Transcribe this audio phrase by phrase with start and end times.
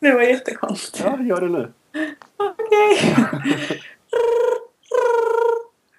[0.00, 1.04] Det var jättekonstigt.
[1.04, 1.72] Ja, gör det nu.
[2.36, 3.14] Okej.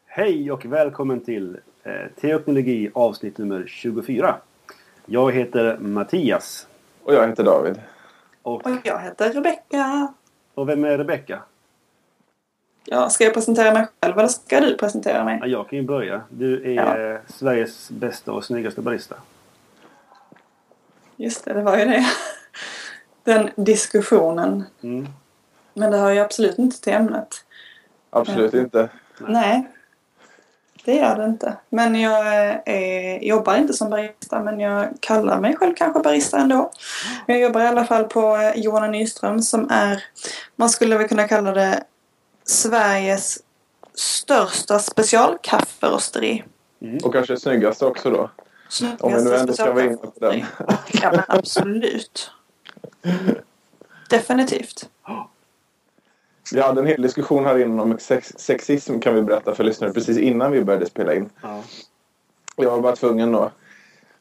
[0.08, 4.36] Hej och välkommen till eh, Teoknologi avsnitt nummer 24.
[5.06, 6.68] Jag heter Mattias.
[7.04, 7.82] Och jag heter David.
[8.42, 10.14] Och, Och jag heter Rebecka.
[10.54, 11.40] och vem är Rebecka?
[12.86, 15.38] Ja, ska jag presentera mig själv eller ska du presentera mig?
[15.42, 16.22] Ja, jag kan ju börja.
[16.30, 17.18] Du är Ja.
[17.28, 19.16] Sveriges bästa och snyggaste barista.
[21.20, 22.06] Just det, det var ju det.
[23.24, 24.64] Den diskussionen.
[24.84, 25.08] Mm.
[25.74, 27.28] Men det hör ju absolut inte till ämnet.
[28.10, 28.90] Absolut inte.
[29.18, 29.68] Nej.
[30.86, 31.58] Det gör det inte.
[31.70, 32.28] Men jag
[32.66, 36.72] är, jobbar inte som barista men jag kallar mig själv kanske barista ändå.
[37.26, 40.04] Jag jobbar i alla fall på eh, Johanna Nyström som är,
[40.56, 41.84] man skulle väl kunna kalla det
[42.44, 43.40] Sveriges
[43.94, 46.44] största specialkafferosteri.
[46.82, 46.98] Mm.
[47.04, 48.30] Och kanske snyggaste också då.
[49.00, 50.46] Om vi nu ändå ska vara inne på den.
[51.02, 52.32] Ja men absolut.
[54.10, 54.90] Definitivt.
[56.54, 59.94] Vi hade en hel diskussion här inne om sex sexism kan vi berätta för lyssnare
[59.94, 61.30] precis innan vi började spela in.
[61.42, 61.64] Ja.
[62.56, 63.52] Jag var bara tvungen då.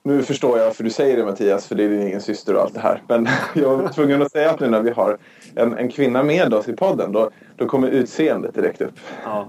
[0.03, 2.63] Nu förstår jag för du säger det Mattias för det är din egen syster och
[2.63, 3.03] allt det här.
[3.09, 5.19] Men jag var tvungen att säga att nu när vi har
[5.55, 9.01] en, en kvinna med oss i podden då, då kommer utseendet direkt upp.
[9.25, 9.49] Ja.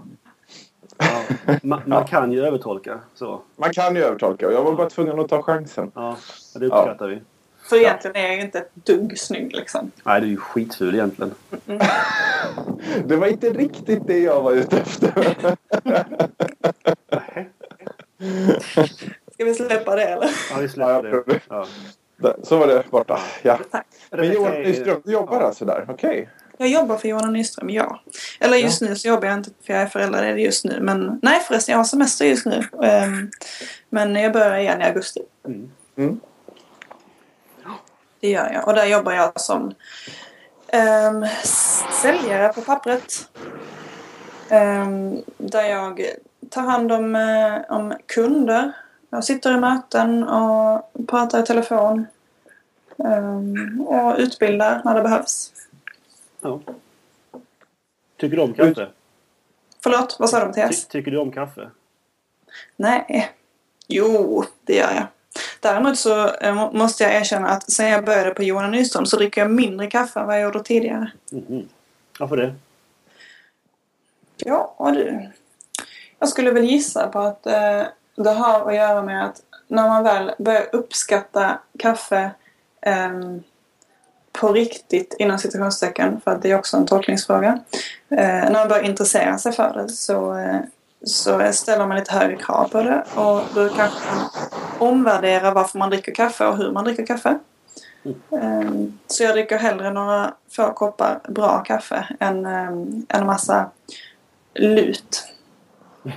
[1.00, 1.24] Ja.
[1.64, 3.42] Man, man kan ju övertolka så.
[3.56, 5.92] Man kan ju övertolka och jag var bara tvungen att ta chansen.
[5.96, 6.18] Ja,
[6.56, 7.22] det uppskattar vi.
[7.70, 9.92] För egentligen är jag ju inte ett dugg snygg liksom.
[10.04, 11.34] Nej, du är ju skitful egentligen.
[13.06, 15.36] Det var inte riktigt det jag var ute efter.
[19.34, 20.30] Ska vi släppa det eller?
[20.52, 21.40] Ja, vi Ja, släpper jag det.
[21.50, 21.66] Ja.
[22.44, 23.20] Så var det borta.
[23.42, 23.60] Ja.
[23.72, 23.88] Tack.
[24.10, 25.86] Men Johan Nyström, du jobbar alltså där?
[25.90, 26.30] Okej.
[26.62, 28.00] Jag jobbar för Johanna Nyström, ja.
[28.40, 30.80] Eller just nu så jobbar jag inte för jag är föräldraledig just nu.
[30.82, 32.64] Men nej förresten, jag har semester just nu.
[32.84, 33.32] Ehm,
[33.90, 35.22] Men jag börjar igen i augusti.
[35.46, 35.72] Mm.
[35.98, 36.20] Mm.
[38.20, 38.68] Det gör jag.
[38.68, 39.64] Och där jobbar jag som
[40.74, 41.28] um,
[42.02, 43.30] säljare på pappret.
[44.50, 46.06] Ehm, där jag
[46.50, 48.72] tar hand om, eh, om kunder.
[49.10, 52.08] Jag sitter i möten och pratar i telefon.
[53.06, 55.54] Ehm, och utbildar när det behövs.
[56.42, 56.60] Ja.
[58.18, 58.88] Tycker du om kaffe?
[59.84, 60.86] Förlåt, vad sa du Ty, Mattias?
[60.88, 61.70] tycker du om kaffe?
[62.76, 63.32] Nej.
[63.88, 65.08] Jo, det gör jag.
[65.60, 69.18] Däremot så eh, må- måste jag erkänna att sen jag började på Johan Nyström så
[69.18, 71.12] dricker jag mindre kaffe än vad jag gjorde tidigare.
[71.32, 71.70] Mhm.
[72.20, 72.56] Varför det?
[74.38, 75.30] Ja, och du.
[76.20, 77.84] Jag skulle väl gissa på att eh,
[78.16, 82.32] det har att göra med att när man väl börjar uppskatta kaffe
[82.82, 83.44] ehm,
[84.32, 87.60] på riktigt inom citationstecken, för att det är också en tolkningsfråga.
[88.10, 90.60] Eh, när man börjar intressera sig för det så, eh,
[91.04, 94.30] så ställer man lite högre krav på det och då kanske man
[94.80, 97.40] omvärderar varför man dricker kaffe och hur man dricker kaffe.
[98.32, 103.70] Ehm, så jag dricker hellre några få koppar bra kaffe än um, en massa
[104.54, 105.24] lut.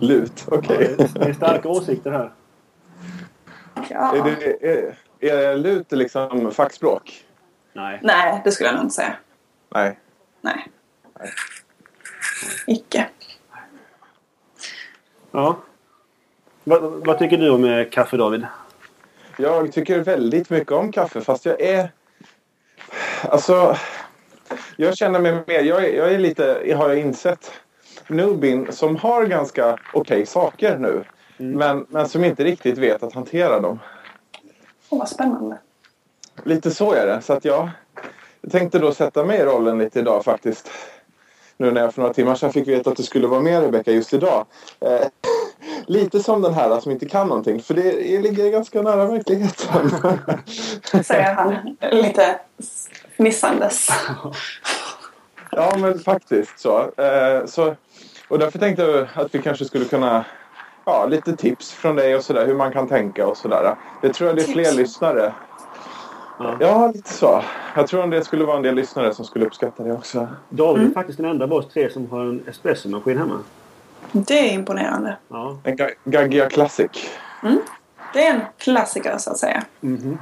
[0.00, 0.94] Lut, Ja, okej.
[0.98, 2.32] det, är, det är starka åsikter här.
[3.90, 4.16] Ja.
[4.16, 4.98] Är, det, är,
[5.28, 7.24] är lut liksom fackspråk?
[7.72, 8.00] Nej.
[8.02, 9.16] Nej, det skulle jag nog inte säga.
[9.74, 9.98] Nej.
[10.40, 10.66] Nej.
[12.66, 13.08] Icke.
[15.30, 15.56] Ja.
[16.64, 18.46] Vad, vad tycker du om eh, kaffe David?
[19.38, 21.90] Jag tycker väldigt mycket om kaffe fast jag är...
[23.22, 23.76] Alltså...
[24.76, 25.60] Jag känner mig mer...
[25.60, 27.52] Jag är, jag är lite, har jag insett,
[28.08, 31.04] newbien som har ganska okej saker nu.
[31.36, 33.78] Men, men som inte riktigt vet att hantera dem.
[34.96, 35.58] Åh, vad spännande.
[36.44, 37.22] Lite så är det.
[37.22, 37.70] Så att jag,
[38.40, 40.70] jag tänkte då sätta mig i rollen lite idag faktiskt.
[41.56, 43.92] Nu när jag för några timmar sedan fick veta att du skulle vara med Rebecka
[43.92, 44.46] just idag.
[44.80, 45.06] Eh,
[45.86, 47.62] lite som den här som inte kan någonting.
[47.62, 49.90] För det ligger ganska nära verkligheten.
[51.04, 52.40] Säger han lite
[53.16, 53.88] fnissandes.
[55.50, 56.78] ja men faktiskt så.
[56.80, 57.76] Eh, så.
[58.28, 60.24] Och därför tänkte jag att vi kanske skulle kunna
[60.88, 63.74] Ja, lite tips från dig och sådär hur man kan tänka och sådär.
[64.02, 64.76] Det tror jag det är fler Tips?
[64.76, 65.32] lyssnare.
[66.38, 66.56] Ja.
[66.60, 67.42] Ja, lite så.
[67.74, 70.28] Jag tror att det skulle vara en del lyssnare som skulle uppskatta det också.
[70.48, 73.38] David är faktiskt den enda av oss tre som har en espressomaskin hemma.
[74.12, 75.16] Det är imponerande.
[75.28, 75.58] Ja.
[75.64, 76.90] En Ga- Gaggia Classic.
[78.12, 79.62] Det är en klassiker så att säga.
[79.80, 80.18] Mhm.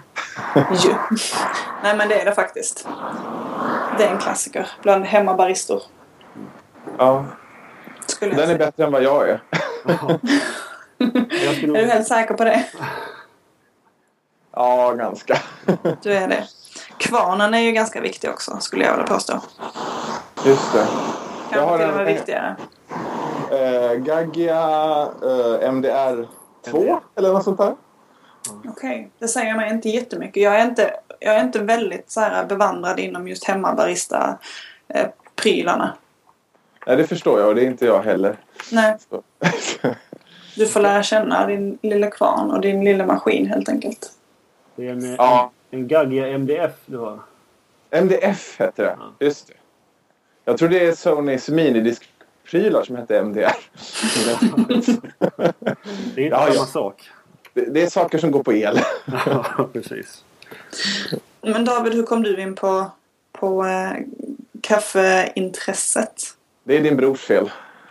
[0.84, 0.94] Ju.
[1.82, 2.88] Nej men det är det faktiskt.
[3.98, 5.82] Det är en klassiker bland hemmabaristor.
[6.98, 7.24] Ja,
[8.06, 9.40] Skulle den är bättre än vad jag är.
[9.84, 10.18] Skulle
[11.50, 11.76] Är du nog...
[11.76, 12.64] helt säker på det?
[14.52, 15.38] Ja, ganska.
[16.02, 16.44] Du är det.
[16.98, 19.40] Kvarnen är ju ganska viktig också skulle jag vilja påstå.
[20.46, 20.86] Just det.
[21.52, 22.56] Jag har Kanske till och med en- viktigare.
[23.50, 24.60] Eh, Gaggia
[25.22, 26.28] eh, MDR
[26.70, 26.96] 2 MDR.
[27.16, 27.74] eller något sånt där.
[28.68, 30.42] Okej, det säger mig inte jättemycket.
[30.42, 35.88] Jag är inte, jag är inte väldigt så här bevandrad inom just hemmabarista-prylarna.
[36.86, 38.36] Nej, det förstår jag och det är inte jag heller.
[38.72, 39.22] Nej, Så.
[40.56, 44.10] du får lära känna din lilla kvarn och din lilla maskin helt enkelt.
[44.76, 45.50] Det är en, Ja.
[45.70, 47.18] en, en Gaggia MDF du har.
[47.90, 48.96] MDF heter det.
[48.98, 49.26] Ja.
[49.26, 49.54] Just det.
[50.44, 53.52] Jag tror det är Sonys minidiskprylar som heter MDR.
[56.14, 56.66] Det är inte Ja, samma ja.
[56.66, 57.10] sak.
[57.52, 58.80] Det, det är saker som går på el.
[59.26, 60.24] Ja, precis.
[61.40, 62.90] Men David, hur kom du in på,
[63.32, 63.92] på eh,
[64.60, 66.22] kaffeintresset?
[66.64, 67.50] Det är din brors fel.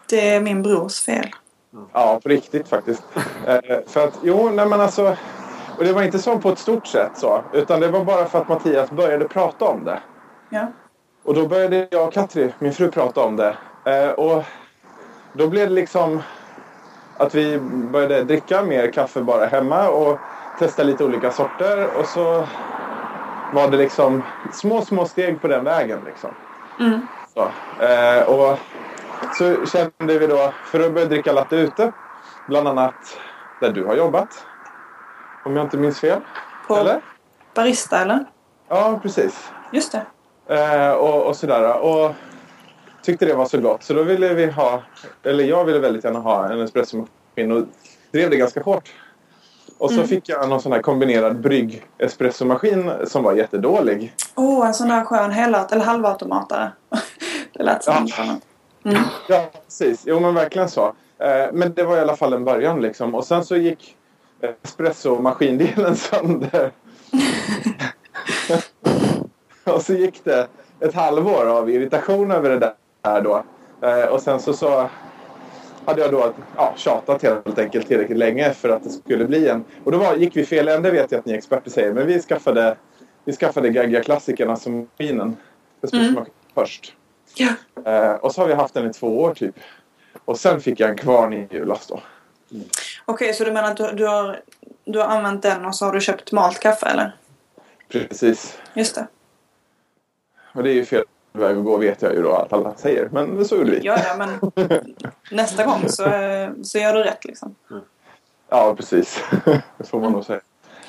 [0.10, 1.30] Det är min brors fel.
[1.94, 3.04] Ja, på riktigt faktiskt.
[3.48, 5.18] Eh, för att, jo, nej men alltså.
[5.78, 7.44] Och det var inte så på ett stort sätt så.
[7.54, 10.00] Utan det var bara för att Mattias började prata om det.
[10.50, 10.68] Ja.
[11.24, 13.56] Och då började jag och Katri, min fru, prata om det.
[13.86, 14.44] Eh, och
[15.34, 16.22] då blev det liksom
[17.18, 17.60] att vi
[17.92, 20.20] började dricka mer kaffe bara hemma och
[20.60, 21.88] testa lite olika sorter.
[22.00, 22.48] Och så
[23.54, 24.24] var det liksom
[24.54, 26.00] små, små steg på den vägen.
[26.06, 26.30] Liksom.
[26.80, 27.08] Mm.
[27.33, 27.51] Så,
[27.83, 28.59] eh, och
[29.38, 31.91] så kände vi då, för att börja dricka latte ute,
[32.47, 33.19] bland annat
[33.62, 34.45] där du har jobbat.
[35.45, 36.19] Om jag inte minns fel.
[36.68, 37.01] På Eller?
[37.53, 38.25] barista eller?
[38.68, 39.51] Ja, precis.
[39.71, 40.06] Just det.
[40.56, 41.77] Eh, och, och sådär.
[41.77, 42.12] Och
[43.01, 43.83] tyckte det var så gott.
[43.83, 44.83] Så då ville vi ha,
[45.24, 47.63] eller jag ville väldigt gärna ha en espressomaskin och
[48.12, 48.89] drev det ganska hårt.
[49.83, 50.07] Och så Mm.
[50.07, 54.13] fick jag någon sån här kombinerad brygg espressomaskin som var jättedålig.
[54.35, 56.71] Åh, en sån där skön hela, eller halvautomatare.
[57.53, 58.24] det lät som Ja.
[58.91, 59.03] Mm.
[59.30, 60.03] Ja, precis.
[60.06, 60.85] Jo, men verkligen så.
[61.18, 63.15] Eh, men det var i alla fall en början liksom.
[63.15, 63.95] Och sen så gick
[64.63, 66.71] espressomaskindelen sönder.
[69.63, 70.47] och så gick det
[70.79, 73.44] ett halvår av irritation över det där då.
[73.88, 74.89] Eh, och sen så, så
[75.85, 79.63] hade jag då ja, tjatat helt enkelt tillräckligt länge för att det skulle bli en.
[79.83, 81.94] Och då var, gick vi fel ände vet jag att ni experter säger.
[81.94, 82.77] Men vi skaffade,
[83.25, 85.38] vi skaffade Gaggia-klassikerna som maskinen.
[85.81, 86.95] Espressomaskinen först.
[87.35, 87.53] Ja.
[87.85, 89.56] Eh, och så har vi haft den i två år typ.
[90.25, 92.01] Och sen fick jag en kvarn i julas då.
[93.06, 94.41] Okej, så du menar att du, du, har,
[94.86, 97.15] du har använt den och så har du köpt malt kaffe eller?
[97.91, 98.57] Precis.
[98.74, 99.07] Just det.
[100.53, 101.03] Och det är ju fel
[101.33, 103.09] väg att gå vet jag ju då att alla säger.
[103.12, 103.80] Men så gjorde vi.
[103.83, 104.51] Ja, ja, men
[105.31, 106.03] nästa gång så,
[106.63, 107.56] så gör du rätt liksom.
[108.50, 109.24] Ja, precis.
[109.77, 110.41] det får man nog säga.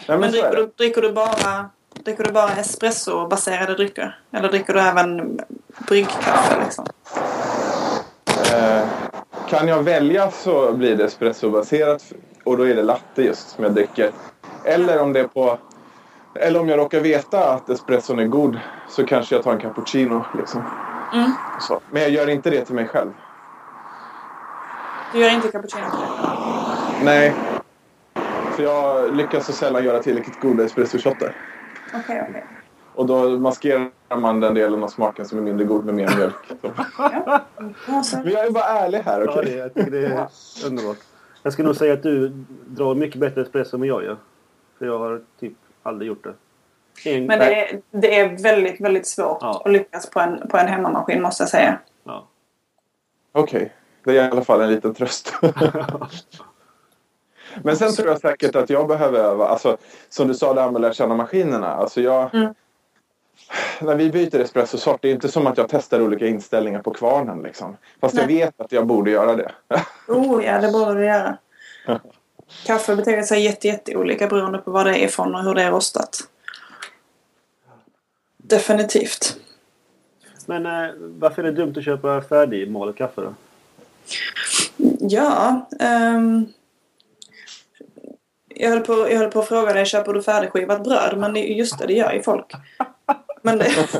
[0.08, 1.70] Nej, Men men dricker du, dricker du bara
[2.02, 4.18] Dricker du bara espresso-baserade drycker?
[4.32, 5.40] Eller dricker du även
[5.88, 6.86] bryggkaffe liksom?
[8.52, 8.82] Eh,
[9.48, 12.12] kan jag välja så blir det espressobaserat
[12.44, 14.10] och då är det latte just som jag dricker.
[14.64, 15.58] Eller om det är på...
[16.34, 18.58] Eller om jag råkar veta att espresson är god
[18.88, 20.24] så kanske jag tar en cappuccino.
[20.34, 20.62] Liksom.
[21.14, 21.30] Mm.
[21.60, 21.80] Så.
[21.90, 23.10] Men jag gör inte det till mig själv.
[25.12, 27.04] Du gör inte cappuccino till det?
[27.04, 27.34] Nej.
[28.52, 31.36] För jag lyckas så sällan göra tillräckligt goda espressoshotter.
[31.94, 32.46] Okej, okej.
[32.94, 36.52] Och då maskerar man den delen av smaken som är mindre god med mer mjölk.
[36.62, 37.40] Ja.
[38.12, 39.44] Men jag är bara ärlig här, Ja, okej?
[39.44, 40.28] det, jag tycker det är
[40.66, 40.96] underbart.
[41.42, 42.28] Jag skulle nog säga att du
[42.66, 44.16] drar mycket bättre espresso än vad jag gör.
[44.78, 45.52] För jag har typ
[45.84, 46.34] aldrig gjort det.
[47.10, 49.62] En, Men det är, det är väldigt, väldigt svårt Ja.
[49.64, 51.78] att lyckas på en, på en hemmamaskin måste jag säga.
[52.04, 52.26] Ja.
[53.32, 53.72] Okej,
[54.04, 55.34] det är i alla fall en liten tröst.
[57.62, 59.46] Men sen tror jag säkert att jag behöver öva.
[59.48, 59.76] Alltså,
[60.08, 61.68] som du sa, det här med att lära känna maskinerna.
[61.74, 62.54] Alltså jag, Mm.
[63.80, 67.42] När vi byter espressosort, det är inte som att jag testar olika inställningar på kvarnen.
[67.42, 67.76] Liksom.
[68.00, 68.36] Fast jag Nej.
[68.36, 69.52] vet att jag borde göra det.
[70.08, 71.38] Oh ja, det borde du göra.
[72.66, 75.62] Kaffe beter sig jätte, jätte olika beroende på vad det är ifrån och hur det
[75.62, 76.28] är rostat.
[78.36, 79.36] Definitivt.
[80.46, 83.34] Men eh, varför är det dumt att köpa färdigmalet kaffe då?
[85.00, 85.68] Ja.
[85.80, 86.46] ehm,
[88.48, 91.18] jag, höll på, jag höll på att fråga dig, köper du färdigskivat bröd?
[91.18, 92.52] Men det, just det, det gör ju folk.
[93.42, 93.70] Men det,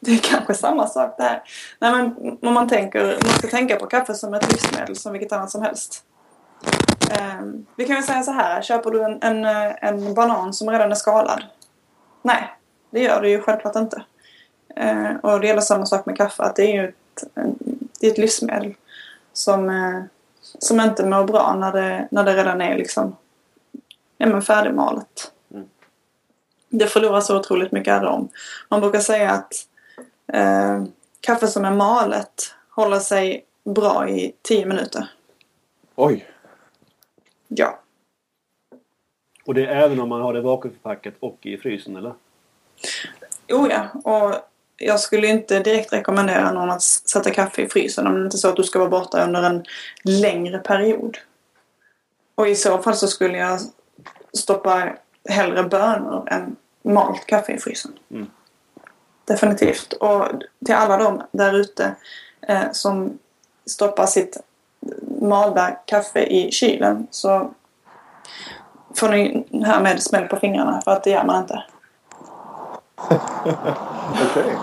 [0.00, 1.42] det är kanske samma sak där.
[1.78, 5.32] Nej men om man tänker, man ska tänka på kaffe som ett livsmedel som vilket
[5.32, 6.04] annat som helst.
[7.18, 9.44] Ehm, vi kan väl säga så här, köper du en, en,
[9.80, 11.42] en banan som redan är skalad?
[12.22, 12.56] Nej,
[12.90, 14.02] det gör du ju självklart inte.
[14.76, 17.58] Eh, och det gäller samma sak med kaffe, att det är ju ett, en,
[18.00, 18.74] det är ett livsmedel
[19.32, 20.02] som, eh,
[20.58, 23.16] som inte mår bra när det, när det redan är liksom
[24.18, 25.32] ja, men färdigmalet.
[25.54, 25.68] Mm.
[26.68, 28.28] Det förlorar så otroligt mycket arom.
[28.68, 29.52] Man brukar säga att
[30.32, 30.84] eh,
[31.20, 35.08] kaffe som är malet håller sig bra i 10 minuter.
[35.94, 36.31] Oj,
[37.56, 37.78] Ja.
[39.44, 42.14] Och det är även om man har det vakuumförpackat och i frysen eller?
[43.46, 44.34] Jo ja, och
[44.76, 48.38] jag skulle inte direkt rekommendera någon att sätta kaffe i frysen om det inte är
[48.38, 49.64] så att du ska vara borta under en
[50.04, 51.18] längre period.
[52.34, 53.60] Och i så fall så skulle jag
[54.32, 57.92] stoppar hellre bönor än malt kaffe i frysen.
[58.10, 58.26] Mm.
[59.24, 59.92] Definitivt.
[59.92, 60.28] Och
[60.66, 61.94] till alla de där ute
[62.48, 63.18] eh, som
[63.66, 64.36] stoppar sitt
[65.20, 67.50] malda kaffe i kylen så
[68.94, 71.64] får ni härmed smäll på fingrarna för att det gör man inte.
[74.30, 74.56] Okej.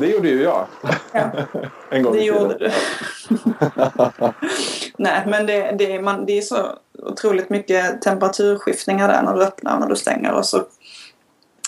[0.00, 0.66] Det gjorde ju jag.
[1.12, 1.20] Ja.
[1.90, 2.40] en gång Det i tiden.
[2.40, 2.70] gjorde du.
[4.96, 6.66] Nej, men det, det, är, man, det är så
[6.98, 10.62] otroligt mycket temperaturskiftningar där när du öppnar och när du stänger och så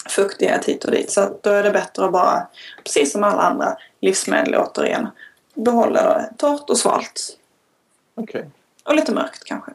[0.08, 1.10] fuktighet hit och dit.
[1.10, 2.46] Så då är det bättre att bara,
[2.84, 5.08] precis som alla andra livsmedel återigen,
[5.54, 7.38] behålla det torrt och svalt.
[8.14, 8.50] Okej.
[8.84, 9.72] Och lite mörkt kanske.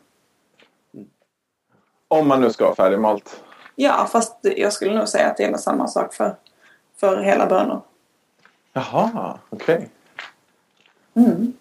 [2.07, 3.43] Om man nu ska ha färdigmalt.
[3.75, 6.35] Ja, fast jag skulle nog säga att det är samma sak för,
[6.97, 7.81] för hela bönor.
[8.73, 9.89] Jaha, okej.
[11.13, 11.53] Mm.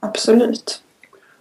[0.00, 0.82] Absolut.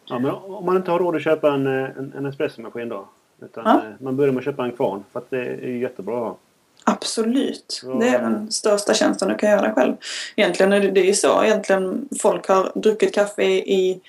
[0.05, 3.07] Ja, men om man inte har råd att köpa en, eh, en, en espressomaskin då.
[3.41, 3.71] Utan Ja.
[3.77, 5.03] eh, man börjar med att köpa en kvarn.
[5.11, 6.35] För att det är jättebra att ha.
[6.83, 7.81] Absolut.
[7.83, 7.93] Ja.
[7.93, 9.95] Det är den största tjänsten du kan göra själv.
[10.35, 14.01] Egentligen är det, det är ju så egentligen folk har druckit kaffe i,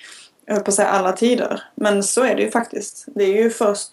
[0.45, 1.63] jag höll på att säga alla tider.
[1.75, 3.05] Men så är det ju faktiskt.
[3.07, 3.89] Det är ju först,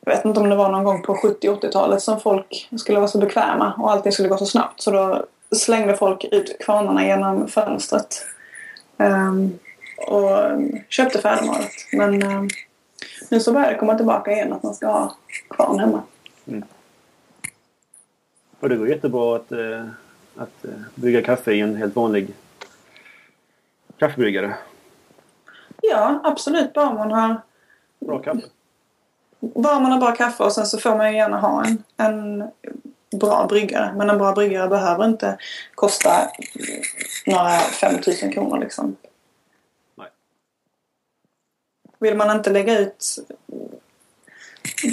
[0.00, 3.18] jag vet inte om det var någon gång på 70-80-talet som folk skulle vara så
[3.18, 4.80] bekväma och allting skulle gå så snabbt.
[4.80, 8.26] Så då slängde folk ut kvarnarna genom fönstret.
[8.98, 9.58] Ehm,
[9.96, 10.30] och
[10.88, 11.72] köpte färdigmalet.
[11.92, 12.48] Men ehm,
[13.30, 15.16] nu så börjar det komma tillbaka igen att man ska ha
[15.50, 16.02] kvarn hemma.
[18.60, 19.86] Och det går jättebra att, eh,
[20.36, 22.34] att eh, brygga kaffe i en helt vanlig
[23.98, 24.56] kaffebryggare.
[25.82, 26.72] Ja, absolut.
[26.72, 27.40] Bara man har,
[27.98, 28.40] Bra kaffe.
[29.40, 32.50] bara man har bra kaffe och sen så får man ju gärna ha en, en
[33.20, 33.94] bra bryggare.
[33.96, 35.38] Men en bra bryggare behöver inte
[35.74, 36.30] kosta
[37.26, 38.96] några 5000 kronor liksom.
[39.94, 40.08] Nej.
[41.98, 43.04] Vill man inte lägga ut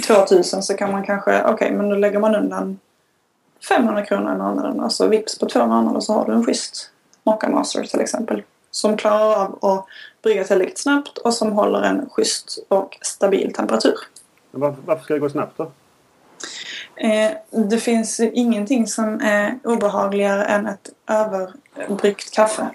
[0.06, 2.78] 2000 så kan man kanske, okej men då lägger man undan
[3.68, 6.90] 500 kronor i månaden och så vips på två månader så har du en schysst
[7.22, 8.42] Mocca Master till exempel.
[8.70, 9.86] Som klarar av att
[10.22, 13.94] brygga tillräckligt snabbt och som håller en schysst och stabil temperatur.
[14.50, 15.70] Varför, varför ska det gå snabbt då?
[16.96, 22.68] Eh, det finns ingenting som är obehagligare än ett överbryggt kaffe.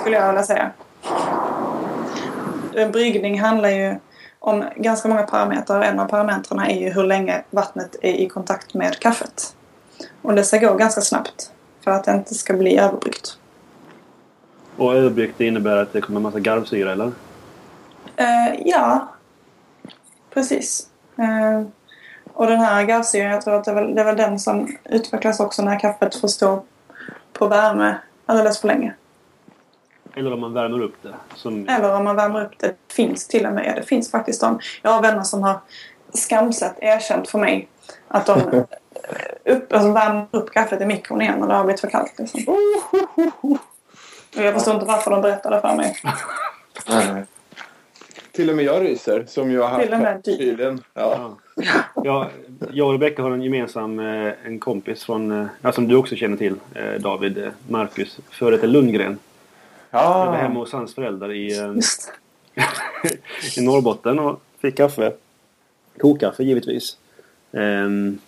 [0.00, 0.70] Skulle jag vilja säga.
[2.74, 3.96] En bryggning handlar ju
[4.46, 5.82] om ganska många parametrar.
[5.82, 9.54] En av parametrarna är ju hur länge vattnet är i kontakt med kaffet.
[10.22, 11.50] Och det ska gå ganska snabbt
[11.84, 13.38] för att det inte ska bli överbryggt.
[14.76, 17.12] Och överbryggt innebär att det kommer en massa garvsyra eller?
[18.16, 19.08] Eh, ja,
[20.30, 20.88] precis.
[21.18, 21.62] Eh,
[22.32, 24.76] och den här garvsyran, jag tror att det är, väl, det är väl den som
[24.84, 26.64] utvecklas också när kaffet får stå
[27.32, 28.94] på värme alldeles för länge.
[30.16, 31.14] Eller om man värmer upp det.
[31.34, 32.66] Som, Eller om man värmer upp det.
[32.66, 33.72] Det finns till och med.
[33.76, 34.58] Det finns faktiskt de.
[34.82, 35.60] Jag har vänner som har
[36.14, 37.68] skamset erkänt för mig
[38.08, 38.62] att de eh,
[39.44, 42.14] upp, alltså värmer upp kaffet i mikron igen när det har blivit för kallt.
[42.18, 42.44] Liksom.
[44.36, 45.96] Och jag förstår inte varför de berättar det för mig.
[46.88, 47.24] Nej.
[48.32, 50.36] Till och med jag ryser som ju har haft Till och med du.
[50.36, 50.82] kylen.
[50.94, 51.36] Ja.
[51.54, 51.62] ja.
[52.04, 52.28] Ja,
[52.72, 56.16] jag och Rebecka har en gemensam eh, en kompis från, eh, ja, som du också
[56.16, 56.54] känner till,
[56.98, 59.18] David Marcus, före detta Lundgren.
[59.96, 62.12] Jag var hemma hos hans föräldrar i, eh, Just.
[63.58, 65.12] i Norrbotten och fick kaffe.
[65.98, 66.98] Kokkaffe givetvis.
[67.52, 68.18] Ehm,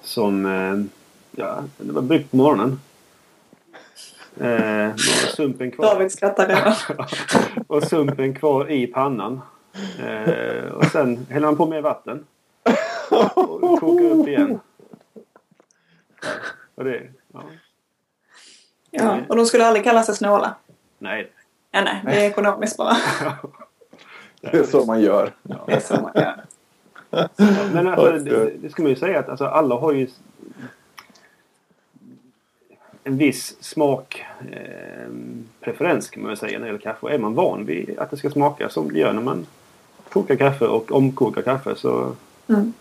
[0.00, 0.84] som, eh,
[1.30, 2.80] ja, det var bryggt på morgonen.
[4.40, 4.96] Eh,
[5.36, 5.84] sumpen kvar.
[5.86, 6.74] David skrattar redan.
[7.66, 9.40] och sumpen kvar i pannan.
[10.04, 12.26] Eh, och sen häller man på mer vatten.
[13.10, 14.60] Och kokar upp igen.
[16.74, 17.42] Och det, ja.
[18.90, 20.54] Ja, och de skulle aldrig kalla sig snåla.
[21.02, 21.30] Nej.
[21.70, 22.96] Ja, nej, det är ekonomiskt bara.
[24.40, 25.32] Det är så man gör.
[25.66, 26.44] Det är så man gör.
[27.72, 30.08] Men alltså, det, det ska man ju säga att alltså, alla har ju
[33.04, 35.08] en viss smak eh,
[35.60, 36.98] preferens kan man väl säga när det gäller kaffe.
[37.00, 39.46] Och är man van vid att det ska smaka som det gör när man
[40.08, 42.16] kokar kaffe och omkokar kaffe så,
[42.48, 42.72] Mm.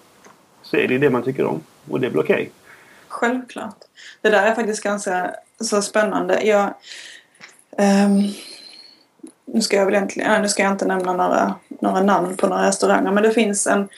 [0.61, 1.61] så är det det man tycker om.
[1.89, 2.51] Och det är väl okej.
[3.07, 3.77] Självklart.
[4.21, 6.41] Det där är faktiskt ganska så spännande.
[6.47, 6.73] Jag,
[7.77, 8.33] Um,
[9.45, 12.67] nu ska jag väl egentligen, nu ska jag inte nämna några, några namn på några
[12.67, 13.89] restauranger men det finns en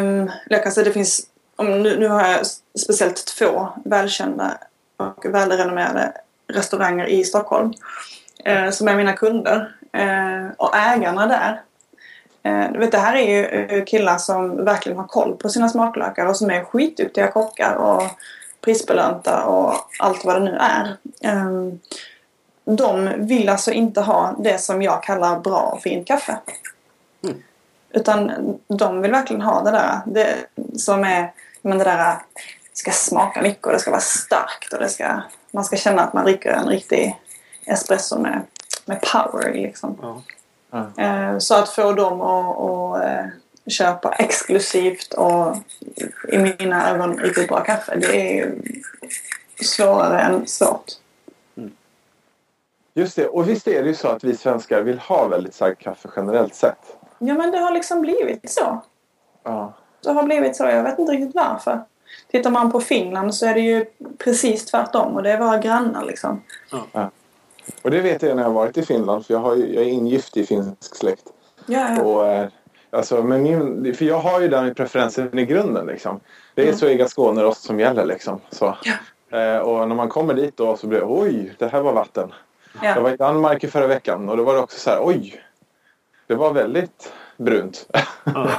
[0.00, 1.26] um, jag kan säga det finns
[1.56, 2.46] om, nu, nu har jag
[2.80, 4.58] speciellt två välkända
[4.96, 6.12] och välrenommerade
[6.52, 7.72] restauranger i Stockholm
[8.44, 9.76] eh, som är mina kunder.
[9.92, 11.62] Eh, och ägarna där
[12.42, 15.68] Eh, du vet, det här är ju eh, killar som verkligen har koll på sina
[15.68, 18.02] smaklökar och som är skitduktiga kockar och
[18.60, 20.96] prisbelönta och allt vad det nu är.
[21.20, 21.72] Eh,
[22.64, 26.38] de vill alltså inte ha det som jag kallar bra och fint kaffe.
[27.24, 27.42] Mm.
[27.90, 28.32] Utan
[28.68, 30.34] de vill verkligen ha det där det
[30.76, 32.16] som är men det där
[32.72, 36.12] ska smaka mycket och det ska vara starkt och det ska, man ska känna att
[36.12, 37.16] man dricker en riktig
[37.66, 38.42] espresso med,
[38.84, 40.22] med power liksom.
[40.70, 40.86] Ja.
[40.96, 43.26] Eh, Så att få dem att, att eh,
[43.70, 45.56] köpa exklusivt och
[46.28, 48.62] i mina ögon riktigt bra kaffe det är ju
[49.62, 50.92] svårare än svårt.
[52.94, 53.28] Just det.
[53.28, 56.54] Och visst är det ju så att vi svenskar vill ha väldigt starkt kaffe generellt
[56.54, 56.96] sett.
[57.18, 58.82] Ja men det har liksom blivit så.
[59.42, 59.72] Ja.
[60.02, 60.64] Det har blivit så.
[60.64, 61.80] Jag vet inte riktigt varför.
[62.30, 63.86] Tittar man på Finland så är det ju
[64.18, 66.42] precis tvärtom och det är våra grannar liksom.
[67.82, 69.88] Och det vet jag när jag har varit i Finland för jag, har jag är
[69.88, 71.24] ingift i finsk släkt.
[71.66, 72.02] Ja, ja.
[72.02, 72.48] Och, eh,
[72.90, 75.86] alltså, men min, för jag har ju den preferensen i grunden.
[75.86, 76.20] Liksom.
[76.54, 78.04] Det är så Ega Skånerost som gäller.
[78.04, 78.40] Liksom.
[78.50, 78.76] Så.
[79.30, 82.32] Eh, och när man kommer dit då så blir det oj, det här var vatten.
[82.82, 83.00] Jag ja.
[83.00, 85.42] var i Danmark i förra veckan och då var det också så här oj.
[86.26, 87.86] Det var väldigt brunt.
[88.24, 88.50] Ja.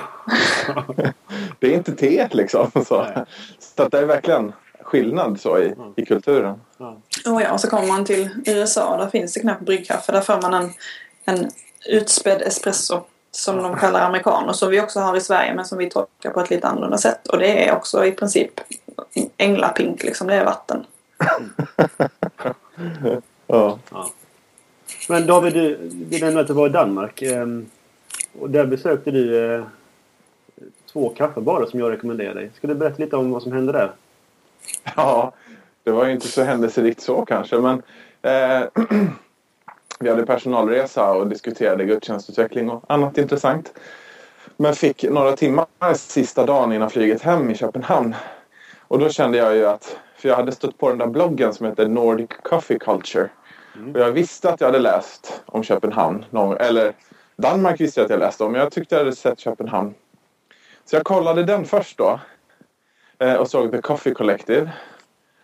[1.59, 2.71] det är inte te liksom.
[2.85, 3.25] Så, Nej.
[3.59, 6.61] så att det är verkligen skillnad så i, i kulturen.
[6.77, 6.97] Ja.
[7.25, 8.97] Oh ja, och så kommer man till USA.
[8.97, 10.11] Där finns det knappt bryggkaffe.
[10.11, 10.73] Där får man en,
[11.25, 11.51] en
[11.89, 13.03] utspädd espresso.
[13.31, 14.53] Som de kallar americano.
[14.53, 17.27] Som vi också har i Sverige men som vi tolkar på ett lite annorlunda sätt.
[17.27, 18.51] Och det är också i princip
[19.37, 20.27] änglapink liksom.
[20.27, 20.85] Det är vatten.
[23.47, 23.79] Ja.
[23.91, 24.09] Ja.
[25.09, 27.21] Men David, du, du nämnde att du var i Danmark.
[27.21, 27.65] ehm,
[28.39, 29.63] Och där besökte du eh,
[30.91, 32.51] två kaffebarer som jag rekommenderar dig.
[32.55, 33.91] Ska du berätta lite om vad som hände där?
[34.95, 35.33] Ja,
[35.83, 37.57] det var ju inte så händelserikt så kanske.
[37.57, 37.81] Men
[38.21, 38.67] eh,
[40.03, 43.73] vi hade personalresa och diskuterade gudstjänstutveckling och annat intressant.
[44.57, 48.15] Men fick några timmar sista dagen innan flyget hem i Köpenhamn.
[48.87, 51.65] Och då kände jag ju att, för jag hade stött på den där bloggen som
[51.65, 53.29] heter Nordic Coffee Culture.
[53.93, 56.25] Och jag visste att jag hade läst om Köpenhamn.
[56.29, 56.93] någon- Eller
[57.35, 59.93] Danmark visste jag att jag läste om, men jag tyckte jag hade sett Köpenhamn.
[60.85, 62.19] Så jag kollade den först då.
[63.19, 64.71] Eh, Och såg The Coffee Collective.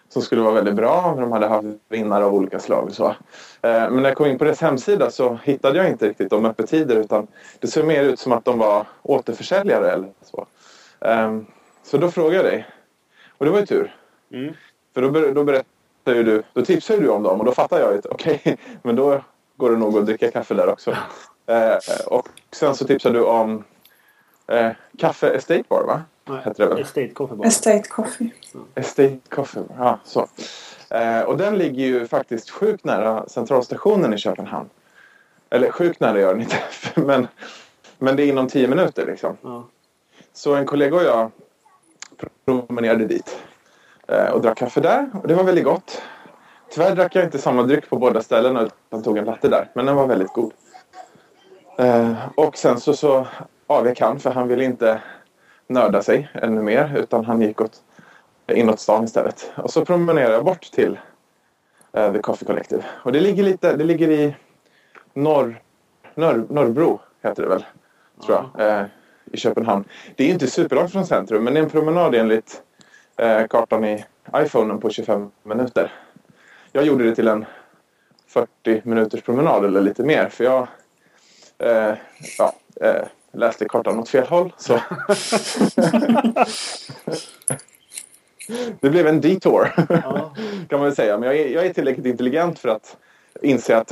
[0.09, 1.15] Som skulle vara väldigt bra.
[1.19, 3.07] De hade haft vinnare av olika slag och så.
[3.07, 3.15] Eh,
[3.61, 6.95] Men när jag kom in på deras hemsida så hittade jag inte riktigt de öppettider.
[6.95, 7.27] Utan
[7.59, 10.45] det såg mer ut som att de var återförsäljare eller så.
[11.01, 11.45] Ehm,
[11.83, 12.65] Så då frågade jag dig.
[13.37, 13.95] Och det var ju tur.
[14.33, 14.53] Mm.
[14.93, 18.05] För då, då berättade du, då tipsade du om dem och då fattar jag att
[18.05, 19.21] okej, men då
[19.57, 20.91] går det nog att dricka kaffe där också.
[21.47, 23.63] Eh, och sen så tipsade du om
[24.47, 26.01] eh, Kaffe Estate Bar va?
[26.25, 26.81] Nej, Heter det väl?
[26.81, 27.45] Estate Coffee Bar.
[27.45, 28.29] Estate coffee.
[28.75, 30.27] Estate Coffee Bar, ja så.
[30.89, 34.69] Eh, och den ligger ju faktiskt sjukt nära centralstationen i Köpenhamn.
[35.49, 36.57] Eller sjukt nära gör den inte,
[36.95, 37.27] men,
[37.97, 39.37] men det är inom tio minuter liksom.
[39.41, 39.67] Ja.
[40.33, 41.31] Så en kollega och jag
[42.45, 43.39] promenerade dit
[44.07, 46.01] eh, och drack kaffe där och det var väldigt gott.
[46.69, 49.85] Tyvärr drack jag inte samma dryck på båda ställena utan tog en latte där, men
[49.85, 50.53] den var väldigt god.
[51.77, 53.27] Eh, och sen så, så
[53.67, 55.01] avvek han för han ville inte
[55.67, 57.83] nörda sig ännu mer utan han gick åt,
[58.47, 59.51] inåt stan istället.
[59.55, 60.99] Och så promenerade jag bort till
[61.93, 62.83] eh, The Coffee Collective.
[63.03, 64.35] Och det ligger lite, det ligger i
[65.13, 65.61] norr,
[66.15, 67.65] norr, Norrbro heter det väl,
[68.25, 68.69] tror jag.
[68.69, 68.85] Eh,
[69.31, 69.83] i Köpenhamn.
[70.15, 72.61] Det är inte superlångt från centrum men det är en promenad enligt
[73.17, 75.93] eh, kartan i iPhonen på 25 minuter.
[76.71, 77.45] Jag gjorde det till en
[78.27, 80.67] 40 minuters promenad eller lite mer för jag
[81.57, 81.95] eh,
[82.37, 83.03] ja, eh,
[83.37, 84.53] läste kartan åt fel håll.
[84.57, 84.79] Så.
[88.79, 90.33] det blev en detour Ja.
[90.69, 91.17] kan man väl säga.
[91.17, 92.97] Men jag är, jag är tillräckligt intelligent för att
[93.41, 93.91] inse att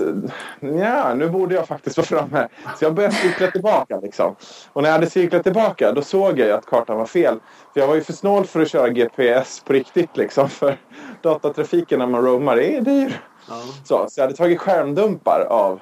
[0.60, 2.48] ja, nu borde jag faktiskt vara framme.
[2.80, 4.00] Så jag började cykla tillbaka.
[4.00, 4.36] Liksom.
[4.74, 7.40] Och när jag hade cyklat tillbaka då såg jag att kartan var fel.
[7.74, 10.18] För jag var ju för snål för att köra GPS på riktigt.
[10.18, 10.78] Liksom, för
[11.22, 13.22] datatrafiken när man roamar är dyr.
[13.50, 13.62] Ja.
[13.84, 15.80] Så, så jag hade tagit skärmdumpar av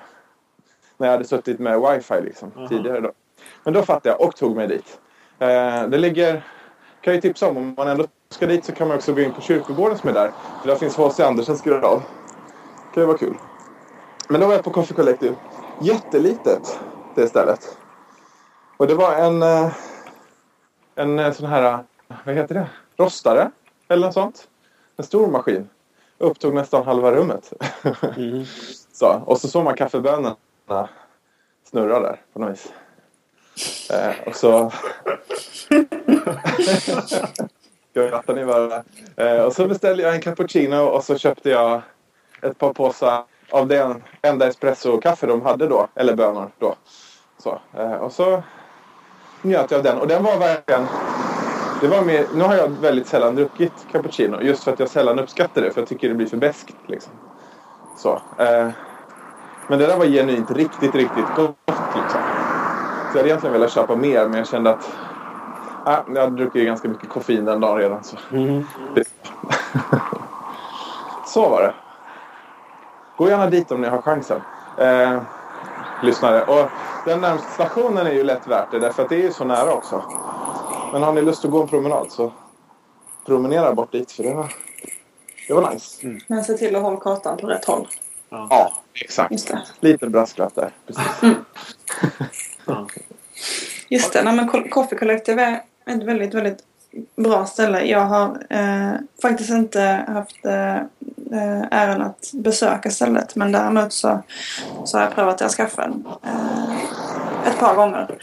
[0.98, 2.68] när jag hade suttit med wifi liksom, Aha.
[2.68, 3.00] tidigare.
[3.00, 3.12] Då.
[3.64, 5.00] Men då fattade jag och tog mig dit.
[5.40, 6.34] Eh, det ligger,
[7.02, 9.22] kan jag ju tipsa om, om man ändå ska dit så kan man också gå
[9.22, 10.32] in på kyrkogården som är där.
[10.62, 11.24] För där finns H.C.
[11.24, 12.04] Andersens grav.
[12.90, 13.36] Det kan ju vara kul.
[14.30, 15.36] Men då var jag på Coffee Collective.
[15.82, 16.80] Jättelitet
[17.16, 17.78] det stället.
[18.78, 19.72] Och det var en, eh,
[20.96, 21.84] en eh, sån här,
[22.26, 22.70] vad heter det?
[22.98, 23.52] Rostare
[23.88, 24.48] eller något sånt.
[24.98, 25.70] En stor maskin.
[26.18, 27.54] Upptog nästan halva rummet.
[28.18, 28.46] Mm.
[28.94, 30.36] Så, och så såg man kaffebönorna
[31.64, 32.74] snurra där på något vis.
[33.92, 34.72] Eh, och så...
[37.92, 38.84] Skrattar ni bara?
[39.16, 41.82] Eh, och så beställde jag en cappuccino och så köpte jag
[42.42, 45.88] ett par påsar av den enda espresso-kaffe de hade då.
[45.96, 46.76] Eller bönor då.
[47.38, 48.44] Så, eh, och så
[49.42, 49.98] njöt jag av den.
[49.98, 50.86] Och den var verkligen...
[51.82, 54.42] Det var mer, nu har jag väldigt sällan druckit cappuccino.
[54.42, 55.72] Just för att jag sällan uppskattar det.
[55.72, 57.14] För jag tycker det blir för beskt liksom.
[57.98, 58.22] Så.
[58.38, 58.70] Eh,
[59.68, 61.58] men det där var genuint riktigt, riktigt gott.
[61.96, 62.22] Liksom.
[63.14, 64.86] Så jag hade egentligen velat köpa mer men jag kände att
[65.88, 68.04] äh, jag hade druckit ganska mycket koffein den dagen redan.
[68.04, 68.18] Så,
[68.96, 69.04] det...
[71.28, 71.74] så var det.
[73.18, 74.42] Gå gärna dit om ni har chansen.
[74.78, 75.22] Eh,
[76.04, 76.44] lyssnare.
[76.44, 76.70] Och
[77.06, 79.74] den närmaste stationen är ju lätt värt det därför att det är ju så nära
[79.74, 80.04] också.
[80.94, 82.32] Men har ni lust att gå en promenad så
[83.26, 84.54] promenera bort dit för det var,
[85.48, 86.20] det var nice.
[86.28, 87.88] Men se till att hålla kartan på rätt håll.
[88.30, 89.32] Ja, exakt.
[89.32, 89.62] Just det.
[89.80, 90.72] Liten brasklapp där.
[90.88, 91.22] Precis.
[92.66, 92.88] Ja.
[93.90, 94.24] Just det.
[94.24, 95.62] Men Coffee Collective är
[95.96, 96.64] ett väldigt, väldigt
[97.16, 97.86] bra ställe.
[97.86, 100.76] Jag har eh, faktiskt inte haft eh,
[101.32, 103.36] eh äran att besöka stället.
[103.36, 104.24] Men däremot så,
[104.86, 105.92] så har jag prövat deras kaffe
[106.24, 108.18] eh, ett par gånger.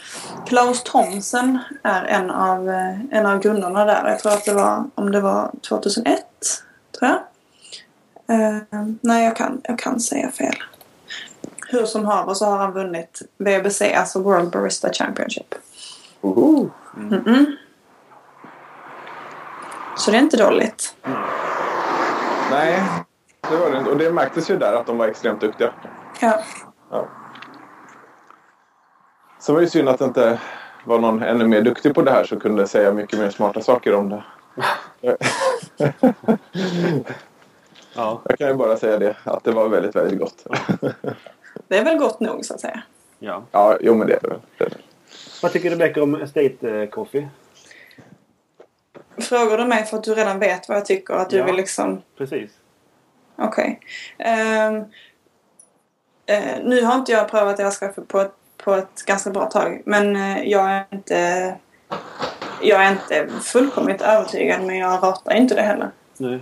[0.47, 4.09] Klaus Thomsen är en av, eh, en av grundarna där.
[4.09, 6.25] Jag tror att det var, om det var 2001,
[6.99, 7.21] tror jag.
[8.31, 8.57] Eh,
[9.01, 10.55] nej, jag kan, jag kan säga fel.
[11.71, 15.55] Hur som haver så har han vunnit WBC, alltså World Barista Championship.
[16.21, 16.69] Oho.
[16.97, 17.45] Mm-mm.
[19.97, 20.95] Så det är inte dåligt.
[22.51, 22.83] Nej,
[23.49, 23.91] det var det inte.
[23.91, 25.71] Och det märktes ju där att de var extremt duktiga.
[26.21, 26.43] Ja.
[26.91, 27.07] Ja.
[29.39, 30.39] Så var det ju synd att det inte
[30.85, 33.93] var någon ännu mer duktig på det här som kunde säga mycket mer smarta saker
[33.93, 34.23] om det.
[37.93, 38.21] Ja.
[38.25, 40.45] Jag kan ju bara säga det, att det var väldigt, väldigt gott.
[41.67, 42.81] Det är väl gott nog så att säga.
[43.19, 43.43] ja.
[43.51, 44.27] Ja, jo men det är det
[44.59, 44.75] väl.
[45.41, 47.27] Vad tycker Rebecca om Estate eh, Coffee?
[49.17, 51.13] Frågar du mig för att du redan vet vad jag tycker?
[51.13, 51.45] Att du Ja.
[51.45, 52.01] vill liksom...
[52.17, 52.51] Precis.
[53.35, 53.79] Okej.
[54.17, 54.75] Ehm,
[56.25, 59.81] eh, nu har inte jag prövat deras kaffe på ett, på ett ganska bra tag.
[59.85, 61.55] Men eh, jag är inte...
[62.61, 65.91] Jag är inte fullkomligt övertygad men jag ratar inte det heller.
[66.17, 66.41] Nu.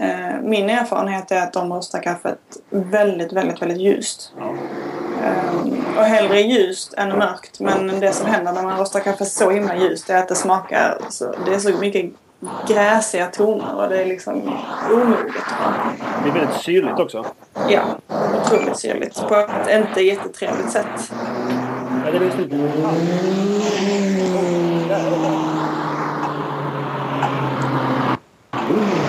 [0.00, 2.38] Eh, min erfarenhet är att de rostar kaffet
[2.70, 4.32] väldigt, väldigt, väldigt ljust.
[5.24, 7.60] Ehm, och hellre ljust än mörkt.
[7.60, 10.98] Men det som händer när man rostar kaffe så himla ljust är att det smakar
[11.08, 12.12] så, Det är så mycket
[12.68, 14.42] gräsiga toner och det är liksom
[14.90, 15.44] omoget.
[16.24, 17.24] Det är väldigt syrligt också.
[17.68, 17.82] Ja,
[18.44, 19.28] otroligt syrligt.
[19.28, 21.12] På ett inte jättetrevligt sätt.
[22.04, 22.52] Ja, det är väldigt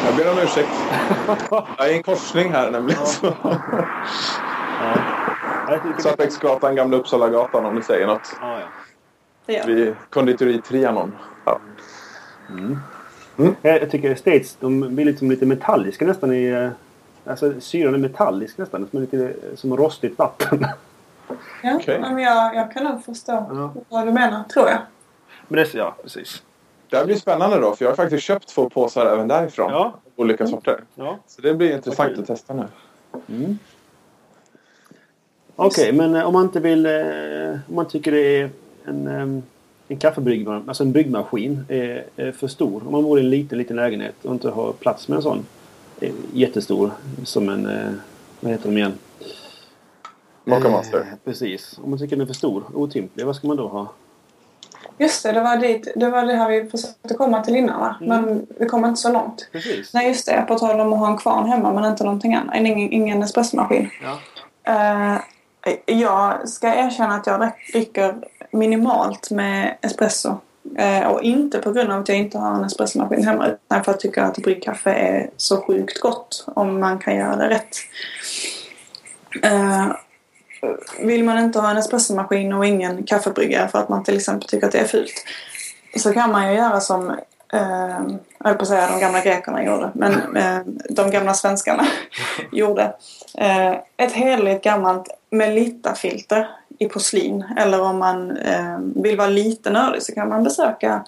[0.06, 0.70] Jag ber om ursäkt.
[1.78, 3.06] Jag är i en korsning här nämligen.
[3.06, 3.34] Så.
[3.44, 3.56] Ja.
[6.00, 8.36] Svartbäcksgatan, Gamla Uppsalagatan om ni säger något.
[8.42, 8.66] Ja, ja.
[9.46, 9.74] Det gör det.
[9.74, 11.16] Vid konditori Trianon.
[11.46, 11.60] Ja.
[13.62, 16.46] Jag, jag tycker Estates de blir liksom lite metalliska nästan i...
[16.48, 16.70] eh,
[17.26, 18.88] Alltså syran är metallisk nästan.
[18.92, 20.66] Som, lite, som rostigt vatten.
[21.64, 23.74] Ja, men jag, jag kan nog förstå Ja.
[23.90, 24.78] vad du menar, tror jag.
[25.48, 26.44] Men det, ja, precis.
[26.90, 29.72] Det här blir spännande då för jag har faktiskt köpt två påsar även därifrån.
[29.72, 29.94] Ja.
[30.16, 30.84] Olika sorter.
[30.96, 31.18] Ja.
[31.28, 32.22] Så det blir intressant Okej.
[32.22, 33.56] att testa nu.
[35.56, 36.86] Okej, men eh, om man inte vill...
[36.86, 38.50] eh, Om man tycker det är
[38.86, 39.44] en, eh,
[39.88, 42.84] en kaffebryggmaskin, alltså en bryggmaskin, är, är för stor.
[42.86, 45.46] Om man bor i en liten, liten lägenhet och inte har plats med en sån.
[46.00, 46.92] eh, Jättestor.
[47.24, 48.00] Som en...
[48.40, 48.94] Vad heter de igen?
[50.46, 51.00] Mocha Master.
[51.00, 51.80] Eh, Precis.
[51.84, 53.88] Om man tycker den är för stor, otymplig, vad ska man då ha?
[55.00, 57.96] Just det, det var, dit, det var det här vi försökte komma till innan va?
[58.02, 59.50] Men vi kom inte så långt.
[59.52, 59.94] Precis.
[59.94, 62.56] Nej just det, på tal om att ha en kvarn hemma men inte någonting annat.
[62.56, 63.90] Ingen, ingen espressomaskin.
[64.04, 64.20] Ja.
[64.74, 65.20] Eh,
[65.86, 68.16] jag ska erkänna att jag dricker
[68.52, 70.38] minimalt med espresso.
[70.78, 73.92] Eh, och inte på grund av att jag inte har en espressomaskin hemma utan för
[73.92, 77.76] att jag tycker att bryggkaffe är så sjukt gott om man kan göra det rätt.
[79.44, 79.88] Eh,
[81.00, 84.68] vill man inte ha en espressomaskin och ingen kaffebryggare för att man till exempel tycker
[84.68, 85.26] att det är fult
[85.98, 87.10] så kan man ju göra som
[87.54, 88.00] eh,
[88.38, 91.88] jag höll på att säga de gamla grekerna gjorde, men eh, de gamla svenskarna
[92.52, 92.94] gjorde.
[93.38, 96.48] Eh, ett heligt gammalt Melitta-filter
[96.80, 97.46] i porslin.
[97.58, 101.06] Eller om man eh, vill vara lite nördig så kan man besöka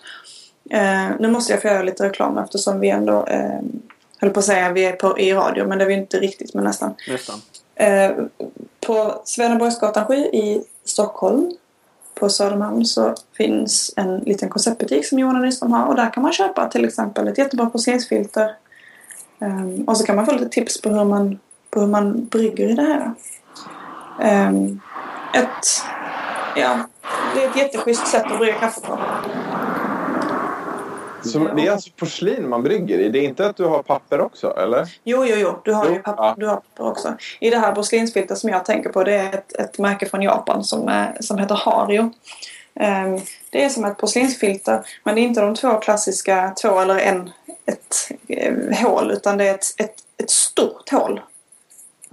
[0.69, 3.59] eh, nu måste jag få göra lite reklam eftersom vi ändå eh,
[4.19, 6.53] höll på att säga vi är på, i radio men det är vi inte riktigt
[6.53, 6.93] men nästan.
[7.07, 7.41] Nästan.
[7.81, 8.11] Eh,
[8.85, 11.51] på Swedenborgsgatan 7 i Stockholm
[12.13, 16.23] på Södermalm så finns en liten konceptbutik som Johan och Nyström har och där kan
[16.23, 18.55] man köpa till exempel ett jättebra porslinsfilter.
[19.39, 21.39] Um, ehm, och så kan man få lite tips på hur man,
[21.69, 23.13] på hur man brygger i det här.
[24.49, 24.81] Um,
[25.33, 25.83] ett,
[26.55, 26.79] ja,
[27.35, 28.99] det är ett jätteschysst sätt att brygga kaffe på.
[31.23, 33.09] Så det är alltså porslin man brygger i?
[33.09, 34.87] Det är inte att du har papper också, eller?
[35.03, 35.59] Jo, jo, jo.
[35.63, 36.35] Du har Jo, ju papper, ja.
[36.37, 37.13] du har papper också.
[37.39, 40.63] I det här porslinsfiltret som jag tänker på det är ett, ett märke från Japan
[40.63, 42.11] som, är, som heter Hario.
[42.75, 46.97] Ehm, det är som ett porslinsfilter men det är inte de två klassiska två eller
[46.97, 47.29] en
[47.65, 48.53] ett eh,
[48.83, 51.21] hål utan det är ett, ett, ett stort hål.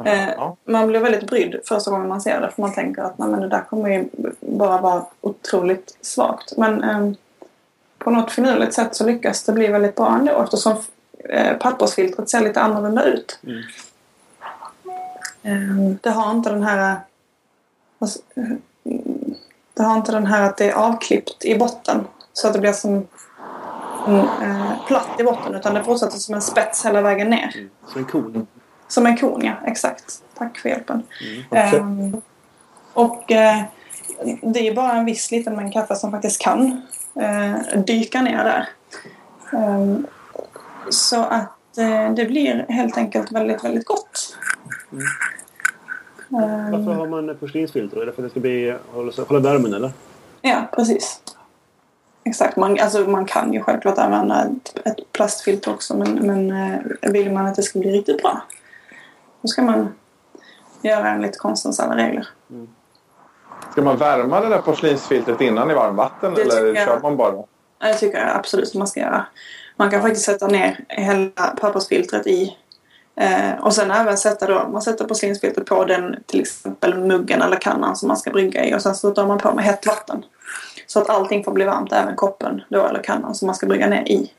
[0.04, 0.56] Eh, Ja.
[0.64, 3.40] Man blir väldigt brydd första gången man ser det för man tänker att nej, men
[3.40, 4.08] det där kommer ju
[4.40, 6.56] bara vara otroligt svagt.
[6.56, 7.12] Men eh,
[8.08, 10.76] på något finurligt sätt så lyckas det bli väldigt bra ändå eftersom
[11.28, 13.38] eh, pappersfiltret ser lite annorlunda ut.
[13.42, 13.62] Mm.
[15.42, 16.96] Eh, det har inte den här
[19.74, 22.72] det har inte den här att det är avklippt i botten så att det blir
[22.72, 23.06] som
[24.06, 27.52] en, eh, platt i botten utan det fortsätter som en spets hela vägen ner.
[27.54, 27.70] Mm.
[27.92, 28.46] Så en kon.
[28.88, 29.52] Som en kon, ja.
[29.66, 30.22] Exakt.
[30.38, 31.02] Tack för hjälpen.
[31.50, 31.78] Okej.
[31.78, 32.22] Ehm,
[32.92, 33.62] och eh,
[34.42, 36.82] det är bara en viss liten mängd kaffe som faktiskt kan
[37.14, 38.68] eh, dyka ner där.
[39.52, 40.06] Ehm,
[40.90, 44.36] så att eh, det blir helt enkelt väldigt, väldigt gott.
[46.32, 48.02] Ehm, Varför har man porslinsfilter?
[48.02, 49.92] Är det för att det ska bli, hålla, hålla värmen eller?
[50.42, 51.20] Ja, precis.
[52.24, 52.56] Exakt.
[52.56, 56.50] Man, alltså, man kan ju självklart använda ett, ett plastfilter också men, men
[57.02, 58.42] eh, vill man att det ska bli riktigt bra
[59.40, 59.94] då ska man
[60.82, 62.28] göra enligt konstens alla regler.
[63.72, 66.87] Ska man värma det där porslinsfiltret innan i varmvatten Det eller jag.
[66.87, 67.44] kör man bara?
[67.81, 69.26] Det tycker jag absolut man ska göra.
[69.76, 72.57] Man kan faktiskt sätta ner hela pappersfiltret i
[73.16, 77.57] eh, och sen även sätta då, man sätter porslinsfiltret på den till exempel muggen eller
[77.57, 80.24] kannan som man ska brygga i och sen så drar man på med hett vatten.
[80.87, 83.87] Så att allting får bli varmt, även koppen då eller kannan som man ska brygga
[83.87, 84.33] ner i.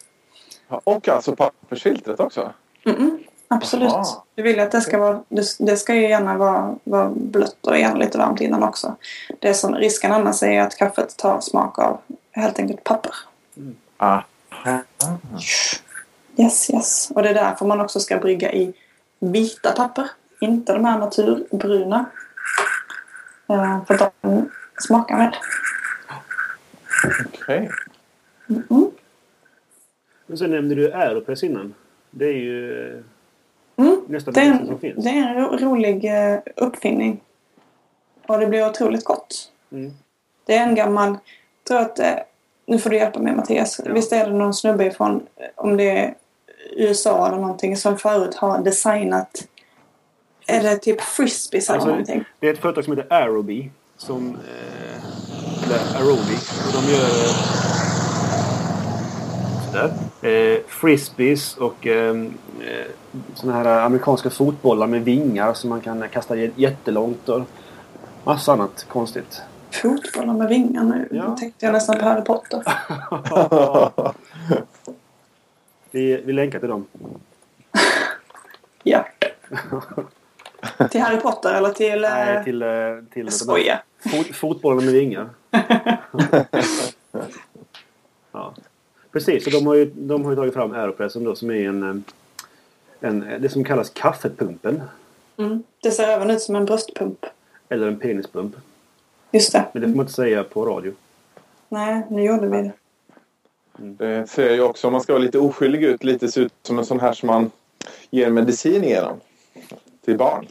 [0.83, 2.53] Och alltså pappersfiltret också?
[2.85, 3.91] Mm-mm, absolut.
[4.35, 5.23] Du vill att det ska vara,
[5.59, 8.95] det, ska ju gärna vara, vara blött och gärna lite varmt innan också.
[9.39, 13.13] Det som risken annars är att kaffet tar smak av helt enkelt papper.
[13.97, 14.21] Ah.
[16.37, 17.11] Yes, yes.
[17.15, 18.73] Och det är därför man också ska brygga i
[19.19, 20.09] vita papper.
[20.41, 22.05] Inte de här naturbruna.
[23.49, 25.35] Eh, för de smakar med.
[27.33, 27.69] Okej.
[28.49, 28.91] Mm.
[30.25, 31.73] Men sen nämnde du Aeropress innan.
[32.11, 33.03] Det är ju eh,
[33.79, 34.01] Mm.
[34.07, 35.03] nästan Det, är som en, finns.
[35.03, 37.19] det är en ro, rolig eh, uppfinning.
[38.27, 39.51] Och det blir otroligt gott.
[39.71, 39.93] Mm.
[40.45, 41.17] Det är en gammal...
[41.67, 41.99] Tror att...
[41.99, 42.13] Eh,
[42.65, 43.81] nu får du hjälpa mig Mattias.
[43.85, 43.93] Ja.
[43.93, 45.15] Visst är det någon snubbe ifrån...
[45.35, 46.13] eh, Om det är
[46.75, 49.47] USA eller någonting som förut har designat...
[50.47, 52.23] Är det typ frisbees eller Alltså, någonting?
[52.39, 53.71] det är ett företag som heter Aerobi.
[53.97, 56.35] Som, eh, eller Aerobi.
[56.67, 57.29] Och de gör...
[59.71, 59.93] Sådär.
[60.21, 62.15] Eh, frisbees och eh,
[62.61, 62.85] eh,
[63.33, 67.29] såna här amerikanska fotbollar med vingar som man kan kasta jättelångt.
[67.29, 67.41] Och
[68.23, 69.41] massa annat konstigt.
[69.71, 71.07] Fotbollar med vingar nu.
[71.11, 71.23] Ja.
[71.23, 72.63] Då tänkte jag nästan på Harry Potter.
[75.91, 76.85] vi, vi länkar till dem.
[78.83, 79.05] Ja.
[80.91, 82.03] till Harry Potter eller till...
[82.03, 82.69] eh, Nej, till, eh,
[83.13, 83.83] till jag skojar.
[84.11, 85.29] Fot, fotbollen med vingar.
[88.31, 88.53] ja.
[89.11, 91.83] Precis, och de har ju, de har ju tagit fram Aeropressen då som är en,
[91.83, 91.95] eh,
[92.99, 94.81] en, det som kallas kaffepumpen.
[95.37, 95.63] Mm.
[95.83, 97.25] Det ser även ut som en bröstpump.
[97.69, 98.55] Eller en penispump.
[99.31, 99.65] Just det.
[99.73, 100.93] Men det får man inte säga på radio.
[101.69, 102.71] Nej, nu gjorde vi det.
[103.77, 106.79] Det ser ju också, om man ska vara lite oskyldig ut, lite ser ut som
[106.79, 107.51] en sån här som man
[108.09, 109.19] ger medicin genom.
[110.05, 110.47] Till barn.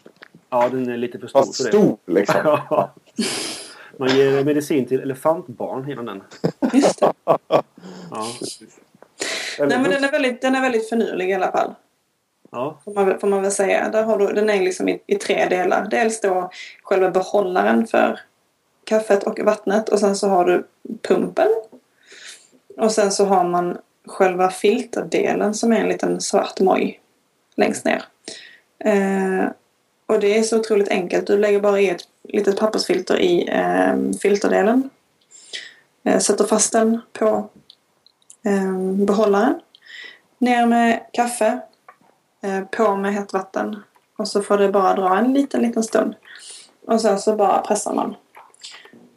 [0.50, 1.70] Ja, den är lite för stor Fast för det.
[1.70, 2.58] stor liksom.
[3.96, 6.22] Man ger medicin till elefantbarn genom den.
[6.72, 7.12] Just det.
[7.24, 7.38] Ja.
[9.58, 11.74] Nej, men den är, väldigt, den är väldigt finurlig i alla fall.
[12.50, 12.78] Ja.
[12.84, 13.88] Får man, väl- får man väl säga.
[13.88, 15.86] Där har du, den är liksom i, i tre delar.
[15.90, 16.50] Dels då
[16.82, 18.20] själva behållaren för
[18.84, 19.88] kaffet och vattnet.
[19.88, 20.66] Och sen så har du
[21.02, 21.48] pumpen.
[22.76, 27.00] Och sen så har man själva filterdelen som är en liten svart moj
[27.56, 28.04] längst ner.
[28.84, 29.46] Eh,
[30.06, 31.26] och det är så otroligt enkelt.
[31.26, 34.90] Du lägger bara i ett litet pappersfilter i eh, filterdelen.
[36.04, 37.48] Eh, sätter fast den på
[38.46, 38.72] eh,
[39.06, 39.60] behållaren.
[40.38, 41.60] Ner med kaffe.
[42.40, 43.82] Eh, på med hett vatten.
[44.16, 46.14] Och så får det bara dra en liten, liten stund.
[46.86, 48.16] Och sen så bara pressar man.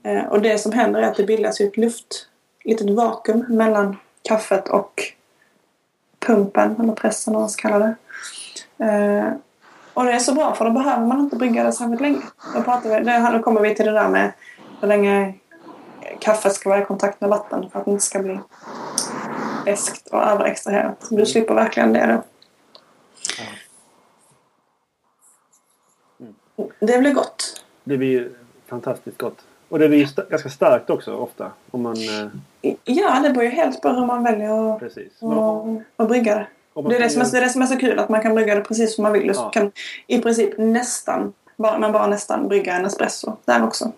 [0.03, 2.27] Eh, och det som händer är att det bildas ju ett luft,
[2.63, 5.03] litet vakuum mellan kaffet och
[6.19, 7.95] pumpen, eller pressen om man ska kalla det.
[8.85, 9.33] Eh,
[9.93, 12.21] och det är så bra för då behöver man inte brygga det särskilt länge.
[12.55, 14.31] Då, pratar vi, det, då kommer vi till det där med
[14.81, 15.33] hur länge
[16.19, 18.39] kaffet ska vara i kontakt med vatten för att det inte ska bli
[19.65, 21.07] beskt och överextraherat.
[21.09, 22.30] Du slipper verkligen det då.
[26.79, 27.63] Det blir gott.
[27.83, 28.29] Det blir
[28.67, 29.37] fantastiskt gott.
[29.69, 31.51] Och det blir sta- ganska starkt också ofta.
[31.71, 31.95] Om man...
[32.61, 35.23] Eh, Ja, det beror ju helt på hur man väljer att, precis.
[35.23, 36.47] att, att brygga det.
[36.73, 38.55] Det är det, är, det är det som är så kul, att man kan brygga
[38.55, 39.27] det precis som man vill.
[39.27, 39.49] Du Ja.
[39.49, 39.71] kan
[40.07, 43.91] i princip nästan, bara, men bara nästan brygga en espresso där också.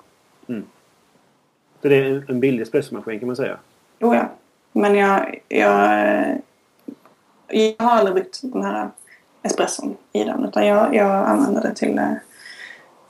[1.81, 3.57] Så det är en- en billig espressomaskin kan man säga.
[3.99, 4.29] Jo, ja.
[4.71, 6.41] Men jag, jag,
[7.47, 8.89] jag har aldrig bryggt den här
[9.43, 10.45] espresson i den.
[10.45, 11.95] Utan jag, jag använder det till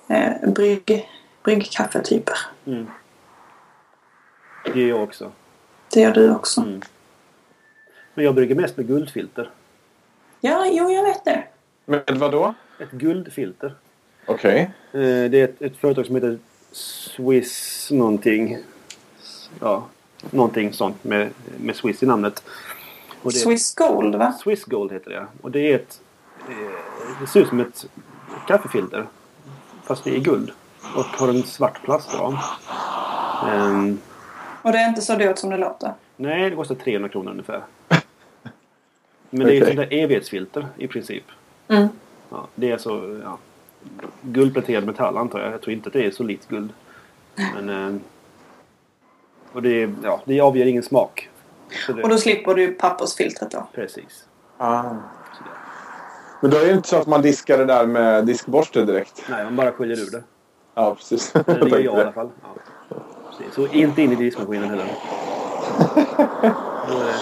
[0.08, 1.10] eh, brygg,
[1.44, 2.38] bryggkaffetyper.
[2.66, 2.88] Mm.
[4.66, 5.32] Det gör jag också.
[5.94, 6.62] Det gör du också.
[6.62, 6.82] Mm.
[8.14, 9.50] Men jag brygger mest med guldfilter.
[10.42, 11.44] Ja, jo jag vet det.
[11.86, 12.54] Med vad då?
[12.80, 13.76] Ett guldfilter.
[14.26, 14.60] Okej.
[14.92, 16.38] Eh, Det är ett, ett företag som heter
[16.72, 18.58] Swiss någonting.
[19.60, 19.88] Ja,
[20.32, 22.44] någonting sånt med, med Swiss i namnet.
[23.22, 24.32] Och det är- Swiss Gold va?
[24.44, 25.28] Swiss Gold heter det.
[25.42, 26.02] Och det är ett...
[26.50, 26.56] eh,
[27.22, 27.86] Det ser ut som ett
[28.48, 29.08] kaffefilter.
[29.84, 30.52] Fast det är guld.
[30.96, 32.38] Och har en svart plastram.
[33.50, 34.00] Ehm,
[34.62, 35.94] Och det är inte så dyrt som det låter.
[36.16, 37.64] nej, det kostar 300 kronor ungefär.
[39.30, 41.24] Men det är ett sånt där evighetsfilter i princip.
[41.68, 41.88] Mm.
[42.30, 43.38] Ja, det är alltså ja,
[44.22, 45.54] guldpläterad metall antar jag.
[45.54, 46.70] Jag tror inte att det är solitt guld.
[47.56, 48.02] Men, eh,
[49.54, 51.30] och det, är- ja, det avger ingen smak.
[51.86, 53.68] Så det, Och då slipper du pappersfiltret då.
[53.74, 54.26] Precis.
[54.58, 54.84] Ah.
[56.44, 59.24] Men då är det inte så att man diskar det där med diskborste direkt?
[59.30, 60.24] Nej, man bara sköljer ur det.
[60.74, 61.32] Ja, precis.
[61.32, 62.30] Det gör jag i alla fall.
[62.42, 62.96] Ja.
[63.52, 64.86] Så inte in i diskmaskinen heller.
[66.88, 67.14] Då är det,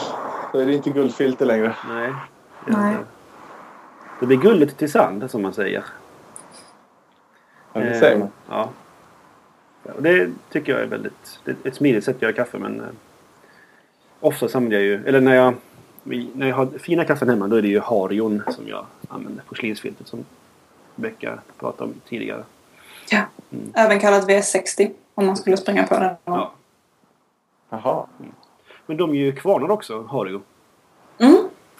[0.53, 1.75] Då är det inte guldfilter längre.
[1.89, 2.13] nej.
[2.65, 2.95] Det, Nej.
[4.19, 5.83] blir guldet till sand som man säger.
[7.73, 8.27] Ja, det säger man.
[8.27, 8.69] Eh, Ja.
[9.95, 11.39] Och det tycker jag är väldigt...
[11.43, 12.79] Det är ett smidigt sätt att göra kaffe men...
[12.79, 12.85] Eh,
[14.19, 15.05] oftast använder jag ju...
[15.07, 15.53] Eller när jag...
[16.03, 19.43] När jag har fina kaffen hemma då är det ju Harion som jag använder.
[19.47, 20.25] Porslinsfiltret som
[20.95, 22.43] Becka pratade om tidigare.
[23.09, 23.21] Ja.
[23.73, 26.15] Även kallat V60 om man skulle springa på den.
[26.25, 26.51] Ja.
[27.69, 28.05] Jaha.
[28.85, 30.41] Men de är ju kvarnar också, Hario.
[31.17, 31.35] Mm.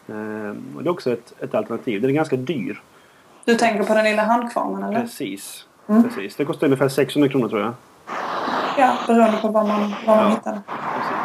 [0.07, 2.01] Eh, och det är också ett, ett alternativ.
[2.01, 2.81] Den är ganska dyr.
[3.45, 5.01] Du tänker på den lilla handkvarnen eller?
[5.01, 5.65] Precis.
[5.87, 6.03] Mm.
[6.03, 6.35] Precis.
[6.35, 7.73] Det kostar ungefär 600 kronor tror jag.
[8.77, 10.29] Ja, beroende på vad man, vad man Ja.
[10.29, 10.51] hittar.
[10.51, 10.61] den.
[10.67, 11.17] Precis.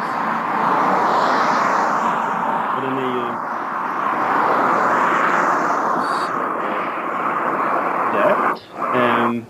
[2.75, 3.31] Och den är ju...
[6.27, 6.33] Så.
[8.13, 8.35] Där.
[8.95, 9.45] Ehm,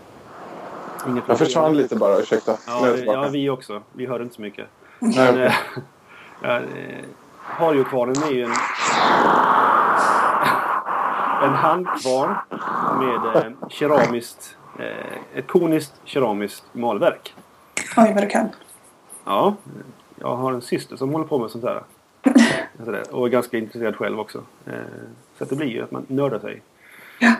[1.09, 2.57] inga Jag försvann lite bara, ursäkta.
[2.67, 3.81] Ja, ja, vi också.
[3.93, 4.67] Vi hörde inte så mycket.
[4.99, 5.53] Nej, Men, okej.
[6.41, 7.05] eh, eh,
[7.41, 8.51] Hario-kvarnen är ju en...
[11.43, 12.35] En handkvarn
[12.99, 14.57] med eh, keramiskt...
[14.79, 17.33] Eh, ett koniskt keramiskt malverk.
[17.97, 18.49] Oj, vad du kan.
[19.25, 19.55] Ja,
[20.15, 21.83] jag har en syster som håller på med sånt där.
[22.85, 24.43] Sådär, Och är ganska intresserad själv också.
[24.65, 24.73] Eh,
[25.37, 26.61] Så att det blir ju att man nördar sig.
[27.19, 27.33] Ja.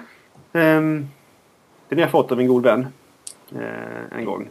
[0.53, 1.07] Ehm,
[1.89, 2.87] Den har jag fått av en god vän.
[3.55, 4.49] Eh, En gång.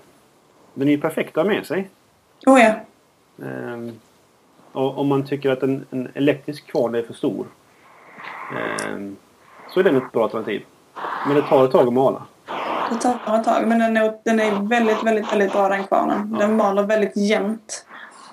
[0.75, 1.91] Den är ju perfekt att ha med sig.
[2.47, 2.73] Oh ja.
[3.47, 3.93] Ehm,
[4.73, 7.47] Och om man tycker att en, en elektrisk kvarn är för stor.
[8.57, 9.17] ehm,
[9.69, 10.65] Så är den ett bra alternativ.
[11.27, 12.23] Men det tar ett tag att mala.
[12.91, 13.67] Det tar ett tag.
[13.69, 16.37] Men den är, den är väldigt, väldigt, väldigt bra den kvarnen.
[16.39, 17.87] Den maler väldigt jämnt.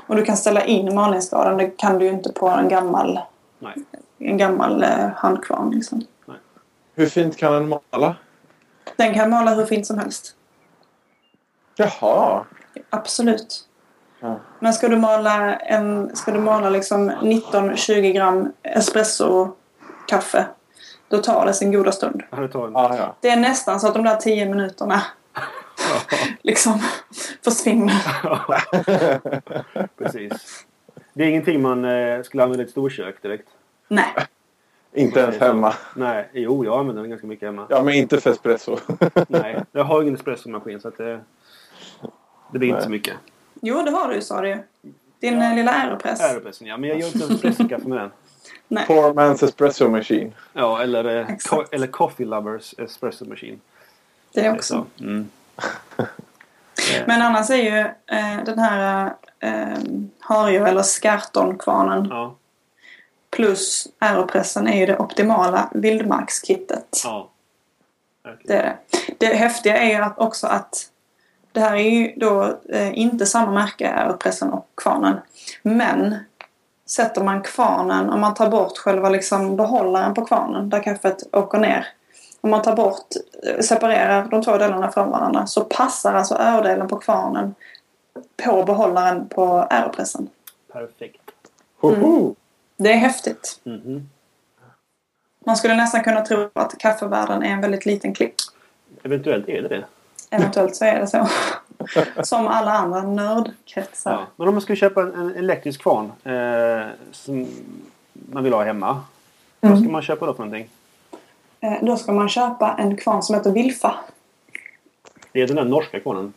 [0.08, 1.58] Och du kan ställa in malningsgraden.
[1.58, 3.20] Det kan du ju inte på en gammal,
[3.60, 3.74] Nej.
[4.18, 5.72] en gammal eh, handkvarn.
[5.72, 6.02] Liksom.
[6.96, 8.16] Hur fint kan den mala?
[8.96, 10.36] Den kan mala hur fint som helst.
[11.76, 12.46] Jaha.
[12.90, 13.68] Absolut.
[14.20, 14.40] Ja.
[14.60, 19.52] Men ska du mala, en, ska du mala liksom 19-20 gram espresso
[20.08, 20.46] kaffe
[21.14, 22.24] då tar det sin goda stund.
[22.30, 22.76] Ja, det tar en...
[22.76, 23.16] Ah, ja.
[23.22, 25.02] Det är nästan så att de där 10 minuterna
[26.42, 26.80] liksom
[27.44, 28.02] försvinner.
[29.98, 30.66] Precis.
[31.14, 33.48] Det är ingenting man eh, skulle använda i ett storkök direkt.
[33.88, 34.14] Nej.
[34.94, 35.74] Inte ens hemma.
[35.96, 37.68] Nej, jo jag använder den ganska mycket hemma.
[37.70, 38.78] Ja, men inte för espresso.
[39.28, 41.20] Nej, jag har ingen espressomaskin så att det,
[42.54, 42.84] det blir inte Nej.
[42.86, 43.16] så mycket.
[43.62, 44.58] Jo, det har du sa du ju.
[45.20, 45.50] Din Ja.
[45.50, 46.22] eh, lilla aeropress.
[46.22, 48.12] Aeropressen ja, men jag gör inte espressokaffe med den.
[48.68, 48.86] Nej.
[48.88, 50.32] Poor man's espresso machine.
[50.54, 53.60] Ja, eller, eh, co- eller Coffee Lovers espresso machine.
[54.34, 54.86] Det också.
[54.98, 55.30] Så, Mm.
[57.08, 57.80] Men annars är ju
[58.18, 59.78] eh, den här eh,
[60.20, 62.36] Hario eller Skarton-kvarnen Ja,
[63.30, 67.02] plus aeropressen är ju det optimala vildmarkskittet.
[67.04, 67.30] ja.
[68.24, 68.48] Verkligen.
[68.62, 68.78] Det, är
[69.20, 69.28] det.
[69.28, 70.90] det häftiga är ju att också att
[71.54, 75.18] det här är ju då eh, inte samma märke, aeropressen och kvarnen.
[75.62, 76.16] Men
[76.86, 81.60] sätter man kvarnen, om man tar bort själva liksom behållaren på kvarnen där kaffet åker
[81.60, 81.88] ner.
[82.42, 83.08] Om man tar bort,
[83.48, 87.56] eh, separerar de två delarna från varandra så passar alltså ördelen på kvarnen
[88.44, 90.30] på behållaren på aeropressen.
[90.74, 91.22] Perfekt.
[91.82, 92.36] Hoho!
[92.78, 93.60] Det är häftigt.
[93.64, 94.10] Mhm.
[95.46, 98.36] Man skulle nästan kunna tro att kaffevärlden är en väldigt liten klick.
[99.04, 99.86] Eventuellt är det det.
[100.34, 101.28] Eventuellt så är det så.
[102.24, 104.12] Som alla andra nördkretsar.
[104.12, 104.26] Ja.
[104.36, 107.48] Men om man skulle köpa en, en elektrisk kvarn eh, som
[108.14, 109.02] man vill ha hemma.
[109.60, 109.84] Vad Mm.
[109.84, 110.70] ska man köpa då för någonting?
[111.60, 113.96] Eh, Då ska man köpa en kvarn som heter Wilfa.
[115.32, 116.34] Det är den där norska kvarnen.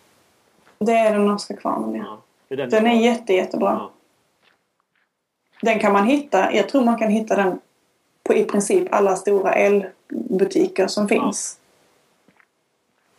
[0.78, 2.05] Det är den norska kvarnen ja.
[2.07, 2.18] Ja.
[2.49, 3.70] Är den, Den är jätte, jättebra.
[3.80, 3.90] Ja.
[5.62, 7.61] Den kan man hitta, jag tror man kan hitta den
[8.22, 11.59] på i princip alla stora elbutiker som finns.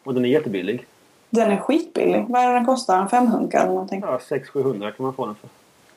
[0.08, 0.86] Och den är jättebillig.
[1.30, 2.26] Den är skitbillig.
[2.30, 2.98] Vad är det den kostar?
[3.02, 4.02] En femhunka eller någonting?
[4.06, 5.50] Ja, 600-700 kan man få den för.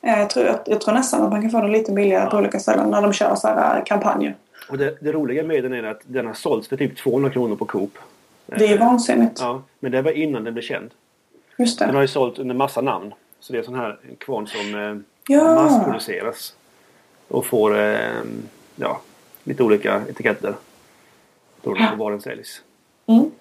[0.09, 2.59] Eh, Jag tror, jag, tror nästan att man kan få den lite billigare på olika
[2.59, 4.35] ställen när de kör så här eh, kampanjer.
[4.69, 7.55] Och det, det roliga med den är att den har sålts för typ 200 kronor
[7.55, 7.97] på Coop.
[8.45, 9.39] Det är vansinnigt.
[9.41, 10.91] Ja, men det var innan den blev känd.
[11.57, 11.93] Just Den det.
[11.93, 13.13] har ju sålt under massa namn.
[13.39, 14.95] Så det är sån här kvarn som eh,
[15.35, 15.55] Ja.
[15.55, 16.53] massproduceras.
[17.27, 17.99] Och får eh,
[18.75, 19.01] ja,
[19.43, 20.53] lite olika etiketter.
[21.63, 22.61] Beroende på var den säljs.
[23.07, 23.31] Mm.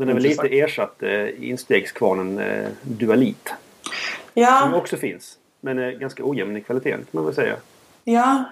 [0.00, 3.48] Den är väl lite ersatt eh, instegskvarnen eh, Dualit.
[3.48, 3.92] Som
[4.34, 5.38] Ja, också finns.
[5.60, 7.56] Men är ganska ojämn i kvaliteten kan man väl säga.
[8.04, 8.44] ja,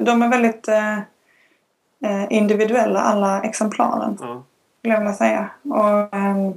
[0.00, 4.16] de är väldigt eh, eh, individuella alla exemplaren.
[4.20, 4.42] Ja.
[4.78, 5.50] skulle jag vilja säga.
[5.62, 6.52] Och ehm,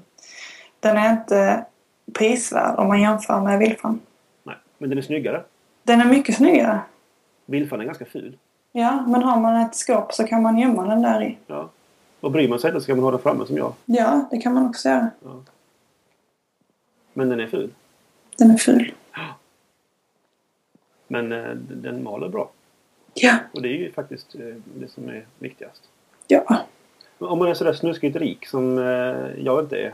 [0.80, 1.66] den är inte
[2.14, 4.00] prisvärd om man jämför med Vilfan.
[4.44, 5.44] Nej, men den är snyggare.
[5.84, 6.80] Den är mycket snyggare.
[7.46, 8.38] Vilfan är ganska ful.
[8.72, 11.38] Ja, men har man ett skåp så kan man gömma den där i.
[11.48, 11.70] Ja.
[12.24, 13.74] Och bryr man sig inte så kan man ha den framme som jag.
[13.86, 15.10] Ja, det kan man också göra.
[17.14, 17.70] Men den är ful.
[18.38, 18.94] Den är ful.
[21.08, 22.52] Men eh, den maler bra.
[23.14, 23.38] Ja.
[23.52, 25.84] Och det är ju faktiskt eh, det som är viktigast.
[26.28, 26.66] Ja.
[27.18, 29.94] Men Om man är sådär snuskigt rik som eh, jag inte är.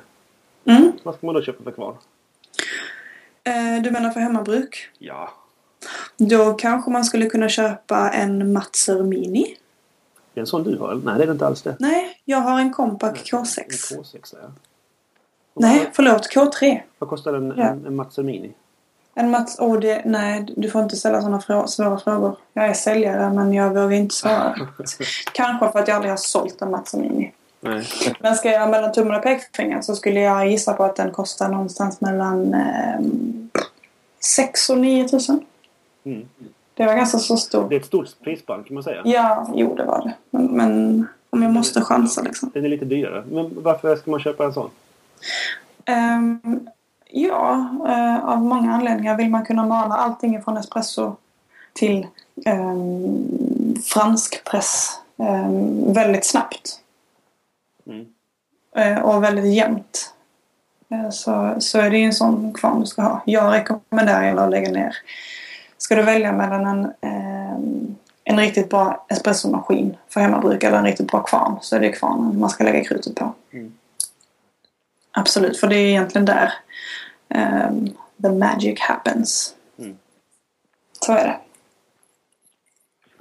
[0.66, 0.92] Mm.
[1.04, 1.96] Vad ska man då köpa för kvarn?
[3.44, 4.90] Eh, du menar för hemmabruk?
[4.98, 5.34] Ja,
[6.18, 9.56] Då kanske man skulle kunna köpa en Matzer Mini.
[10.40, 10.96] Det är en sån du har?
[10.96, 11.76] Nej, det är det inte alls det.
[11.80, 13.64] Nej, jag har en Compact En K6.
[13.68, 14.48] K6 ja.
[15.54, 16.30] Och Nej, Vad, förlåt.
[16.36, 16.82] K3.
[17.00, 17.64] vad kostar en, Ja.
[17.64, 18.54] en, en Matzer Mini?
[19.16, 19.60] En Mats...
[19.60, 22.36] Oh, det, nej, du får inte ställa sådana frå- svåra frågor.
[22.54, 24.56] Jag är säljare men jag vågar inte svara.
[25.34, 27.32] Kanske för att jag aldrig har sålt en Matzer Mini.
[27.62, 27.88] Nej.
[28.20, 31.50] Men ska jag mellan tummen och pekfingret så skulle jag gissa på att den kostar
[31.50, 33.00] någonstans mellan eh,
[34.20, 35.46] 6 och 9 tusen.
[36.04, 36.28] Mm.
[36.80, 37.70] Det var ganska så stort.
[37.70, 39.02] Det är ett stort prisband kan man säga.
[39.06, 40.14] Ja, jo det var det.
[40.30, 42.52] Men, men om jag måste chansa liksom.
[42.54, 43.24] Den är lite dyrare.
[43.32, 44.70] Men varför ska man köpa en sån?
[45.86, 46.68] Ehm,
[47.10, 51.16] ja, eh, av många anledningar vill man kunna mala allting från espresso
[51.74, 52.08] till
[52.46, 56.80] um, fransk press ehm, väldigt snabbt.
[57.88, 58.06] Mm.
[58.76, 60.14] Eh, och väldigt jämnt.
[60.92, 63.22] Eh, Så, så är det ju en sån kvarn du ska ha.
[63.26, 64.96] Jag rekommenderar att lägga ner.
[65.82, 71.12] Ska du välja mellan en, ehm, en riktigt bra espressomaskin för hemmabruk eller en riktigt
[71.12, 73.34] bra kvarn så är det kvarnen man ska lägga krutet på.
[73.52, 73.74] Mm.
[75.12, 76.54] Absolut, för det är egentligen där
[77.30, 77.88] ehm,
[78.22, 79.56] the magic happens.
[79.78, 79.98] Mm.
[81.02, 81.38] Så är det.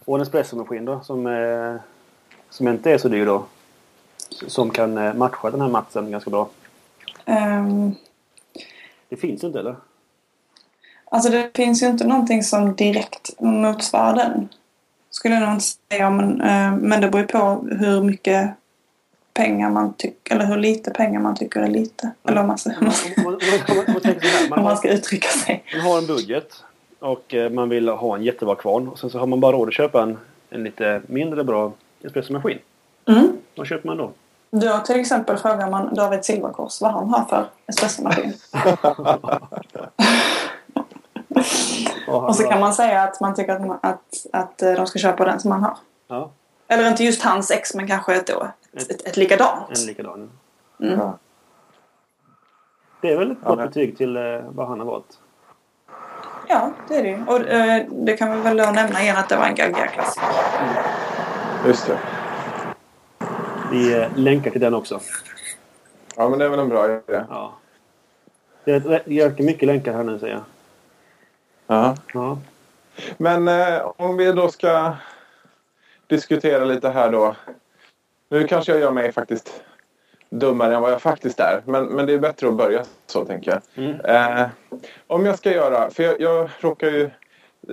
[0.05, 1.77] Och en espressomaskin då som, eh,
[2.51, 3.47] som inte är så dyr då.
[4.47, 6.49] Som kan eh, matcha den här matsen ganska bra.
[7.25, 7.95] Ehm,
[9.09, 9.77] Det finns inte eller?
[11.11, 14.49] Alltså det finns ju inte någonting som direkt motsvarar den.
[15.11, 16.11] Skulle jag nog inte säga.
[16.11, 18.51] Men, eh, men det beror ju på hur mycket
[19.35, 22.11] pengar man tycker, eller hur lite pengar man tycker är lite.
[22.29, 22.95] Eller om man, Om man,
[23.25, 23.39] om
[24.51, 25.65] man, om man ska uttrycka sig.
[25.73, 26.65] man har en budget
[26.99, 28.89] och eh, man vill ha en jättebra kvarn.
[28.89, 30.19] Och sen så har man bara råd att köpa en,
[30.51, 31.73] en lite mindre bra
[32.05, 32.59] espressomaskin.
[33.09, 33.33] Mm.
[33.57, 34.11] Vad köper man då?
[34.51, 38.33] Då till exempel frågar man David Silverkors vad han har för espressomaskin.
[42.09, 45.25] Och så kan man säga att man tycker att, man, att, att de ska köpa
[45.25, 45.77] den som han har.
[46.09, 46.31] Ja,
[46.69, 49.79] Eller inte just hans ex men kanske ett, då, ett, ett, ett likadant.
[49.79, 50.31] en likadan.
[50.83, 50.99] Mm.
[50.99, 51.19] Ja.
[53.01, 55.19] Det är väl ett Ja, gott men- betyg till eh, vad han har valt.
[56.49, 57.25] Ja, det är det.
[57.33, 60.29] Och eh, det kan vi väl då nämna igen att det var en Gagga-klassiker.
[61.67, 61.99] Just det.
[63.71, 65.01] Vi eh, länkar till den också.
[66.17, 67.01] Ja, men det är väl en bra idé.
[67.29, 67.53] Ja.
[68.65, 70.43] Det är rätt- ganska mycket länkar här nu säger jag.
[71.69, 71.97] Ja.
[72.15, 72.39] Ja.
[73.17, 74.93] Men eh, om vi då ska
[76.07, 77.37] diskutera lite här då.
[78.29, 79.63] Nu kanske jag gör mig faktiskt
[80.31, 81.63] dummare än vad jag faktiskt är.
[81.65, 83.85] Men, men det är bättre att börja så tänker jag.
[83.85, 84.01] Mm.
[84.01, 84.49] Eh,
[85.07, 87.11] om jag ska göra, för jag, jag råkar ju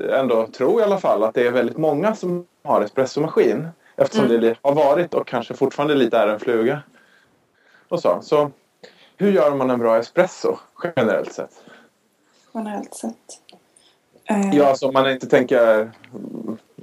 [0.10, 3.68] ändå tro i alla fall att det är väldigt många som har espressomaskin.
[3.96, 4.42] Eftersom Mm.
[4.42, 6.82] det har varit och kanske fortfarande lite är en fluga.
[7.90, 8.22] Och så.
[8.22, 8.52] så
[9.18, 11.52] hur gör man en bra espresso generellt sett?
[12.54, 13.42] Generellt sett.
[14.26, 15.92] Eh, Ja, så man inte tänker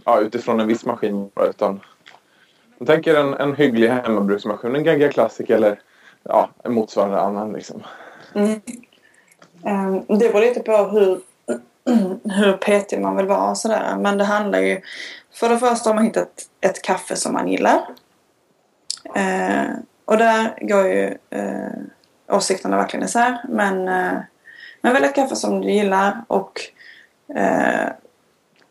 [0.05, 1.80] ja, utifrån en viss maskin utan
[2.78, 5.80] man tänker en, en hygglig hemmabruksmaskin, en Gagga Classic eller
[6.22, 7.82] ja, en motsvarande annan liksom.
[8.34, 8.61] Mm.
[9.66, 11.20] Eh, Det beror lite på hur,
[12.32, 13.97] hur petig man vill vara och sådär.
[13.99, 14.80] Men det handlar ju
[15.34, 17.80] för det första om att hitta ett, ett kaffe som man gillar.
[19.14, 19.64] Eh,
[20.05, 21.72] och där går ju eh,
[22.28, 23.38] åsikterna verkligen isär.
[23.49, 24.18] Men, eh,
[24.80, 26.61] men välj ett kaffe som du gillar och
[27.35, 27.89] eh,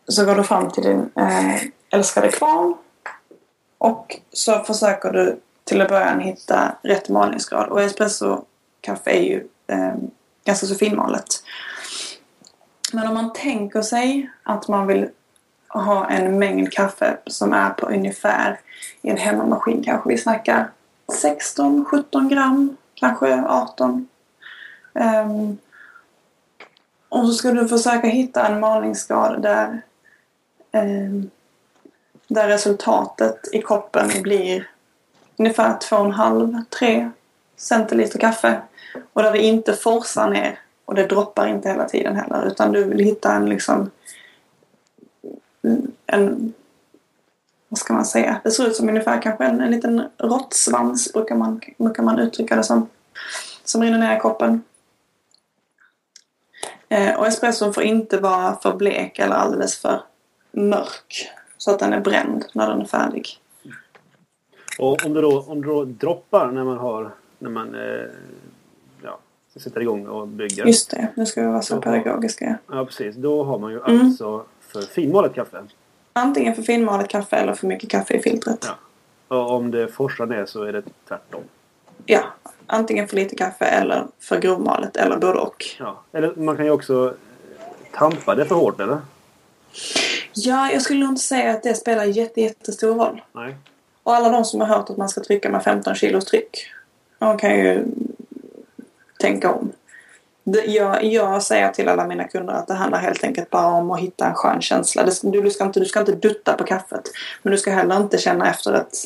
[0.07, 2.74] så går du fram till din eh, älskade kvarn.
[3.78, 7.70] Och så försöker du till att början hitta rätt malningsgrad.
[7.70, 9.93] Och espresso-kaffe är ju eh,
[10.45, 11.43] ganska så finmalet.
[12.93, 15.09] Men om man tänker sig att man vill
[15.68, 18.59] ha en mängd kaffe som är på ungefär
[19.01, 20.70] i en hemmamaskin kanske vi snackar
[21.24, 23.91] 16-17 gram, kanske 18.
[23.91, 24.07] Um,
[24.93, 25.57] ehm,
[27.12, 29.82] och så ska du försöka hitta en malningsgrad där,
[30.72, 31.24] eh,
[32.28, 34.70] där resultatet i koppen blir
[35.38, 37.12] ungefär 2,5-3
[37.57, 38.62] centiliter kaffe.
[39.14, 42.84] Och där det inte forsar ner och det droppar inte hela tiden heller utan du
[42.84, 43.89] vill hitta en liksom
[46.05, 46.53] en
[47.70, 48.41] vad ska man säga?
[48.43, 52.55] Det ser ut som ungefär kanske en, en liten råttsvans brukar man, brukar man uttrycka
[52.55, 52.89] det som.
[53.64, 54.64] Som rinner ner i koppen.
[56.91, 60.01] Eh, och espresson får inte vara för blek eller alldeles för
[60.51, 61.29] mörk.
[61.57, 63.27] Så att den är bränd när den är färdig.
[64.79, 68.05] Och om du då, om du då droppar när man har när man eh,
[69.03, 69.19] ja,
[69.55, 70.65] sätter igång och bygger.
[70.65, 72.57] Just det, nu ska vi vara så pedagogiska.
[72.71, 73.15] Ja precis.
[73.15, 74.01] Då har man ju mm.
[74.01, 75.63] alltså för finmalet kaffe.
[76.13, 78.67] Antingen för finmalet kaffe eller för mycket kaffe i filtret.
[79.29, 79.37] Ja.
[79.37, 81.43] Och om det forsar ner så är det tvärtom.
[82.05, 82.23] Ja,
[82.72, 85.65] antingen för lite kaffe eller för grovmalet eller både och.
[85.80, 86.03] Ja.
[86.11, 87.13] Eller man kan ju också
[87.93, 88.97] tampa det för hårt eller?
[90.34, 93.22] Ja, jag skulle nog inte säga att det spelar jätte, jättestor roll.
[93.32, 93.55] Nej.
[94.03, 96.72] Och alla de som har hört att man ska trycka med 15 kilos tryck.
[97.19, 97.86] De kan ju
[99.19, 99.72] tänka om.
[100.43, 103.99] Jag, jag säger till alla mina kunder att det handlar helt enkelt bara om att
[103.99, 105.03] hitta en skön känsla.
[105.03, 105.11] Du,
[105.51, 107.03] ska inte, du ska inte dutta på kaffet.
[107.43, 108.97] Men du ska heller inte känna efter ett...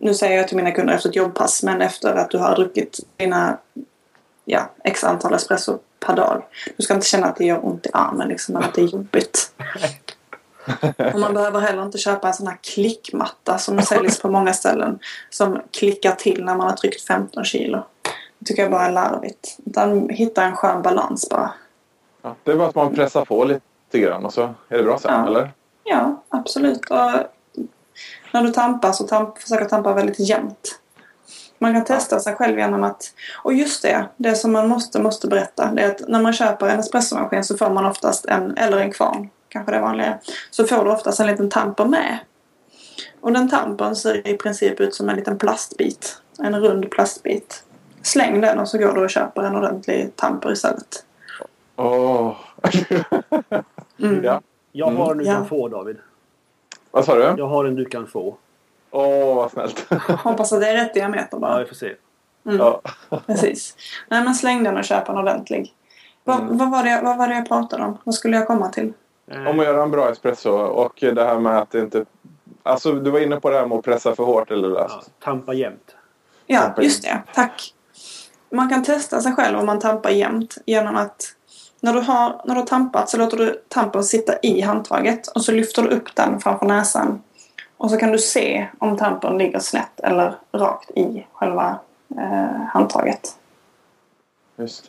[0.00, 3.00] Nu säger jag till mina kunder efter ett jobbpass, men efter att du har druckit
[3.16, 3.58] dina
[4.44, 6.42] ja, x antal espresso per dag.
[6.76, 8.86] Du ska inte känna att det gör ont i armen, liksom, eller att det är
[8.86, 9.52] jobbigt.
[11.14, 14.98] Och man behöver heller inte köpa en sån här klickmatta som säljs på många ställen.
[15.30, 17.84] Som klickar till när man har tryckt 15 kilo.
[18.38, 19.58] Det tycker jag bara är larvigt.
[19.66, 21.52] Utan hitta en skön balans bara.
[22.22, 24.98] Ja, det är bara att man pressar på lite grann och så är det bra
[24.98, 25.26] sen, ja.
[25.26, 25.50] eller?
[25.84, 26.90] Ja, absolut.
[26.90, 27.10] Och
[28.32, 30.80] när du tampar så tamp, försök tampa väldigt jämnt.
[31.58, 33.12] Man kan testa sig själv genom att...
[33.42, 35.72] Och just det, det som man måste, måste berätta.
[35.72, 38.92] Det är att när man köper en espressomaskin så får man oftast en, eller en
[38.92, 40.18] kvarn, kanske det är vanliga.
[40.50, 42.18] Så får du oftast en liten tamper med.
[43.20, 46.18] Och den tampern ser i princip ut som en liten plastbit.
[46.38, 47.64] En rund plastbit.
[48.02, 51.04] Släng den och så går du och köper en ordentlig tamper istället.
[51.76, 51.86] Åh!
[51.86, 52.36] Oh.
[54.00, 54.24] mm.
[54.24, 54.40] ja.
[54.72, 55.44] Jag har en kan ja.
[55.44, 55.96] få David.
[56.96, 57.34] Vad sa du?
[57.38, 58.36] Jag har en du kan få.
[58.90, 59.92] Åh, oh, vad snällt.
[60.08, 61.52] Hoppas att det är rätt diameter bara.
[61.52, 61.94] Ja, vi får se.
[62.46, 62.58] Mm.
[62.58, 62.80] Ja.
[63.26, 63.76] Precis.
[64.08, 65.74] Nej men släng den och köp en ordentlig.
[66.24, 66.58] Vad, mm.
[66.58, 67.98] vad, var det, vad var det jag pratade om?
[68.04, 68.92] Vad skulle jag komma till?
[69.48, 72.04] Om att göra en bra espresso och det här med att det inte...
[72.62, 74.96] Alltså du var inne på det här med att pressa för hårt eller löst.
[75.00, 75.96] Ja, tampa jämnt.
[76.46, 77.22] Ja, just det.
[77.34, 77.74] Tack
[78.50, 81.34] man kan testa sig själv om man tampar jämnt genom att
[81.80, 85.44] när du har, när du har tampat så låter du tampen sitta i handtaget och
[85.44, 87.22] så lyfter du upp den framför näsan.
[87.76, 91.78] Och så kan du se om tampen ligger snett eller rakt i själva
[92.16, 93.36] eh, handtaget.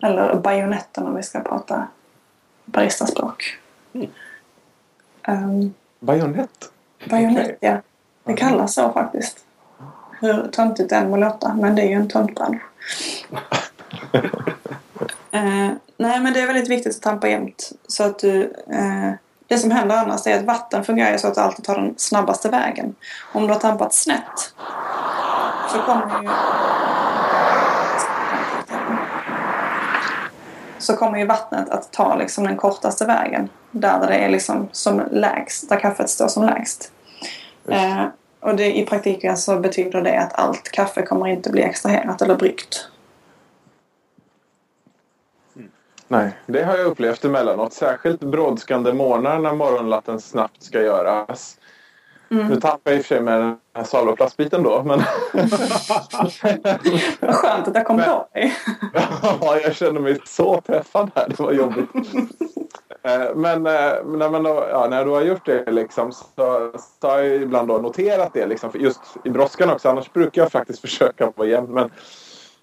[0.02, 1.88] Eller bajonetten om vi ska prata
[2.66, 3.58] baristaspråk.
[3.94, 4.10] Mm.
[5.28, 6.72] Um, bajonett?
[7.10, 7.58] Bajonett, okay.
[7.60, 7.82] ja.
[8.24, 9.46] Det kallas så faktiskt.
[10.20, 12.62] Hur töntigt det än må låta, men det är ju en töntbransch.
[15.32, 17.72] eh, nej men det är väldigt viktigt att tampa jämt.
[17.88, 19.12] Så att du, eh,
[19.48, 22.50] det som händer annars är att vatten fungerar så att du alltid tar den snabbaste
[22.50, 22.96] vägen.
[23.34, 24.54] Om du har tampat snett
[25.72, 26.30] så kommer ju
[30.80, 33.50] så kommer ju vattnet att ta liksom den kortaste vägen.
[33.72, 36.92] Där det är liksom som lägst, där kaffet står som lägst.
[37.68, 38.06] Eh,
[38.40, 42.36] och det, i praktiken så betyder det att allt kaffe kommer inte bli extraherat eller
[42.36, 42.88] bryggt.
[46.08, 47.74] Nej, det har jag upplevt emellanåt.
[47.74, 51.58] Särskilt brådskande morgnar när morgonlatten snabbt ska göras.
[52.30, 52.48] Mm.
[52.48, 54.84] Nu tappar jag i och för sig med den här Salo-plastbiten då.
[54.84, 55.02] Men...
[57.20, 58.54] Vad skönt att jag kom på dig.
[59.42, 61.28] ja, jag känner mig så träffad här.
[61.30, 61.90] Det var jobbigt.
[63.04, 67.08] Eh, men eh, när, man då, ja, när du har gjort det liksom, så, så
[67.08, 68.46] har jag ibland då noterat det.
[68.46, 69.90] Liksom, just i brådskan också.
[69.90, 71.74] Annars brukar jag faktiskt försöka vara jämn.
[71.74, 71.90] Men,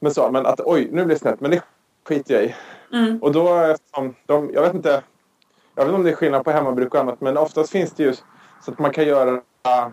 [0.00, 1.40] men, så, men att oj, nu blir det snett.
[1.40, 1.62] Men det
[2.08, 2.54] skiter jag i.
[2.94, 3.18] Mm.
[3.22, 5.02] Och då, som de, jag vet inte
[5.74, 8.02] jag vet inte om det är skillnad på hemmabruk och annat men oftast finns det
[8.02, 8.14] ju
[8.64, 9.40] så att man kan göra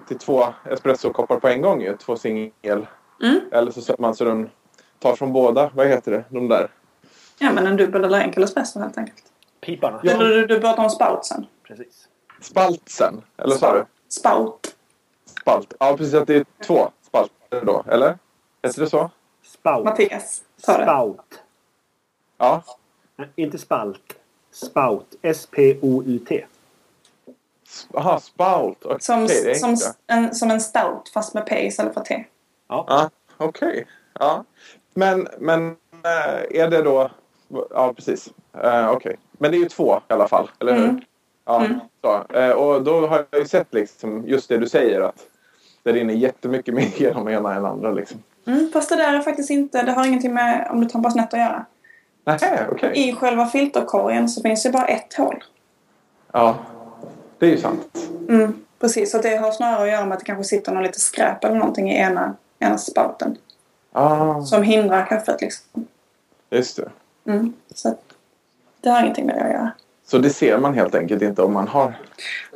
[0.08, 1.98] till två espressokoppar på en gång ju.
[1.98, 2.88] Två singel.
[3.24, 3.40] Mm.
[3.52, 4.50] Eller så sätter man så de
[5.00, 5.72] tar från båda.
[5.74, 6.24] Vad heter det?
[6.30, 6.72] De där.
[7.40, 9.24] Ja men en dubbel eller enkel espresso helt enkelt.
[9.62, 10.00] Piparna.
[10.04, 10.12] Ja.
[10.12, 11.46] Eller du, du pratar om spoutsen.
[11.68, 12.08] Precis.
[12.42, 13.86] Spaltsen, eller sa du?
[14.10, 14.76] Spout.
[15.42, 15.74] Spalt.
[15.80, 16.14] Ja, precis.
[16.14, 18.18] Att det är två spalter då, eller?
[18.64, 19.12] Heter det så?
[19.44, 19.86] Spout.
[19.86, 20.44] Mattias.
[20.58, 21.44] Spout.
[22.38, 22.64] Ja.
[23.22, 24.16] Nej, Inte spalt.
[24.52, 25.16] Spout.
[25.22, 26.46] S-P-O-U-T.
[27.94, 28.86] Jaha, spout.
[28.86, 29.76] Okej, Som, det är som,
[30.08, 32.26] en, som en stout fast med P istället för T.
[32.68, 33.88] Ja, okej.
[34.20, 34.44] Ja.
[34.94, 35.68] Men, men
[36.04, 37.12] eh, är det då...
[37.70, 38.30] Ja, precis.
[38.64, 39.16] Eh, okej.
[39.32, 40.84] Men det är ju två i alla fall, eller hur?
[40.84, 41.02] Mm.
[41.46, 41.80] Ja, Mm.
[42.02, 42.24] så.
[42.34, 45.28] Eh, och då har jag ju sett liksom just det du säger att
[45.84, 48.24] det rinner jättemycket mer genom ena än andra liksom.
[48.46, 51.34] Mm, fast det där är faktiskt inte, det har ingenting med om du tampas nätt
[51.34, 51.66] att göra.
[52.24, 52.92] Nähä, okej.
[52.96, 55.44] I själva filterkorgen så finns det bara ett hål.
[56.32, 56.56] Ja,
[57.40, 58.10] det är ju sant.
[58.30, 61.00] Mm, precis, så det har snarare att göra med att det kanske sitter något lite
[61.00, 63.38] skräp eller någonting i ena, ena spouten.
[63.92, 65.88] Ah, Som hindrar kaffet liksom.
[66.50, 66.90] just det.
[67.32, 67.96] Mm, så
[68.82, 69.72] det har ingenting med det att göra.
[70.08, 71.94] Så det ser man helt enkelt inte om man har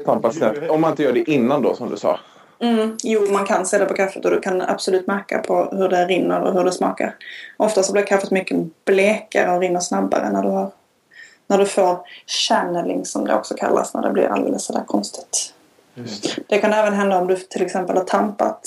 [0.06, 0.70] tampats snett.
[0.70, 2.20] Om man inte gör det innan då som du sa.
[2.60, 5.90] Mm, jo, man kan se det på kaffet och du kan absolut märka på hur
[5.90, 7.16] det rinner och hur det smakar.
[7.58, 10.72] Ofta så blir kaffet mycket blekare och rinner snabbare när du, har,
[11.48, 15.54] när du får channeling som det också kallas när det blir alldeles sådär konstigt.
[15.94, 16.36] Det.
[16.48, 18.62] Det kan även hända om du till exempel har tampat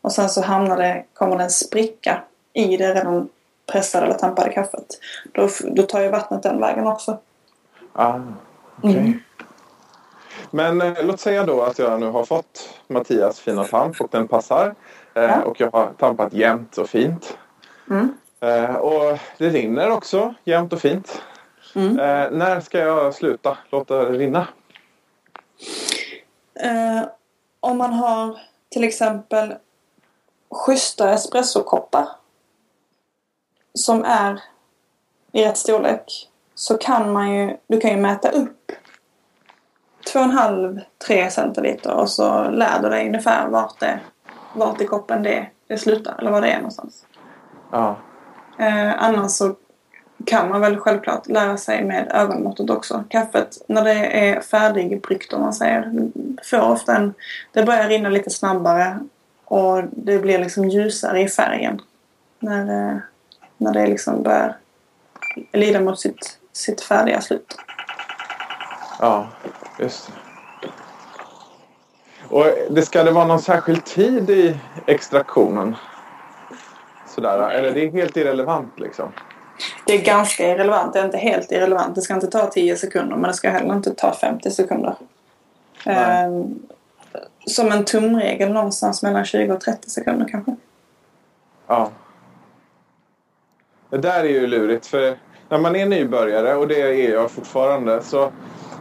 [0.00, 2.22] och sen så hamnar det, kommer det en spricka
[2.52, 3.28] i det redan
[3.72, 4.98] pressade eller tampade kaffet.
[5.32, 7.18] Då, då tar ju vattnet den vägen också.
[7.92, 8.20] Ah,
[8.78, 8.98] okej.
[8.98, 9.20] Mm.
[10.50, 14.28] Men eh, låt säga då att jag nu har fått Mattias fina tamp och den
[14.28, 14.74] passar.
[15.14, 15.42] Eh, Ja.
[15.42, 17.38] Och jag har tampat jämnt och fint.
[17.90, 18.14] Mm.
[18.40, 21.22] Eh, och det rinner också jämnt och fint.
[21.74, 21.98] Mm.
[21.98, 24.46] Eh, när ska jag sluta låta det rinna?
[26.54, 27.02] Eh,
[27.60, 29.54] om man har till exempel
[30.50, 32.08] schyssta espressokoppar
[33.74, 34.42] som är
[35.32, 38.72] i rätt storlek så kan man ju, du kan ju mäta upp
[40.12, 44.00] 2,5-3 centiliter och så lär du dig ungefär vart, det,
[44.54, 47.06] vart i koppen det, det slutar eller var det är någonstans.
[47.70, 47.96] Ja.
[48.58, 49.54] Eh, annars så
[50.26, 53.04] kan man väl självklart lära sig med ögonmåttet också.
[53.08, 55.92] Kaffet, när det är färdigbryggt om man säger,
[56.50, 57.14] får ofta en...
[57.52, 58.98] Det börjar rinna lite snabbare
[59.44, 61.80] och det blir liksom ljusare i färgen.
[62.38, 62.96] När, eh,
[63.56, 64.56] när det liksom börjar
[65.52, 67.56] lida mot sitt, sitt färdiga slut.
[69.00, 69.26] Ja,
[69.78, 70.12] just det.
[72.28, 75.76] Och det ska det vara någon särskild tid i extraktionen?
[77.08, 79.12] Sådär, eller det är helt irrelevant liksom?
[79.86, 80.92] Det är ganska irrelevant.
[80.92, 81.94] Det är inte helt irrelevant.
[81.94, 84.94] Det ska inte ta 10 sekunder men det ska heller inte ta 50 sekunder.
[85.86, 86.24] Nej.
[86.24, 86.44] Eh,
[87.46, 90.56] som en tumregel någonstans mellan 20 och 30 sekunder kanske.
[91.66, 91.90] Ja.
[93.90, 95.16] Det där är ju lurigt för
[95.48, 98.30] när man är nybörjare och det är jag fortfarande så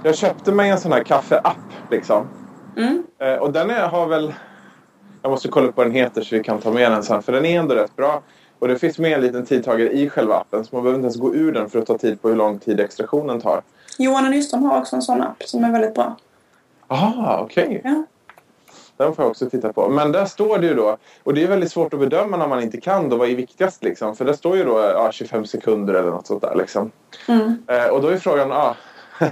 [0.04, 1.58] jag köpte mig en sån här kaffeapp
[1.92, 2.28] liksom.
[2.78, 3.04] Mm.
[3.20, 4.34] Eh, och den är, har väl...
[5.22, 7.32] Jag måste kolla upp vad den heter så vi kan ta med den sen för
[7.32, 8.22] den är ändå rätt bra.
[8.60, 11.18] Och det finns med en liten tidtagare i själva appen så man behöver inte ens
[11.18, 13.62] gå ur den för att ta tid på hur lång tid extraktionen tar.
[13.98, 16.18] Johan Nyström har också en sån app som är väldigt bra.
[16.88, 17.82] Aha, okej.
[17.84, 18.04] Ja.
[18.98, 19.90] Den får jag också titta på.
[19.90, 22.64] Men där står det ju då, och det är väldigt svårt att bedöma när man
[22.64, 24.16] inte kan då vad är viktigast liksom.
[24.16, 26.92] För där står ju då ja, 25 sekunder eller något sånt där liksom.
[27.28, 27.64] Mm.
[27.68, 28.76] Eh, och då är frågan, ah,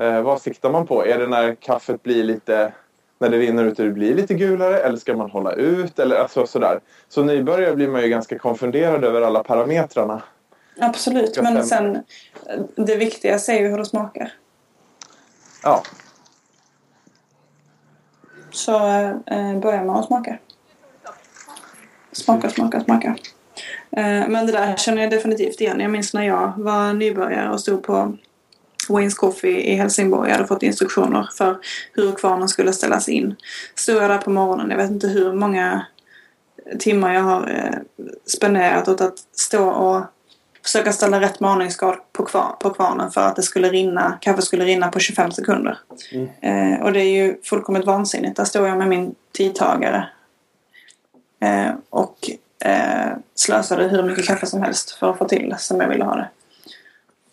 [0.00, 1.06] eh, vad siktar man på?
[1.06, 2.72] Är det när kaffet blir lite,
[3.18, 4.78] när det rinner ut och det blir lite gulare?
[4.78, 5.98] Eller ska man hålla ut?
[5.98, 6.80] Eller alltså sådär.
[7.08, 10.22] Så nybörjare blir man ju ganska konfunderad över alla parametrarna.
[10.80, 14.32] Absolut, men sen eh, det viktigaste är ju hur det smakar.
[15.62, 15.82] Ja,
[18.50, 18.76] Så
[19.26, 20.38] eh, börjar man att smaka.
[22.12, 23.16] Smaka, smaka, smaka.
[23.90, 25.80] Eh, men det där känner jag definitivt igen.
[25.80, 28.16] Jag minns när jag var nybörjare och stod på
[28.90, 30.28] Wayne's Coffee i Helsingborg.
[30.28, 31.58] Jag hade fått instruktioner för
[31.92, 33.36] hur kvarnen skulle ställas in.
[33.74, 34.70] Stod jag där på morgonen.
[34.70, 35.86] Jag vet inte hur många
[36.78, 37.78] timmar jag har eh,
[38.26, 40.02] spenderat åt att stå och
[40.62, 44.64] försöka ställa rätt maningsgrad på, kvar, på kvarnen för att det skulle rinna, kaffet skulle
[44.64, 45.78] rinna på 25 sekunder.
[46.40, 48.36] Eh, och det är ju fullkomligt vansinnigt.
[48.36, 50.08] Där står jag med min tidtagare
[51.40, 52.30] eh, och
[52.64, 56.14] eh, slösade hur mycket kaffe som helst för att få till som jag ville ha
[56.14, 56.28] det.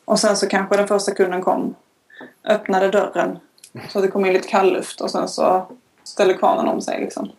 [0.08, 1.76] Och sen så kanske den första kunden kom,
[2.44, 3.40] öppnade dörren
[3.90, 5.68] så att det kom in lite kallluft och sen så
[6.04, 7.32] ställde kvarnen om sig liksom.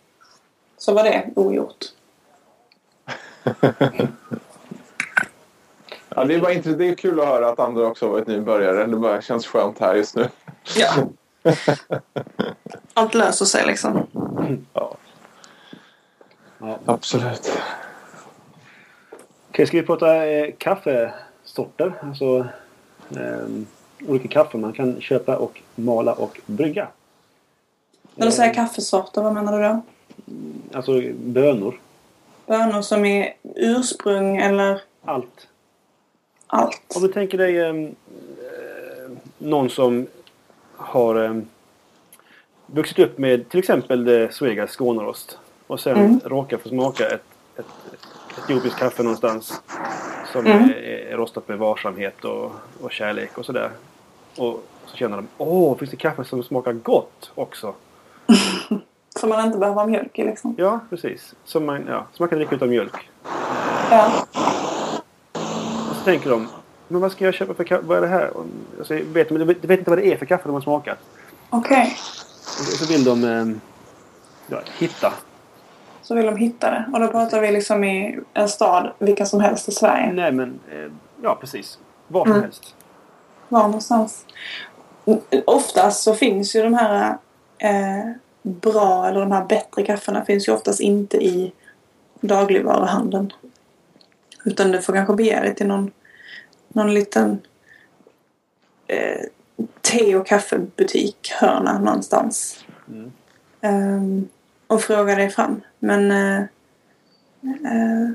[0.77, 1.85] Så var det ogjort.
[6.09, 8.27] ja det, är bara inte, det är kul att höra att andra också har varit
[8.27, 8.85] nybörjare.
[8.85, 10.29] Det bara känns skönt här just nu.
[10.75, 10.93] Ja.
[12.93, 14.07] Allt löser sig liksom.
[14.73, 14.97] Ja,
[16.57, 16.79] Ja.
[16.85, 17.51] absolut.
[19.49, 20.53] Okej, ska vi prata eh,
[21.63, 21.93] kaffesorter?
[22.01, 22.47] Alltså,
[23.19, 23.65] ehm,
[24.07, 26.87] olika kaffe man kan köpa och mala och brygga.
[28.15, 29.81] När du säger kaffesorter, vad menar du då?
[30.77, 31.79] Alltså bönor.
[32.45, 35.47] Bönor som är ursprung eller Allt.
[36.47, 36.81] allt?
[36.95, 37.73] Om du tänker dig eh,
[39.37, 40.07] någon som
[40.75, 41.37] har eh,
[42.65, 45.37] vuxit upp med till exempel det Svegas Skånerost
[45.67, 46.19] och sen Mm.
[46.25, 47.23] råkar få smaka ett
[48.37, 49.61] etiopiskt kaffe någonstans
[50.31, 50.63] som Mm.
[50.69, 50.73] är,
[51.11, 52.51] är rostat med varsamhet och,
[52.81, 53.69] och kärlek och sådär.
[54.37, 57.73] Och så känner de åh, finns det kaffe som smakar gott också?
[59.19, 60.55] Som man inte behöver ha mjölk i liksom.
[60.57, 61.33] Ja, precis.
[61.45, 63.09] Som man, ja, som man kan dricka utan mjölk.
[63.91, 64.11] Ja.
[65.89, 66.47] Och så tänker de
[66.87, 67.83] men vad ska jag köpa för kaffe?
[67.85, 68.37] Vad är det här?
[68.37, 68.45] Och,
[68.77, 70.97] Alltså, vet, de vet inte vad det är för kaffe de har smakat.
[71.49, 71.97] Okej.
[72.59, 73.57] Och så vill de eh,
[74.47, 75.13] ja, hitta.
[76.09, 76.85] Så vill de hitta det.
[76.93, 80.13] Och då pratar vi liksom i en stad, vilken som helst i Sverige.
[80.13, 80.91] Nej men, eh,
[81.23, 81.79] ja precis.
[82.07, 82.43] Var som Mm.
[82.43, 82.75] helst.
[83.49, 84.25] Var någonstans?
[85.45, 87.17] Oftast så finns ju de här
[87.57, 91.51] eh, bra eller de här bättre kaffena finns ju oftast inte i
[92.21, 93.33] dagligvaruhandeln.
[94.45, 95.91] Utan du får kanske begära dig till någon,
[96.67, 97.41] någon liten
[98.87, 99.21] eh,
[99.81, 102.65] te och kaffebutik hörna någonstans.
[102.87, 103.11] Mm.
[103.61, 104.27] Ehm,
[104.67, 105.61] och fråga dig fram.
[105.79, 106.39] Men eh,
[107.43, 108.09] eh,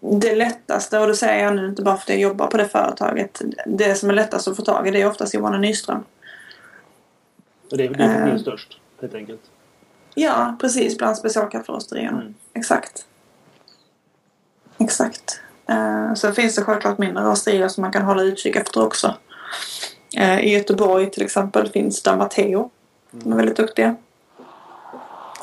[0.00, 2.68] det lättaste, och det säger jag nu inte bara för att jag jobbar på det
[2.68, 3.42] företaget.
[3.66, 6.04] Det som är lättast att få tag i det är oftast Johanna Nyström.
[7.70, 8.38] Och det är det är Eh.
[8.38, 9.40] störst helt enkelt.
[10.14, 10.98] Ja, precis.
[10.98, 12.20] Bland specialkafferosterierna.
[12.20, 12.34] Mm.
[12.52, 13.06] Exakt.
[14.78, 15.40] Exakt.
[15.70, 19.14] Uh, så finns det självklart mindre rosterier som man kan hålla utkik efter också.
[20.16, 22.70] Eh, I Göteborg till exempel finns Damateo.
[23.10, 23.96] De är väldigt duktiga.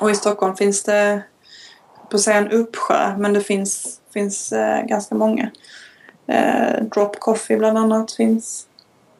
[0.02, 1.24] Och i Stockholm finns det,
[2.10, 5.50] på att säga en uppsjö, men det finns, finns eh, ganska många.
[6.28, 8.68] Eh, Drop Coffee bland annat finns.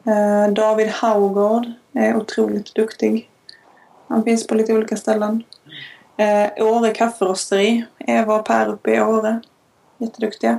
[0.06, 3.30] Eh, David Haugård är otroligt duktig.
[4.08, 5.44] Han finns på lite olika ställen.
[6.16, 7.84] Eh, Åre kafferosteri.
[7.98, 9.40] Eva och Per uppe i Åre.
[9.98, 10.58] Jätteduktiga.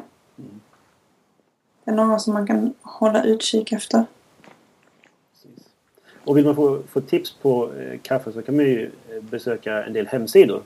[1.85, 4.05] Det är några som man kan hålla utkik efter.
[6.23, 9.83] Och vill man få, få tips på eh, kaffe så kan man ju eh, besöka
[9.83, 10.61] en del hemsidor.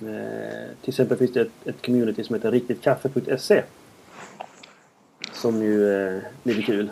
[0.00, 3.62] Eh, till exempel finns det ett, ett community som heter riktitkaffe.se.
[5.32, 6.90] Som ju eh, blir kul.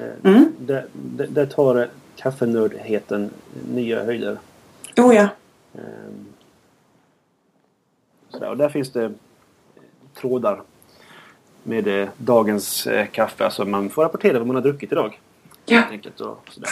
[0.00, 0.52] Eh, Mm.
[0.58, 3.30] där, där, där tar kaffenördheten
[3.72, 4.38] nya höjder.
[4.96, 5.28] Oh ja.
[5.74, 6.26] Ehm,
[8.28, 8.50] Sådär.
[8.50, 9.10] Och där finns det eh,
[10.20, 10.62] trådar
[11.62, 13.44] med eh, dagens kaffe.
[13.44, 15.20] Alltså man får rapportera vad man har druckit idag.
[15.70, 15.82] Ja.
[15.90, 16.70] Enkelt och sådär.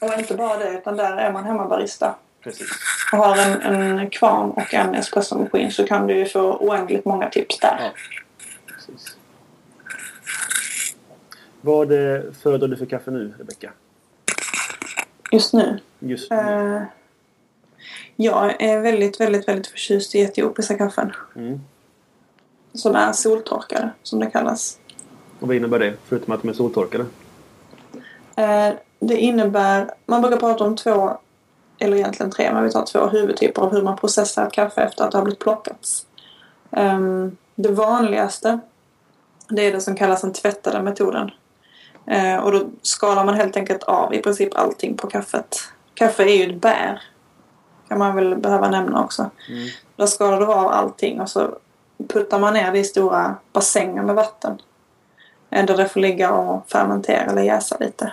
[0.00, 2.14] Och inte bara det, utan där är man hemmabarista.
[2.40, 2.68] Precis.
[3.12, 7.30] Och har en, en kvarn och en espressomaskin så kan du ju få oändligt många
[7.30, 7.76] tips där.
[7.80, 7.90] Ja.
[8.66, 9.16] Precis.
[11.60, 13.70] Vad eh, föredrar du för kaffe nu, Rebecka?
[15.32, 15.80] Just nu.
[15.98, 16.36] Just nu.
[16.36, 16.82] Eh,
[18.16, 21.12] jag är väldigt, väldigt, väldigt förtjust i etiopiska kaffen.
[21.36, 21.60] Mm.
[22.72, 24.78] Som är soltorkade, som det kallas.
[25.40, 25.94] Och vad innebär det?
[26.08, 27.06] Förutom att de är soltorkade.
[28.40, 31.18] Eh, det innebär, man brukar prata om två,
[31.78, 35.04] eller egentligen tre, men vi tar två huvudtyper av hur man processar ett kaffe efter
[35.04, 36.06] att det har blivit plockats.
[36.70, 38.58] Ehm, det vanligaste,
[39.48, 41.30] det är det som kallas den tvättade metoden.
[42.06, 45.56] Eh, och då skalar man helt enkelt av i princip allting på kaffet.
[45.94, 47.02] Kaffe är ju ett bär.
[47.88, 49.30] Kan man väl behöva nämna också.
[49.48, 49.68] Mm.
[49.96, 51.50] Då skalar du av allting och så
[52.08, 54.62] puttar man ner det i stora bassänger med vatten.
[55.50, 58.12] Eh, Där det får ligga och fermentera eller jäsa lite.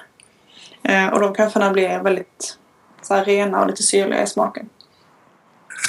[0.84, 2.58] Eh, och de kaffena blir väldigt
[3.02, 4.70] så här, rena och lite syrliga i smaken.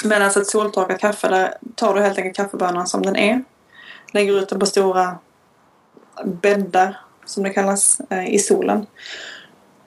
[0.03, 3.43] Medan ett soltorkat kaffe, där tar du helt enkelt kaffebönan som den är.
[4.11, 5.17] Lägger ut den på stora
[6.23, 8.85] bäddar, som det kallas, eh, i solen.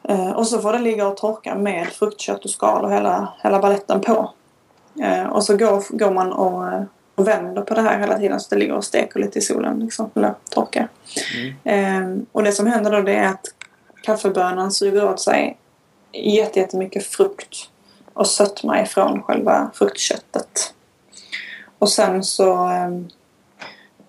[0.08, 3.58] Eh, och så får den ligga och torka med fruktkött och skal och hela, hela
[3.60, 4.32] balletten på.
[5.02, 6.82] Eh, och så går, går man och, eh,
[7.14, 9.78] och vänder på det här hela tiden så det ligger och steker lite i solen.
[9.78, 10.88] Liksom, eller torkar.
[11.64, 12.18] Mm.
[12.18, 13.46] Eh, och det som händer då det är att
[14.02, 15.58] kaffebönan suger åt sig
[16.12, 17.70] jätte- jättemycket frukt
[18.14, 20.74] och sötma ifrån själva fruktköttet.
[21.78, 22.90] Och sen så eh,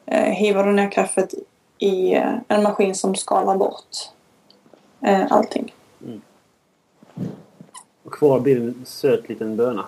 [0.05, 1.33] eh, hivar du ner kaffet
[1.77, 4.11] i eh, en maskin som skalar bort
[5.01, 5.73] eh, allting.
[8.03, 9.85] Och kvar blir en söt liten böna.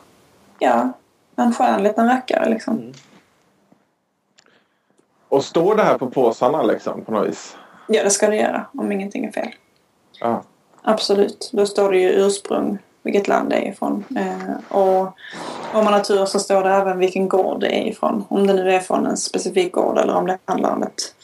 [0.59, 0.89] Ja,
[1.35, 2.77] en skön liten rackare liksom.
[2.77, 2.93] Mm.
[5.29, 7.57] Och står det här på påsarna liksom på något vis?
[7.87, 9.49] Ja, det ska det göra om ingenting är fel.
[10.19, 10.43] Ja.
[10.81, 11.49] Absolut.
[11.53, 14.03] Då står det ju ursprung, vilket land det är ifrån.
[14.15, 15.01] Eh, och
[15.73, 18.23] om man har tur så står det även vilken gård det är ifrån.
[18.29, 21.15] Om det nu är från en specifik gård eller om det handlar om ett,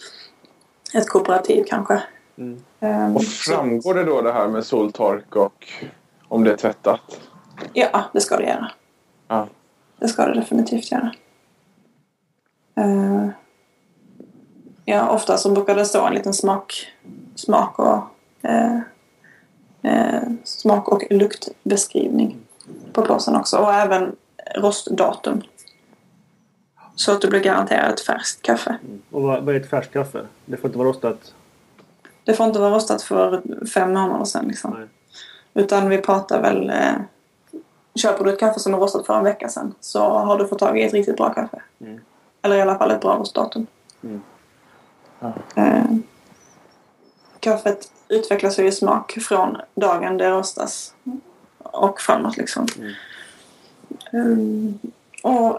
[0.93, 2.03] ett kooperativ kanske.
[2.37, 2.63] Mm.
[2.79, 5.67] Ehm, Och så- framgår det då det här med soltork och
[6.27, 7.19] om det är tvättat?
[7.73, 8.71] Ja, det ska det göra.
[9.27, 9.47] Ja.
[9.99, 11.11] Det ska det definitivt göra.
[12.75, 13.27] Eh,
[14.85, 16.87] ja, ofta så brukar det stå en liten smak,
[17.35, 17.97] smak och
[20.43, 22.37] smak och luktbeskrivning
[22.93, 23.57] på påsen också.
[23.57, 24.15] Och även
[24.55, 25.41] rostdatum.
[26.95, 28.77] Så att du blir garanterad ett färskt kaffe.
[29.11, 30.25] Och vad, vad är ett färskt kaffe?
[30.45, 31.33] Det får inte vara rostat?
[32.23, 34.45] Det får inte vara rostat för fem månader sedan.
[34.47, 34.71] Liksom.
[34.71, 34.87] Nej.
[35.53, 36.69] Utan vi pratar väl...
[36.69, 36.93] Eh,
[37.95, 40.59] köper du ett kaffe som är rostat för en vecka sedan så har du fått
[40.59, 41.61] tag i ett riktigt bra kaffe.
[41.81, 41.99] Mm.
[42.41, 43.67] Eller i alla fall ett bra rostdatum.
[44.03, 44.21] Mm.
[45.19, 45.33] Ja.
[45.55, 45.83] Eh,
[47.39, 50.93] kaffet utvecklas ju i smak från dagen det rostas
[51.63, 52.67] och framåt liksom.
[52.77, 52.93] Mm.
[54.13, 54.79] Mm,
[55.23, 55.55] och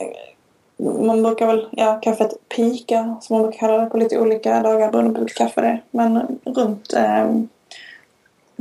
[0.00, 4.62] eh, man brukar väl, ja kaffet pika som man brukar kalla det på lite olika
[4.62, 5.82] dagar beroende på vilket kaffe det är.
[5.90, 7.34] Men runt eh,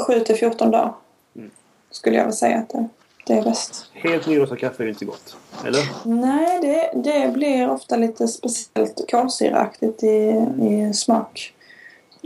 [0.08, 0.94] 7 till 14 dagar
[1.36, 1.52] Mm.
[1.92, 2.88] skulle jag väl säga att det,
[3.26, 3.86] det är bäst.
[3.94, 5.38] Helt nyrostat kaffe är inte gott.
[5.66, 5.82] Eller?
[6.04, 11.54] Nej, det, det blir ofta lite speciellt kolsyraaktigt i, i smak.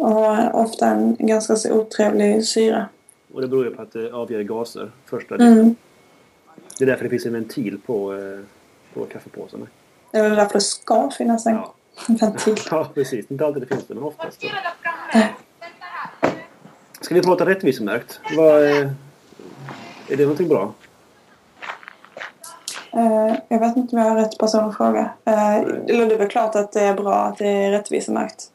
[0.02, 2.86] Och ofta en ganska så otrevlig syra.
[3.34, 4.91] Och det beror ju på att det avger gaser.
[5.06, 5.76] Första Mm.
[6.78, 8.39] Det är därför det finns en ventil på, eh,
[8.93, 9.68] på kaffepåsarna.
[10.12, 11.74] Det är väl därför det ska finnas en Ja.
[12.08, 12.56] ventil.
[12.72, 13.32] ja, precis.
[13.32, 14.43] Inte alltid det finns det, men oftast.
[17.02, 18.20] Ska vi prata rättvisemärkt?
[18.38, 18.89] Vad, eh,
[20.10, 20.74] är det någonting bra?
[22.93, 25.12] Eh, jag vet inte om jag har rätt person att fråga.
[25.26, 28.52] Eller det är väl klart att det är bra att det är rättvisemärkt.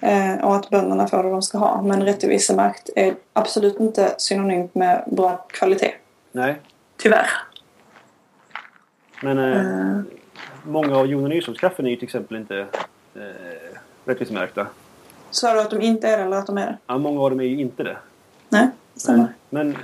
[0.00, 1.82] Eh, och att bönderna får det de ska ha.
[1.82, 5.92] Men rättvisemärkt är absolut inte synonymt med bra kvalitet.
[6.32, 6.56] Nej.
[6.96, 7.26] Tyvärr.
[9.22, 10.02] Men eh, Eh,
[10.64, 12.66] många av Jon och Nyströms kaffen är ju till exempel inte
[13.14, 13.22] eh,
[14.04, 14.66] rättvisemärkta.
[15.30, 16.78] Sa du att de inte är det eller att de är det?
[16.86, 17.96] Ja, många av dem är ju inte det.
[18.48, 19.34] Nej, det stämmer.
[19.50, 19.76] Men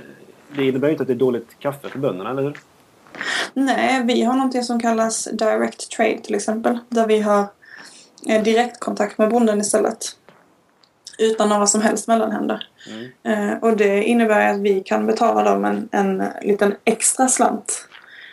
[0.55, 2.59] det innebär ju inte att det är dåligt kaffe för bönderna, eller hur?
[3.53, 6.79] Nej, vi har någonting som kallas direct trade till exempel.
[6.89, 7.45] Där vi har
[8.23, 10.05] direktkontakt med bonden istället.
[11.17, 12.67] Utan några som helst mellanhänder.
[12.89, 13.49] Mm.
[13.51, 17.87] Eh, och det innebär att vi kan betala dem en, en liten extra slant.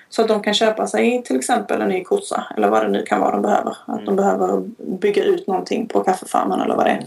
[0.09, 3.03] Så att de kan köpa sig till exempel en ny kossa eller vad det nu
[3.03, 3.71] kan vara de behöver.
[3.87, 4.17] Att de Mm.
[4.17, 7.05] behöver bygga ut någonting på kaffefarmen eller vad det är.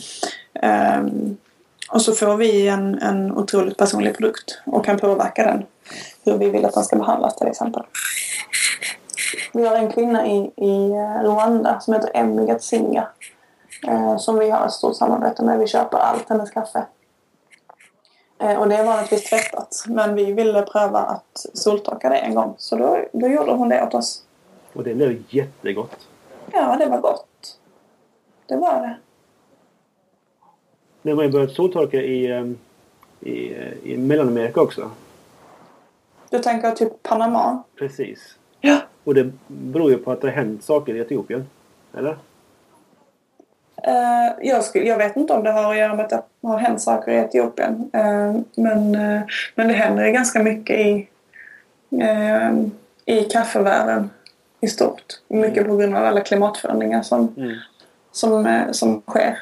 [0.62, 1.38] Ehm,
[1.90, 5.64] och så får vi en, en otroligt personlig produkt och kan påverka den.
[6.26, 7.84] Hur vi vill att den ska behandlas till exempel.
[9.54, 13.08] Vi har en kvinna i, i eh, Rwanda som heter Emmy Gatsinga.
[13.88, 15.60] Eh, som vi har ett stort samarbete med.
[15.60, 16.86] Vi köper allt hennes kaffe.
[18.40, 19.84] Eh, och det är vanligtvis tvättat.
[19.88, 22.56] Men vi ville pröva att soltorka det en gång.
[22.58, 24.24] Så då, då gjorde hon det åt oss.
[24.74, 26.08] Och det blev jättegott.
[26.52, 27.60] Ja, det var gott.
[28.46, 28.98] Det var det.
[31.02, 32.46] Nu har man ju börjat soltorka i, eh,
[33.20, 34.92] i, eh, i Mellanamerika också.
[36.30, 37.64] Du tänker typ Panama?
[37.76, 38.38] Precis.
[39.04, 41.49] Och det beror ju på att det har hänt saker i Etiopien.
[41.97, 42.18] Eller?
[43.84, 46.58] Eh, jag, skulle, jag vet inte om det har att göra med att det har
[46.58, 47.89] hänt saker i Etiopien.
[47.93, 49.22] Eh, men, eh,
[49.56, 51.08] men det händer ganska mycket i,
[53.06, 54.10] i kaffevärlden
[54.62, 55.04] i stort.
[55.28, 57.56] Mycket på grund av alla klimatförändringar som, Mm.
[58.12, 59.39] som, som sker.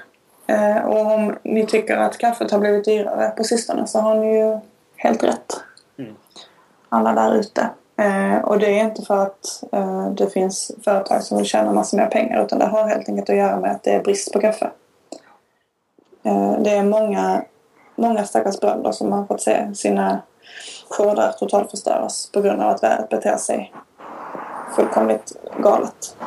[0.85, 4.59] Och om ni tycker att kaffet har blivit dyrare på sistone så har ni ju
[4.95, 5.63] helt rätt.
[5.97, 6.15] Mm.
[6.89, 7.69] Alla där ute.
[8.01, 11.97] Eh, och det är inte för att eh, det finns företag som vill tjäna massor
[11.97, 14.39] mer pengar utan det har helt enkelt att göra med att det är brist på
[14.39, 14.71] kaffe.
[16.23, 17.43] Eh, det är många,
[17.95, 20.21] många stackars bönder som har fått se sina
[20.89, 23.73] skördar totalförstöras på grund av att vädret beter sig
[24.75, 26.17] fullkomligt galet.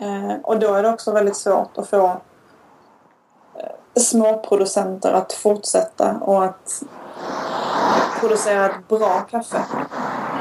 [0.00, 6.44] Eh, och då är det också väldigt svårt att få eh, småproducenter att fortsätta och
[6.44, 6.82] att
[8.20, 9.64] producera ett bra kaffe.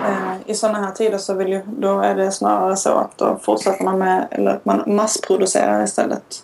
[0.05, 3.39] Eh, I sådana här tider så vill ju, då är det snarare så att då
[3.43, 6.43] fortsätter man med, eller att man massproducerar istället.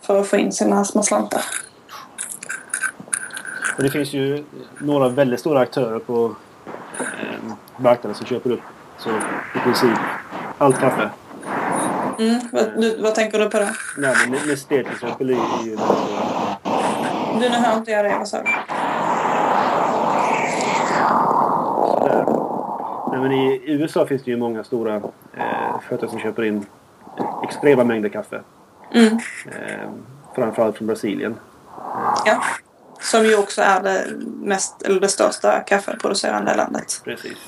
[0.00, 1.42] För att få in sina små slantar.
[3.76, 4.44] Och det finns ju
[4.78, 6.34] några väldigt stora aktörer på
[6.98, 8.60] eh, marknaden som köper upp
[8.98, 9.10] så
[9.54, 9.98] i princip
[10.58, 11.10] allt kaffe.
[12.18, 13.66] Mm, vad, du, vad tänker du på då?
[13.96, 15.76] Nej, men Nestlé till exempel är ju.
[17.40, 18.14] Du, nu hör inte jag dig.
[18.18, 18.48] Vad sa du?
[23.16, 26.66] Nej, men I USA finns det ju många stora eh, företag som köper in
[27.44, 28.42] extrema mängder kaffe.
[28.92, 29.88] Mm, Eh,
[30.34, 31.36] framförallt från Brasilien.
[32.24, 32.42] ja.
[33.00, 37.00] Som ju också är det, mest, eller det största kaffeproducerande landet.
[37.04, 37.38] Precis.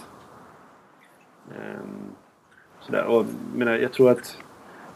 [1.51, 2.13] Ehm,
[2.81, 3.05] sådär.
[3.05, 3.17] Och,
[3.53, 4.37] jag menar, jag tror att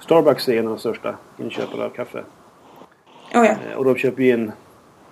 [0.01, 2.19] Starbucks är en av de största inköparna av kaffe.
[3.35, 3.55] Oh, ja.
[3.71, 4.53] Eh, och de köper ju in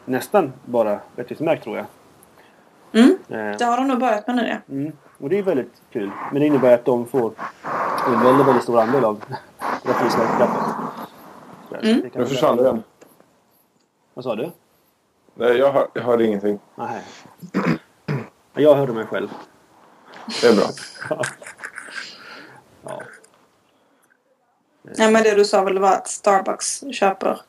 [0.04, 1.86] nästan bara rättvisemärkt tror jag.
[2.92, 3.18] Mm.
[3.28, 4.74] Eh, Det har de nog börjat med nu ja.
[4.74, 4.92] Mm.
[5.20, 6.10] Och det är väldigt kul.
[6.32, 7.32] Men det innebär att de får
[8.06, 9.24] en väldigt, väldigt stor andel av
[11.70, 11.80] där.
[11.82, 12.10] Mm.
[12.14, 12.82] Nu försvann den.
[14.14, 14.50] Vad sa du?
[15.34, 16.58] Nej, jag, hör, jag hörde ingenting.
[16.74, 17.02] Nej.
[18.54, 19.28] Jag hörde mig själv.
[20.40, 20.66] Det är bra.
[22.84, 23.02] Ja.
[24.82, 27.40] Nej, men det du sa väl var att Starbucks köper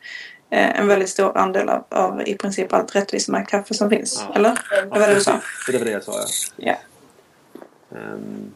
[0.50, 4.26] eh, en väldigt stor andel av, av i princip allt rättvisemärkt kaffe som finns.
[4.28, 4.36] Ja.
[4.36, 4.60] Eller?
[4.84, 5.40] Det var det du sa?
[5.68, 6.26] Det var det jag sa ja.
[6.56, 6.76] Ja.
[7.96, 8.52] Ehm.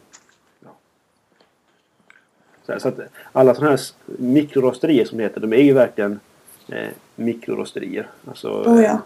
[2.66, 2.98] Så, att
[3.32, 3.80] alla sådana här
[4.18, 6.20] mikrorosterier som det heter, de är ju verkligen
[6.68, 8.08] eh, mikrorosterier.
[8.28, 8.98] Alltså Oh, ja.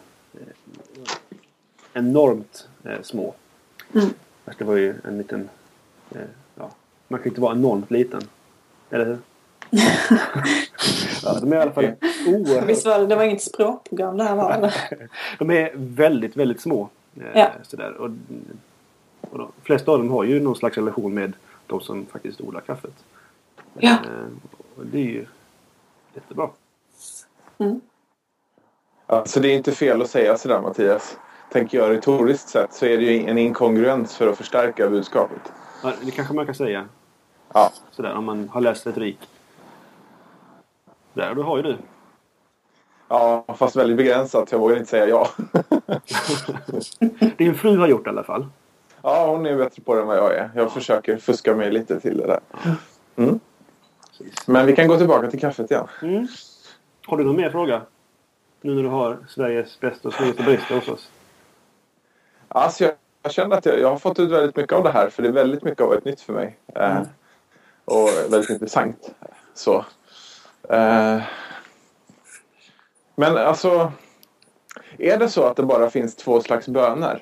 [1.92, 3.34] enormt eh, små.
[3.94, 4.08] Mm.
[4.58, 5.48] Det var ju en liten...
[6.10, 6.20] Eh,
[6.54, 6.70] ja,
[7.08, 8.22] man kan ju inte vara enormt liten.
[8.90, 9.18] Eller hur?
[11.22, 11.92] ja, de är i alla fall
[12.26, 12.68] oerhört...
[12.68, 14.74] Visst var det, det var inget språkprogram det här var?
[15.38, 16.88] De är väldigt, väldigt små.
[17.16, 17.50] Eh, Ja.
[17.62, 17.94] sådär.
[17.94, 18.10] Och,
[19.30, 21.32] och de flesta av dem har ju någon slags relation med
[21.66, 23.04] de som faktiskt odlar kaffet.
[23.74, 23.90] Ja.
[23.90, 24.26] Eh,
[24.76, 25.26] och det är ju
[26.14, 26.50] jättebra.
[27.58, 27.80] Mm.
[29.06, 31.18] Alltså det är inte fel att säga sådär Mattias.
[31.52, 35.52] Tänker jag retoriskt sett så är det ju en inkongruens för att förstärka budskapet.
[35.82, 36.88] Ja, det kanske man kan säga.
[37.52, 37.72] Ja.
[37.90, 39.18] Sådär, om man har läst retorik.
[41.14, 41.76] Där, du har ju du.
[43.08, 44.52] Ja, fast väldigt begränsat.
[44.52, 45.28] Jag vågar inte säga ja.
[47.36, 48.46] Din fru har gjort i alla fall.
[49.02, 50.50] Ja, hon är bättre på det än vad jag är.
[50.54, 52.40] Jag försöker fuska mig lite till det där.
[53.16, 53.40] Mm.
[54.46, 55.86] Men vi kan gå tillbaka till kaffet igen.
[56.02, 56.28] Mm.
[57.06, 57.82] Har du någon mer fråga?
[58.60, 61.10] Nu när du har Sveriges bästa och snyggaste barista hos oss.
[62.48, 65.10] Alltså jag, jag känner att jag, jag har fått ut väldigt mycket av det här.
[65.10, 66.58] För det är väldigt mycket av ett nytt för mig.
[66.74, 67.06] Eh, Mm.
[67.84, 69.14] och väldigt intressant.
[69.54, 69.84] Så.
[70.68, 71.20] Eh,
[73.16, 73.92] men alltså.
[74.98, 77.20] Är det så att det bara finns två slags bönor?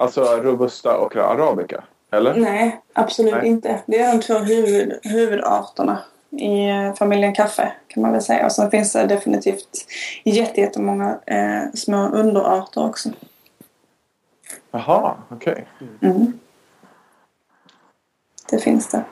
[0.00, 1.84] Alltså robusta och arabica?
[2.12, 2.34] Eller?
[2.34, 3.46] Nej, absolut Nej.
[3.46, 3.80] inte.
[3.86, 5.98] Det är de två huvud, huvudarterna
[6.30, 8.44] i eh, familjen kaffe kan man väl säga.
[8.44, 9.86] Och sen finns det definitivt
[10.24, 13.08] jätte- jättemånga eh, små underarter också.
[14.70, 15.66] Jaha, okej.
[16.02, 16.38] Mm.
[18.50, 19.04] Det finns det.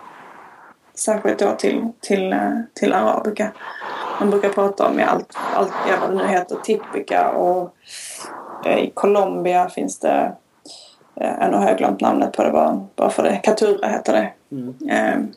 [0.94, 3.52] Särskilt då till, till, eh, till arabica.
[4.20, 7.74] Man brukar prata om i allt, allt vad det nu heter, typica och
[8.64, 10.32] eh, i Colombia finns det
[11.16, 13.36] eh, nu har jag glömt namnet på det bara, bara för det.
[13.36, 14.32] Catura heter det.
[14.56, 14.74] Mm.
[14.88, 15.28] Eh,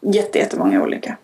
[0.00, 1.16] jätte, jättemånga olika.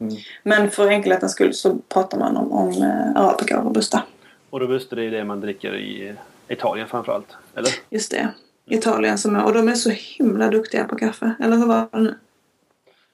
[0.00, 0.14] Mm.
[0.42, 4.02] Men för enkelhetens skull så pratar man om, om eh, arabica och robusta.
[4.50, 6.14] Och robusta det är det man dricker i
[6.48, 7.36] Italien framförallt.
[7.54, 7.70] Eller?
[7.90, 8.28] Just det.
[8.66, 11.34] Italien som är, och de är så himla duktiga på kaffe.
[11.40, 12.14] Eller hur var det nu?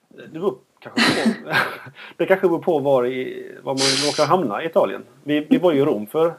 [0.09, 1.31] Det beror kanske på,
[2.17, 5.05] det kanske beror på var, i, var man råkar hamna i Italien.
[5.25, 6.35] Vi, vi var ju i Rom för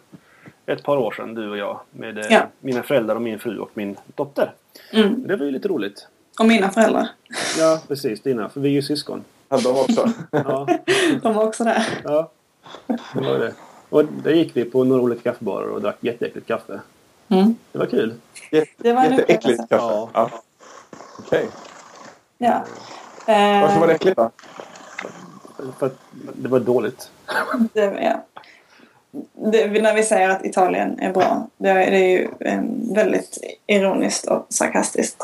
[0.66, 1.80] ett par år sedan, du och jag.
[1.92, 2.42] Med eh, Ja.
[2.60, 4.54] mina föräldrar och min fru och min dotter.
[4.94, 5.28] Mm.
[5.28, 6.08] Det var ju lite roligt.
[6.40, 7.08] Och mina föräldrar.
[7.60, 8.22] Ja, precis.
[8.22, 8.50] Dina.
[8.50, 9.24] För vi är ju syskon.
[9.50, 10.10] Ja, de också.
[10.32, 10.68] Ja,
[11.22, 11.86] De var också där.
[12.04, 12.32] ja.
[12.88, 13.54] Det var det.
[13.90, 16.80] Och där gick vi på några olika kaffebarer och drack jätteäckligt kaffe.
[17.28, 17.56] Mm.
[17.72, 18.14] Det var kul.
[18.78, 19.84] Det var jätteäckligt kaffe.
[19.86, 20.10] Ja.
[20.14, 20.30] Ja.
[21.20, 21.48] Okej.
[22.38, 22.64] Ja.
[23.28, 24.32] Varför var det Eh, äckligt då?
[25.80, 25.98] För att
[26.34, 27.12] det var dåligt.
[27.74, 28.26] det, ja.
[29.34, 31.48] Det, när vi säger att Italien är bra.
[31.58, 32.62] Det, är- det är ju eh,
[32.96, 33.38] väldigt
[33.68, 35.24] ironiskt och sarkastiskt.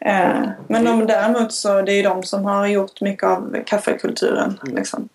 [0.00, 4.58] Eh, men de, däremot så det är ju de som har gjort mycket av kaffekulturen.
[4.64, 5.08] Liksom.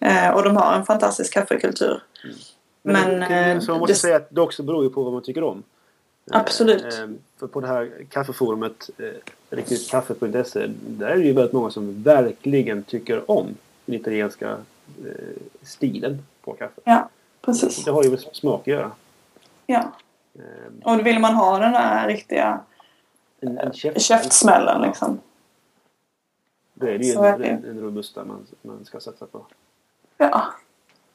[0.00, 2.02] Eh, och de har en fantastisk kaffekultur.
[2.82, 5.12] Men, Men, eh, så man måste det- säga att det också beror ju på vad
[5.12, 5.62] man tycker om.
[6.30, 6.84] Absolut.
[6.84, 8.90] Eh, För på det här kaffeforumet
[9.50, 13.46] riktitkaffe.se där är det ju väldigt många som verkligen tycker om
[13.86, 14.56] den italienska
[15.62, 16.80] stilen på kaffe.
[16.84, 17.08] Ja,
[17.40, 17.84] precis.
[17.84, 18.90] Det har ju med smak att göra.
[19.66, 19.92] Ja.
[20.34, 22.60] Eh, Och vill man ha den där riktiga
[23.40, 25.20] En, en käft, käftsmällen liksom.
[26.74, 27.46] Då är det ju en, är det.
[27.46, 29.46] en, en robusta man, man ska satsa på.
[30.16, 30.44] Ja,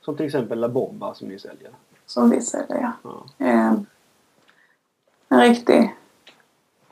[0.01, 1.71] Som till exempel La Bomba som ni säljer.
[2.05, 2.91] som vi säger ja.
[3.37, 3.45] Ja.
[3.45, 3.73] Eh,
[5.29, 5.95] en riktig,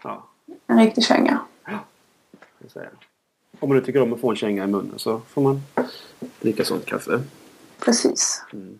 [0.03, 0.23] Ja,
[0.67, 1.39] en riktig känga.
[1.65, 1.79] jag.
[3.59, 5.61] Om man nu tycker om att få en känga i munnen så får man
[6.41, 7.21] dricka sånt kaffe.
[7.79, 8.43] Precis.
[8.53, 8.79] Mm.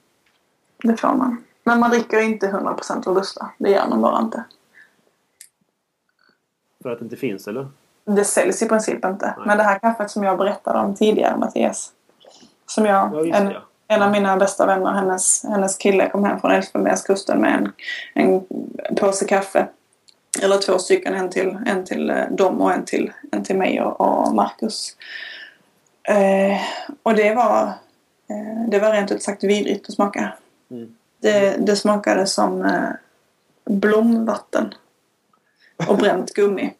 [0.84, 1.44] Det får man.
[1.64, 3.50] Men man dricker inte 100% robusta.
[3.58, 4.44] Det gör man bara inte.
[6.84, 7.68] För att det inte finns eller?
[8.06, 9.26] Det säljs i princip inte.
[9.38, 9.48] Nej.
[9.48, 11.92] Men det här kaffet som jag berättade om tidigare, Mattias.
[12.66, 13.54] Som jag, Ja, en,
[13.88, 17.72] en av mina bästa vänner, hennes, hennes kille kom hem från Elfenbenskusten med en,
[18.14, 18.46] en
[18.96, 19.68] påse kaffe.
[20.42, 23.82] Eller två stycken, en till, en till eh, dem och en till, en till mig
[23.82, 24.98] och, och Marcus.
[26.04, 26.62] Eh,
[27.04, 27.64] och det var,
[28.30, 30.34] eh, det var rent ut sagt vidrigt att smaka.
[30.74, 30.96] Mm.
[31.22, 32.90] Det, det smakade som eh,
[33.66, 34.74] blomvatten
[35.88, 36.74] och bränt gummi.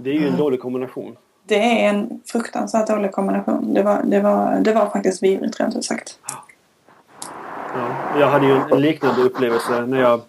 [0.00, 1.16] Det är ju en dålig kombination.
[1.46, 3.74] Det är en fruktansvärt dålig kombination.
[3.74, 6.18] Det var, det var, det var faktiskt vidrigt rent ut sagt.
[7.74, 10.20] Ja, jag hade ju en, en liknande upplevelse när jag,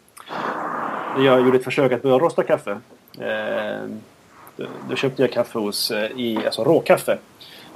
[1.18, 2.72] när jag gjorde ett försök att börja rosta kaffe.
[3.20, 3.90] Eh,
[4.56, 7.18] då, då köpte jag kaffe hos, eh, i, alltså råkaffe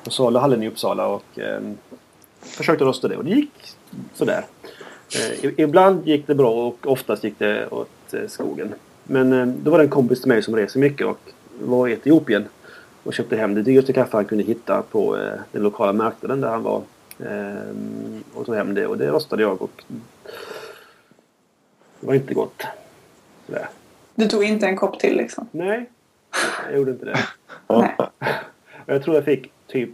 [0.04, 1.62] på Saluhallen i Uppsala och eh,
[2.48, 3.52] försökte rosta det och det gick
[4.14, 4.46] sådär.
[5.16, 8.74] Eh, ibland gick det bra och oftast gick det åt eh, skogen.
[9.04, 11.20] Men eh, då var det en kompis till mig som reser mycket och
[11.62, 12.46] var i Etiopien
[13.04, 16.50] och köpte hem det dyraste kaffe han kunde hitta på eh, den lokala marknaden där
[16.50, 16.82] han var.
[17.26, 19.84] Ehm, och tog hem det och det rostade jag och
[22.00, 22.64] det var inte gott.
[23.46, 23.70] Sådär.
[24.16, 25.48] Du tog inte en kopp till liksom?
[25.52, 25.90] Nej,
[26.68, 27.20] jag gjorde inte det.
[28.90, 29.90] Jag tror jag fick typ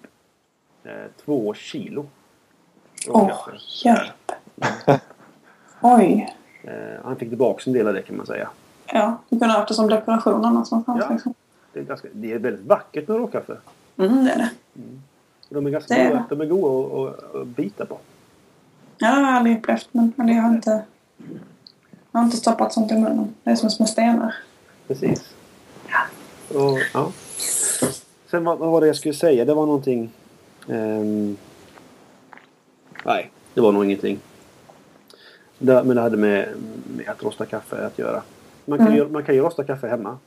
[0.84, 0.92] eh,
[1.26, 2.06] två kilo
[3.10, 3.40] Åh,
[3.84, 4.32] hjälp.
[5.82, 6.36] Oj.
[6.64, 8.50] Eh, han fick tillbaka en del av det kan man säga.
[8.86, 11.04] Ja, du kunde ha haft det som dekoration annars någonstans.
[11.08, 11.14] Ja.
[11.14, 11.34] Liksom.
[11.74, 13.58] Det är, ganska, det är väldigt vackert med råkaffe.
[13.98, 14.50] Mm, det är det.
[15.50, 17.98] Och De är ganska Det goda, de är goda att, att, bita på.
[18.98, 19.88] Ja, det har jag aldrig upplevt.
[19.92, 20.82] Men, men jag har inte...
[22.12, 23.36] Jag har inte stoppat sånt i munnen.
[23.44, 24.36] Det är som små stenar.
[24.88, 25.34] Precis.
[26.50, 27.12] Och, ja.
[28.32, 29.46] Sen vad, vad var det jag skulle säga?
[29.46, 30.12] Det var någonting...
[30.70, 31.38] ehm,
[33.06, 34.20] nej, det var nog ingenting.
[35.58, 36.50] Det, men det hade med,
[36.98, 38.22] med att rosta kaffe att göra.
[38.66, 39.00] Man kan, Mm.
[39.00, 40.18] ju, man kan ju rosta kaffe hemma.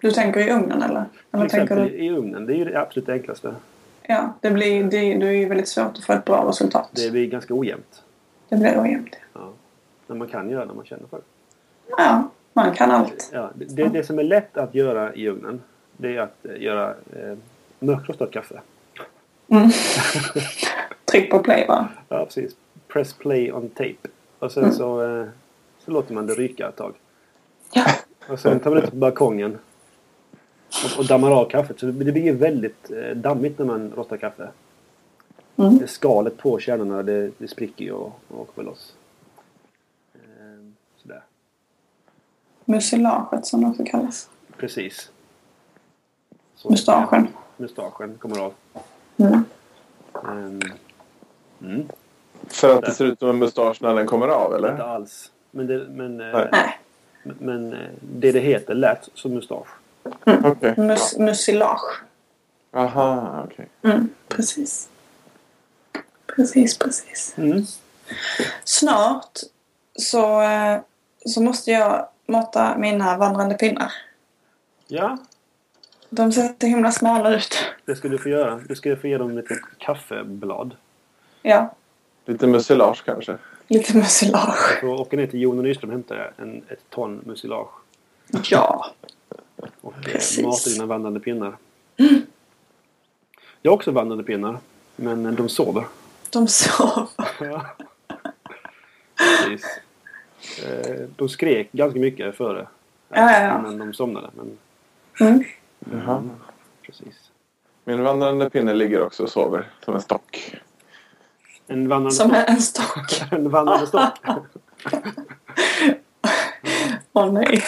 [0.00, 1.04] Du tänker i ugnen eller?
[1.04, 2.04] Till Eller tänker exempel du...
[2.04, 2.46] i ugnen.
[2.46, 3.54] Det är ju det absolut enklaste.
[4.02, 4.88] Ja, det blir, det,
[5.18, 6.88] det är ju väldigt svårt att få ett bra resultat.
[6.92, 8.02] Det blir ganska ojämnt.
[8.48, 9.16] Det blir ojämnt.
[9.34, 9.50] Ja.
[10.06, 11.22] Men man kan göra när man känner för det.
[11.88, 13.30] Ja, man kan allt.
[13.32, 15.60] Ja, det, det, det som är lätt att göra i ugnen
[15.96, 17.38] det är att göra eh,
[17.78, 18.60] mörkrostat kaffe.
[19.48, 19.62] Mm.
[21.10, 21.88] Tryck på play bara.
[22.08, 22.56] Ja, precis.
[22.88, 24.08] Press play on tape.
[24.38, 25.26] Och sen så, eh,
[25.84, 26.94] så låter man det ryka ett tag.
[27.72, 27.84] Ja.
[28.28, 29.58] Och sen tar man det på balkongen.
[30.68, 31.80] Och, och dammar av kaffet.
[31.80, 34.48] Så det blir väldigt eh, dammigt när man rostar kaffe.
[35.56, 35.78] Mm.
[35.78, 38.94] Det skalet på kärnorna det, det spricker ju och, och åker loss.
[40.14, 40.20] Eh,
[41.02, 41.22] sådär.
[42.64, 44.30] Mucilaget som det också kallas.
[44.56, 45.10] Precis.
[46.54, 47.28] Så- Mustaschen.
[47.56, 48.52] Mustaschen kommer av.
[49.16, 49.44] Mm.
[50.28, 50.60] Ehm,
[51.62, 51.88] mm,
[52.48, 54.78] För att det ser ut som en mustasch när den kommer av, inte eller?
[54.78, 55.30] alls.
[55.50, 56.78] Men, det, men, eh, Nej.
[57.22, 59.68] Men eh, det det heter lät som mustasch.
[60.44, 60.74] Okej.
[60.76, 62.02] mus, mucilage.
[62.72, 63.68] Aha, okej.
[63.82, 64.88] Mm, precis.
[66.26, 67.34] Precis, precis.
[67.38, 67.62] Mm.
[68.64, 69.38] Snart
[69.98, 70.80] så, eh,
[71.26, 73.92] så måste jag mata mina vandrande pinnar.
[74.86, 75.18] Ja,
[76.10, 77.54] De ser så himla smala ut.
[77.84, 78.60] det ska du få göra.
[78.68, 80.76] Du ska få ge dem lite kaffeblad.
[81.42, 81.74] Ja,
[82.24, 83.38] Lite mucilage kanske.
[83.68, 84.80] lite mucilage.
[84.80, 87.68] Får åka ner till Jon och Nyström och hämta en, ett ton mucilage.
[88.50, 88.86] Ja.
[89.80, 90.44] Och eh, Precis.
[90.44, 91.56] mata dina vandrande pinnar.
[93.62, 94.58] Jag har också vandrande pinnar.
[94.96, 95.84] Men eh, de sover.
[96.30, 97.06] De sover.
[97.40, 97.66] Ja.
[99.44, 99.66] Precis.
[100.64, 102.66] Eh, De skrek ganska mycket före.
[103.08, 103.58] Ja, ja, ja.
[103.58, 104.30] Innan de somnade.
[104.36, 104.58] Men
[105.20, 105.44] Mm.
[105.92, 106.22] Jaha.
[106.82, 107.30] precis.
[107.84, 110.54] Min vandrande pinne ligger också och sover som en stock.
[111.70, 112.48] En vandrande Som stock.
[112.48, 113.32] en stock.
[113.32, 114.12] En vandrande stock.
[117.12, 117.62] Åh nej.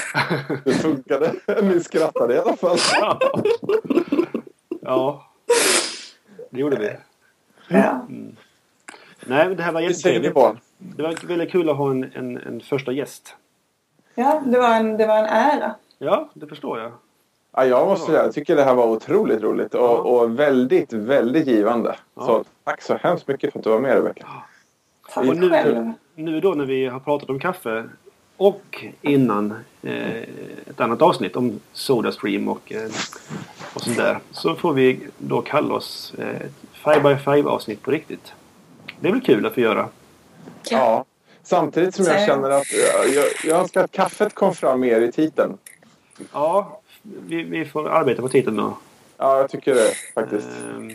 [0.64, 1.32] Det funkade.
[1.62, 2.78] Ni skrattade i alla fall.
[3.01, 3.18] Ja.
[4.82, 5.27] ja.
[6.51, 6.90] Det gjorde vi.
[7.77, 8.06] Ja.
[9.27, 10.35] Nej, men det här var jättetrevligt.
[10.78, 13.36] Det var väldigt kul att ha en, en, en första gäst.
[14.14, 15.74] ja, det var en, det var en ära.
[15.98, 16.93] Ja, det förstår jag.
[17.52, 19.89] Ja, jag måste säga, jag tycker det här var otroligt roligt och, Ja.
[19.98, 21.97] och väldigt, väldigt givande.
[22.14, 22.27] Ja.
[22.27, 24.26] Så tack så hemskt mycket för att du var med Rebecka.
[25.14, 25.92] Tack Och nu, själv.
[26.14, 27.88] nu då när vi har pratat om kaffe
[28.36, 30.22] och innan eh,
[30.66, 32.90] ett annat avsnitt om Sodastream och, eh,
[33.74, 34.18] och sånt där.
[34.30, 36.52] Så får vi då kalla oss eh, ett
[36.84, 38.32] 5x5 avsnitt på riktigt.
[39.01, 39.88] Det är väl kul att få göra.
[40.70, 41.05] Ja.
[41.42, 45.12] Samtidigt som jag känner att jag, jag, jag önskar att kaffet kom fram mer i
[45.12, 45.59] titeln.
[46.32, 48.78] Ja, vi, vi får arbeta på titeln då.
[49.16, 50.48] Ja, jag tycker det faktiskt.
[50.48, 50.90] Ehm,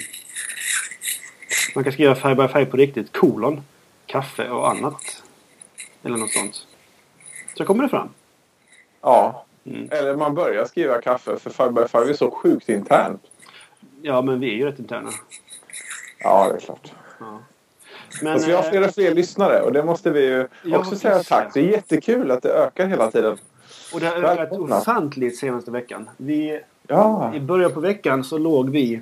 [1.76, 3.62] man kan skriva 5x5 på riktigt, kolon,
[4.06, 5.24] kaffe och annat.
[6.04, 6.68] Eller något sånt.
[7.58, 8.10] Så kommer det fram.
[9.02, 9.46] Ja.
[9.66, 9.88] Mm.
[9.92, 13.22] Eller man börjar skriva kaffe för 5x5 är så sjukt internt.
[14.02, 15.10] Ja, men vi är ju rätt interna.
[16.20, 16.92] Ja, det är klart.
[17.20, 17.40] Ja.
[18.22, 20.26] Men, Fast vi har fler och fler lyssnare och det måste vi
[20.66, 21.54] ju också säga tack.
[21.54, 21.62] det.
[21.62, 23.38] Det är jättekul att det ökar hela tiden.
[23.94, 24.78] Och det har ökat Välkomna.
[24.78, 26.10] ofantligt senaste veckan.
[26.18, 27.32] Vi, Ja.
[27.36, 29.02] I början på veckan så låg vi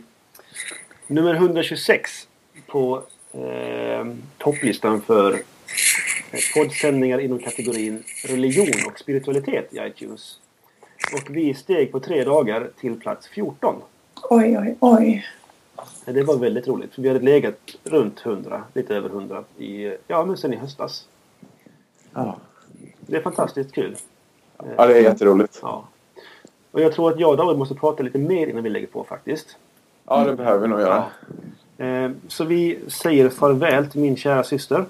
[1.08, 2.28] nummer 126
[2.68, 3.02] på
[3.32, 4.08] eh,
[4.38, 10.40] topplistan för eh, poddsändningar inom kategorin religion och spiritualitet i iTunes.
[11.14, 13.76] Och vi steg på tre dagar till plats 14.
[14.30, 15.26] Oj, oj, oj.
[16.06, 20.26] Det var väldigt roligt för vi hade legat runt 100, lite över 100 i, ja
[20.26, 21.08] men sen i höstas.
[22.14, 22.38] Ja.
[23.00, 23.96] Det är fantastiskt kul.
[24.78, 25.60] ja, det är jätteroligt.
[25.62, 25.88] Ja.
[26.72, 29.04] Och jag tror att jag och David måste prata lite mer innan vi lägger på
[29.04, 29.58] faktiskt.
[30.06, 30.98] Ja, det behöver vi nog göra.
[30.98, 31.04] Eh,
[32.28, 34.86] Så vi säger farväl till min kära syster.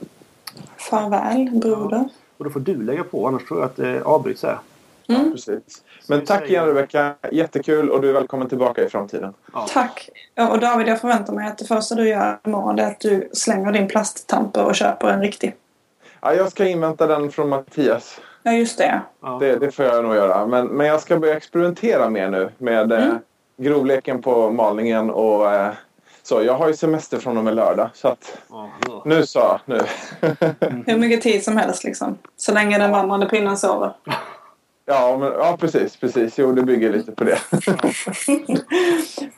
[0.77, 2.09] Farväl, broder.
[2.37, 4.59] Och då får du lägga på annars tror jag att det avbryts här.
[5.07, 5.83] Precis.
[6.07, 7.13] Men tack igen Rebecka.
[7.31, 9.33] Jättekul och du är välkommen tillbaka i framtiden.
[9.53, 9.65] Ja.
[9.69, 10.09] Tack.
[10.35, 13.29] Ja, Och David, jag förväntar mig att det första du gör imorgon är att du
[13.33, 15.55] slänger din plasttamper och köper en riktig.
[16.21, 18.21] Ja, jag ska invänta den från Mattias.
[18.43, 19.01] Ja, just det.
[19.21, 19.37] Ja.
[19.39, 20.47] Det, det får jag nog göra.
[20.47, 23.13] Men, men jag ska börja experimentera mer nu med eh,
[23.57, 25.71] grovleken på malningen och eh,
[26.23, 26.43] så.
[26.43, 27.89] Jag har ju semester från och med lördag.
[27.93, 28.71] Så att ja.
[29.05, 29.59] nu så.
[29.65, 29.79] Nu.
[30.85, 32.17] Hur mycket tid som helst liksom.
[32.35, 33.93] Så länge den vandrande pinnen sover.
[34.85, 35.97] ja, men, ja, precis.
[35.97, 36.39] precis.
[36.39, 37.37] Jo, det bygger lite på det.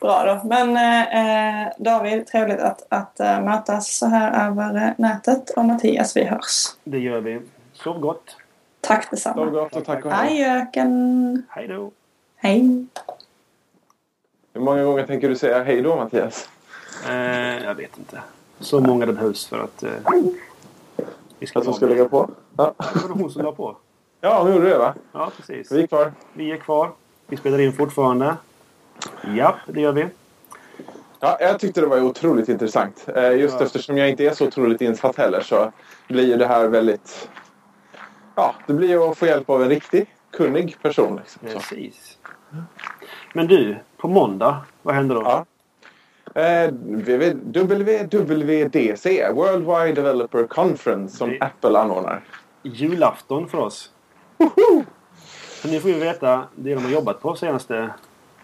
[0.00, 0.48] Bra då.
[0.48, 5.50] Men eh, David, trevligt att, att eh, mötas så här över eh, nätet.
[5.50, 6.66] Och Mattias, vi hörs.
[6.84, 7.40] Det gör vi.
[7.72, 8.36] Sov gott.
[8.80, 9.44] Tack Sov detsamma.
[9.44, 10.36] gott och tack och hej.
[10.36, 11.42] Hej öken.
[11.48, 11.90] Hej då.
[12.36, 12.86] Hej.
[14.52, 16.48] Hur många gånger tänker du säga hej då Mattias?
[17.08, 18.22] Eh, jag vet inte.
[18.60, 19.90] Så många det behövs för att eh,
[21.38, 22.30] vi ska Att du vara ska lägga på?
[22.56, 23.76] Ja, Det var hon som la på.
[24.20, 24.94] ja hon gjorde det va?
[25.12, 25.72] Ja, precis.
[25.72, 26.12] Vi är kvar.
[26.32, 26.90] Vi är kvar.
[27.26, 28.36] Vi spelar in fortfarande.
[29.36, 30.06] Ja, det gör vi.
[31.20, 33.08] Ja, jag tyckte det var otroligt intressant.
[33.16, 33.66] Eh, Just Ja.
[33.66, 35.72] eftersom jag inte är så otroligt insatt heller så
[36.08, 37.28] blir ju det här väldigt...
[38.34, 41.16] Ja, det blir ju att få hjälp av en riktig kunnig person.
[41.16, 41.48] Liksom.
[41.48, 41.58] Så.
[41.58, 42.18] Precis.
[43.32, 45.22] Men du, på måndag, vad händer då?
[45.22, 45.44] Ja.
[46.36, 46.70] Eh,
[47.62, 52.24] WWDC, Worldwide Developer Conference, som Apple anordnar.
[52.62, 53.92] Julafton för oss.
[55.62, 57.90] Så nu får vi veta det de har jobbat på senaste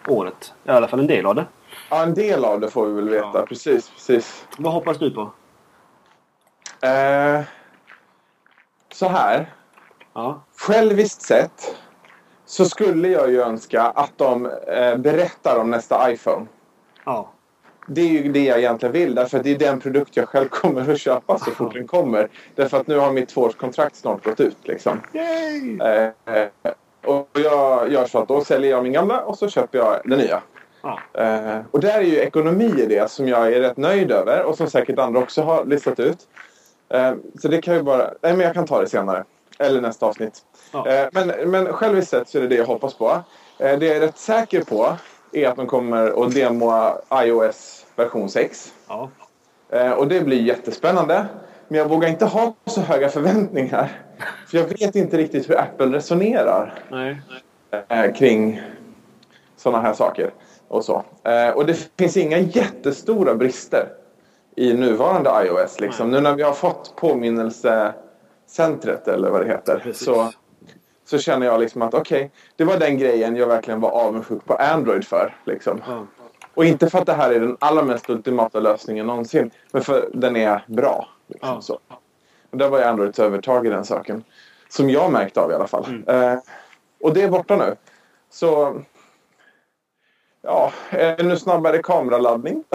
[0.07, 0.53] året.
[0.63, 1.45] I alla fall en del av det.
[1.89, 3.31] Ja, en del av det får vi väl veta.
[3.33, 3.45] Ja.
[3.45, 4.45] Precis, precis.
[4.57, 5.31] Vad hoppas du på?
[6.87, 7.41] Eh,
[8.93, 9.53] så här.
[10.13, 10.43] Ja.
[10.57, 11.77] Själviskt sett
[12.45, 16.45] så skulle jag ju önska att de eh, berättar om nästa iPhone.
[17.05, 17.29] Ja.
[17.87, 19.15] Det är ju det jag egentligen vill.
[19.15, 22.27] Därför att det är den produkt jag själv kommer att köpa så fort den kommer.
[22.55, 24.57] Därför att nu har mitt tvåårskontrakt snart gått ut.
[24.63, 25.01] Liksom.
[25.13, 26.47] Eh,
[27.05, 30.19] och jag gör så att då säljer jag min gamla och så köper jag den
[30.19, 30.41] nya.
[30.81, 30.99] Ja.
[31.21, 34.57] Eh, och där är ju ekonomi i det som jag är rätt nöjd över och
[34.57, 36.17] som säkert andra också har listat ut.
[36.89, 38.13] Eh, så det kan ju bara...
[38.21, 39.23] Nej, men jag kan ta det senare.
[39.59, 40.39] Eller nästa avsnitt.
[40.71, 40.87] Ja.
[40.87, 43.23] Eh, men, men själviskt sett så är det det jag hoppas på.
[43.57, 44.97] Eh, det jag är rätt säker på
[45.33, 48.73] är att de kommer att demoa iOS version 6.
[48.87, 49.09] Ja.
[49.69, 51.25] Eh, och det blir jättespännande.
[51.67, 53.91] Men jag vågar inte ha så höga förväntningar.
[54.47, 57.21] För jag vet inte riktigt hur Apple resonerar Nej.
[57.89, 58.61] eh, kring
[59.57, 60.31] sådana här saker.
[60.67, 61.03] Och, så.
[61.23, 63.87] Eh, och det finns inga jättestora brister
[64.55, 65.79] i nuvarande iOS.
[65.79, 66.11] Liksom.
[66.11, 69.79] Nu när vi har fått påminnelsecentret eller vad det heter.
[69.83, 70.05] Precis.
[70.05, 70.31] Så,
[71.05, 74.53] så känner jag liksom att okej, det var den grejen jag verkligen var avundsjuk på
[74.53, 75.35] Android för.
[75.45, 75.81] Liksom.
[75.87, 76.05] Ja.
[76.53, 79.51] Och inte för att det här är den allra mest ultimata lösningen någonsin.
[79.71, 81.07] Men för den är bra.
[81.27, 81.61] Liksom, Ja.
[81.61, 81.79] så.
[82.51, 84.23] Och där var ju Androids övertag i den saken.
[84.69, 85.85] Som jag märkte av i alla fall.
[85.85, 86.03] Mm.
[86.07, 86.39] Eh,
[87.01, 87.75] och det är borta nu.
[88.29, 88.81] Så...
[90.41, 92.63] Ja, ännu snabbare kameraladdning.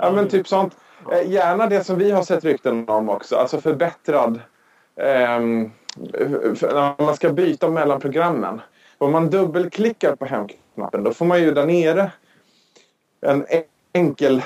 [0.00, 0.76] ja, men typ sånt.
[1.12, 3.36] Eh, gärna det som vi har sett rykten om också.
[3.36, 4.40] Alltså förbättrad...
[5.00, 5.70] ehm,
[6.62, 8.60] när man ska byta mellan programmen.
[8.98, 12.10] Om man dubbelklickar på hemknappen då får man ju där nere
[13.20, 13.46] en
[13.92, 14.42] enkel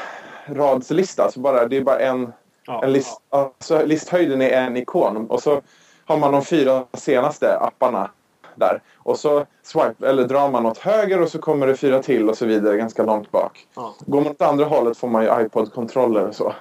[0.46, 1.30] radslista.
[1.30, 2.32] Så bara, det är bara en,
[2.66, 2.84] Ja.
[2.84, 5.26] en list, alltså listhöjden är en ikon.
[5.30, 5.60] Och så
[6.04, 8.10] har man de fyra senaste apparna
[8.54, 8.82] där.
[8.96, 12.36] Och så swipe, eller drar man åt höger och så kommer det fyra till och
[12.36, 13.66] så vidare ganska långt bak.
[13.74, 13.94] Ja.
[14.06, 16.52] Går man åt andra hållet får man ju iPod-kontroller och så.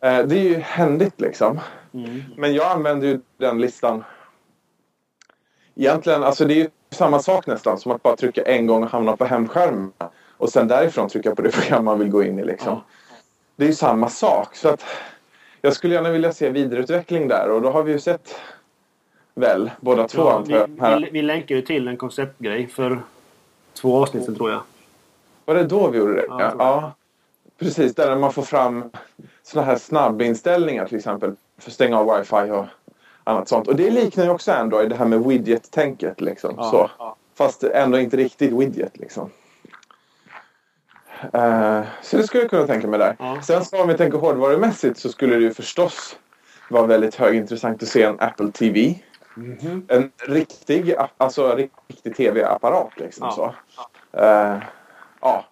[0.00, 1.60] Eh, det är ju händigt liksom.
[1.94, 2.22] Mm.
[2.36, 4.04] Men jag använder ju den listan.
[5.74, 8.90] Egentligen, alltså det är ju samma sak nästan som att bara trycka en gång och
[8.90, 9.92] hamna på hemskärmen.
[10.36, 12.72] Och sen därifrån trycka på det program man vill gå in i liksom.
[12.72, 12.84] Ja.
[13.56, 14.56] Det är ju samma sak.
[14.56, 14.84] Så att
[15.60, 18.40] jag skulle gärna vilja se vidareutveckling där och då har vi ju sett
[19.34, 20.66] väl båda två Ja, antar jag.
[20.66, 21.08] vi, Här.
[21.12, 23.00] vi, länkar ju till en konceptgrej för
[23.74, 24.60] två avsnitt sedan, tror jag.
[25.44, 26.26] Var det då vi gjorde det?
[26.28, 26.92] Ja, ja.
[27.58, 28.90] Precis, där man får fram
[29.48, 31.36] såna här snabbinställningar till exempel.
[31.58, 32.66] För att stänga av wifi och
[33.24, 33.68] annat sånt.
[33.68, 36.20] Och det liknar ju också Android, det här med widget-tänket.
[36.20, 36.54] Liksom.
[36.56, 36.90] Ja, så.
[36.98, 37.16] ja.
[37.34, 38.96] Fast ändå inte riktigt widget.
[38.98, 39.30] Liksom.
[41.32, 43.16] Eh, så det skulle jag kunna tänka mig där.
[43.18, 43.38] Ja.
[43.42, 46.18] Sen så om vi tänker hårdvarumässigt så skulle det ju förstås
[46.70, 48.94] vara väldigt högintressant att se en Apple TV.
[49.34, 49.86] Mhm.
[49.88, 52.90] En riktig, alltså riktig TV-apparat.
[52.96, 53.32] Liksom, Ja.
[53.32, 54.18] så.
[54.18, 54.58] Eh,
[55.20, 55.44] ja.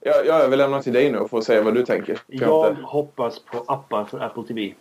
[0.00, 2.18] Jag, jag överlämnar till dig nu och får säga vad du tänker.
[2.26, 4.74] Jag hoppas på appar för Apple TV.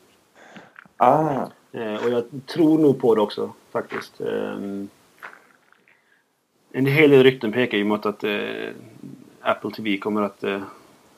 [0.98, 4.22] Ah, Eh, och jag tror nog på det också faktiskt.
[4.22, 4.90] Ehm,
[6.72, 8.70] en hel del rykten pekar ju mot att eh,
[9.42, 10.44] Apple TV kommer att...
[10.44, 10.62] Eh,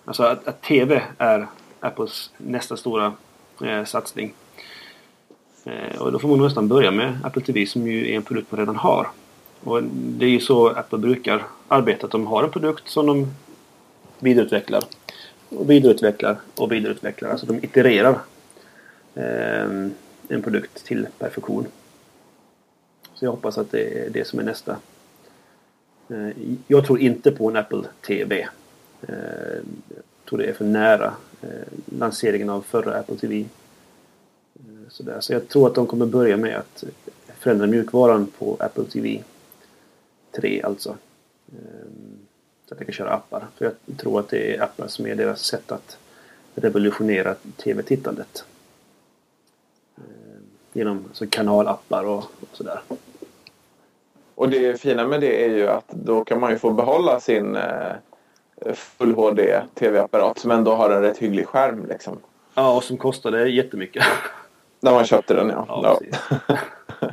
[0.06, 1.48] alltså att, att TV är
[1.80, 3.14] Apples nästa stora
[3.86, 4.34] satsning.
[6.00, 8.60] Och då får man nästan börja med Apple TV som ju är en produkt man
[8.60, 9.08] redan har.
[9.64, 12.06] Och det är ju så Apple brukar arbeta.
[12.06, 13.28] Att de har en produkt som de
[14.20, 14.84] vidareutvecklar.
[15.50, 17.30] Och vidareutvecklar och vidareutvecklar.
[17.30, 18.20] Alltså de itererar
[19.16, 19.64] eh,
[20.28, 21.66] en produkt till perfektion.
[23.14, 24.78] Så jag hoppas att det är det som är nästa.
[26.10, 26.30] Eh,
[26.68, 28.48] Jag tror inte på en Apple TV.
[29.02, 29.14] Eh,
[29.90, 31.50] Jag tror det är för nära eh,
[31.86, 33.40] lanseringen av förra Apple TV.
[33.40, 35.18] Eh, Sådär.
[35.20, 36.84] Så jag tror att de kommer börja med att
[37.40, 39.24] förändra mjukvaran på Apple TV
[40.36, 40.98] 3 alltså.
[41.52, 41.89] Eh,
[42.70, 43.48] så att jag kan köra appar.
[43.58, 45.98] För jag tror att det är appar som är deras sätt att
[46.56, 48.46] revolutionera TV-tittandet.
[49.98, 50.04] Eh,
[50.74, 52.80] Genom alltså kanalappar och, och sådär.
[54.36, 57.56] och det fina med det är ju att då kan man ju få behålla sin
[57.56, 57.94] eh,
[58.74, 61.86] Full HD TV-apparat som ändå har en rätt hygglig skärm.
[61.90, 62.18] Liksom.
[62.54, 64.04] Ja, och som kostade jättemycket.
[64.80, 65.66] När man köpte den ja.
[65.68, 66.00] Ja,
[66.48, 66.58] ja.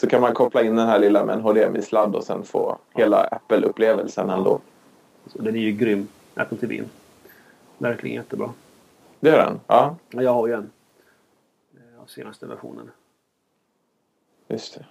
[0.00, 3.24] Så kan man koppla in den här lilla med en HDMI-sladd och sen få hela
[3.24, 4.60] Apple-upplevelsen ändå.
[5.26, 6.84] Så den är ju grym, Apple TV.
[7.78, 8.52] Verkligen jättebra.
[9.20, 9.60] Det är den?
[9.66, 10.70] Ja, Ja, Jag har ju en.
[11.74, 12.90] eh, Av senaste versionen.
[14.48, 14.84] just det.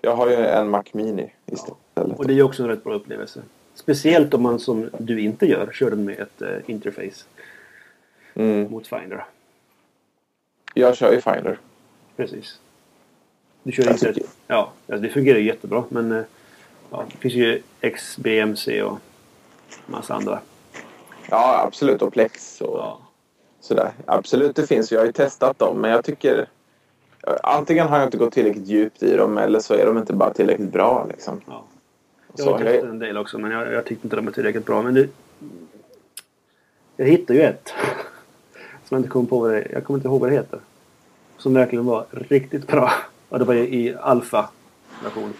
[0.00, 1.78] Jag har ju en Mac Mini istället.
[1.94, 3.42] Och det är ju också en rätt bra upplevelse.
[3.74, 7.24] Speciellt om man som du inte gör, kör den med ett eh, interface
[8.34, 8.70] Mm.
[8.70, 9.24] mot Finder.
[10.74, 11.58] Jag kör ju Finder.
[12.16, 12.60] Precis.
[13.62, 14.12] Du kör inte...
[14.14, 16.24] tycker- Ja, alltså det fungerar jättebra men eh,
[16.90, 18.98] ja, det finns ju XBMC och
[19.86, 20.40] massa andra.
[21.30, 22.02] Ja, absolut.
[22.02, 22.98] Och Plex och Ja.
[23.60, 23.90] sådär.
[24.06, 24.92] Absolut, det finns.
[24.92, 26.48] Jag har ju testat dem, men jag tycker...
[27.42, 30.32] Antingen har jag inte gått tillräckligt djupt i dem eller så är de inte bara
[30.34, 31.06] tillräckligt bra.
[31.08, 31.40] Liksom.
[31.46, 31.64] Ja.
[32.36, 34.32] Jag Så har testat jag, en del också men jag, jag tyckte inte de var
[34.32, 34.82] tillräckligt bra.
[34.82, 35.08] Men det,
[36.96, 37.68] jag hittade ju ett.
[38.84, 40.60] Som jag inte kom på vad det Jag kommer inte ihåg vad det heter.
[41.38, 42.92] Som verkligen var riktigt bra.
[43.28, 45.32] Och det var i alfa-version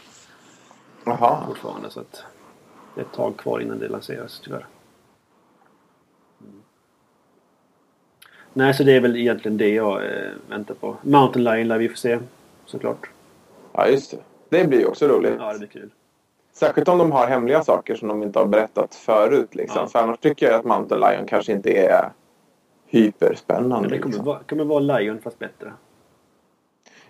[1.07, 1.47] jaha.
[1.47, 1.91] fortfarande.
[1.91, 2.25] Så att
[2.95, 4.67] det är ett tag kvar innan det lanseras tyvärr.
[6.41, 6.63] Mm.
[8.53, 10.97] Nej, så det är väl egentligen det jag eh, väntar på.
[11.03, 12.19] Mountain Lion lär vi få se.
[12.65, 13.11] Såklart.
[13.73, 14.19] Ja, just det.
[14.49, 15.35] Det blir ju också roligt.
[15.39, 15.91] Ja, det blir kul.
[16.53, 19.55] Särskilt om de har hemliga saker som de inte har berättat förut.
[19.55, 19.81] Liksom.
[19.81, 19.87] Ja.
[19.87, 22.11] För annars tycker jag att Mountain Lion kanske inte är
[22.87, 23.81] hyperspännande.
[23.81, 24.25] Men det kommer, liksom.
[24.25, 25.73] vara, kommer vara Lion fast bättre.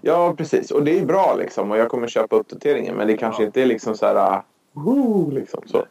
[0.07, 0.71] Ja, precis.
[0.71, 1.71] Och det är bra liksom.
[1.71, 2.95] Och jag kommer köpa uppdateringen.
[2.97, 3.47] Men det kanske Ja.
[3.47, 4.43] inte är liksom så här...
[4.77, 5.85] Uh, liksom så.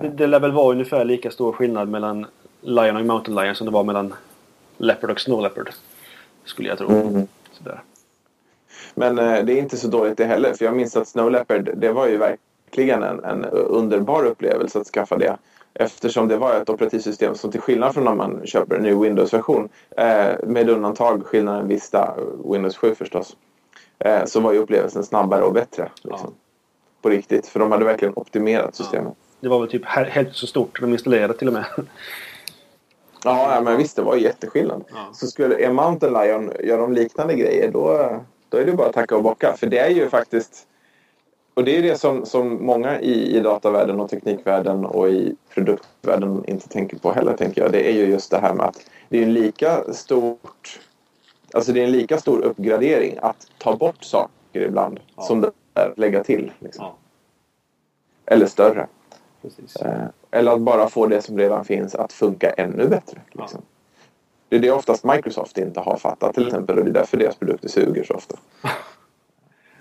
[0.00, 2.26] Det, det lär väl vara ungefär lika stor skillnad mellan
[2.60, 4.14] Lion och Mountain Lion som det var mellan
[4.76, 5.70] Leopard och Snow Leopard.
[6.44, 6.90] Skulle jag tro.
[6.90, 7.26] Mm.
[7.52, 7.82] Sådär.
[8.94, 10.54] Men eh, det är inte så dåligt det heller.
[10.54, 14.86] För jag minns att Snow Leopard, det var ju verkligen en, en underbar upplevelse att
[14.86, 15.36] skaffa det.
[15.78, 19.68] Eftersom det var ett operativsystem som till skillnad från när man köper en ny Windows-version,
[19.96, 23.36] eh, med undantag skillnaden Vista, Windows 7 förstås,
[23.98, 25.90] eh, så var ju upplevelsen snabbare och bättre.
[26.02, 26.34] Liksom.
[27.02, 27.46] På riktigt.
[27.46, 29.14] För de hade verkligen optimerat systemet.
[29.40, 30.80] Det var väl typ hälften så stort.
[30.80, 31.64] De installerade till och med.
[33.24, 34.84] Ja, ja, men visst, det var jätteskillnad.
[34.88, 35.08] Ja.
[35.12, 38.10] Så skulle är Mountain Lion gör de liknande grejer, då,
[38.48, 39.56] då är det bara att tacka och bocka.
[39.56, 40.66] För det är ju faktiskt...
[41.56, 46.44] Och det är det som, som många i, i datavärlden och teknikvärlden och i produktvärlden
[46.46, 47.72] inte tänker på heller, tänker jag.
[47.72, 50.80] Det är ju just det här med att det är en lika stort...
[51.52, 54.30] Alltså det är en lika stor uppgradering att ta bort saker
[54.60, 55.22] ibland Ja.
[55.22, 56.52] som det är att lägga till.
[56.58, 56.84] Liksom.
[56.84, 56.96] Ja,
[58.26, 58.86] Eller större.
[59.42, 59.76] precis.
[59.76, 63.20] Eh, Eller att bara få det som redan finns att funka ännu bättre.
[63.32, 63.60] Liksom.
[64.48, 67.36] Det är det oftast Microsoft inte har fattat till exempel och det är därför deras
[67.36, 68.36] produkter suger så ofta.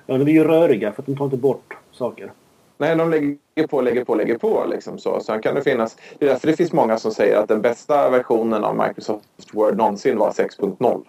[0.06, 2.32] Ja, de är ju röriga för att de tar inte bort saker.
[2.78, 4.66] Nej, de lägger på, lägger på, lägger på.
[4.70, 5.20] Liksom så.
[5.20, 5.98] Sen kan det finnas...
[6.20, 9.78] Det är därför det finns många som säger att den bästa versionen av Microsoft Word
[9.78, 11.02] någonsin var 6.0.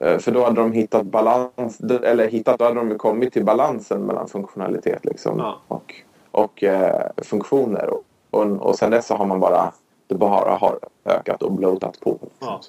[0.00, 4.02] Eh, För då hade de hittat balans, eller hittat, då hade de kommit till balansen
[4.02, 5.60] mellan funktionalitet liksom, Ja.
[5.68, 5.94] och,
[6.30, 7.90] och eh, funktioner.
[7.90, 9.72] Och, och, och sen dess så har man bara,
[10.06, 12.10] det bara har ökat och bloatat på.
[12.22, 12.28] Liksom.
[12.40, 12.60] Ja.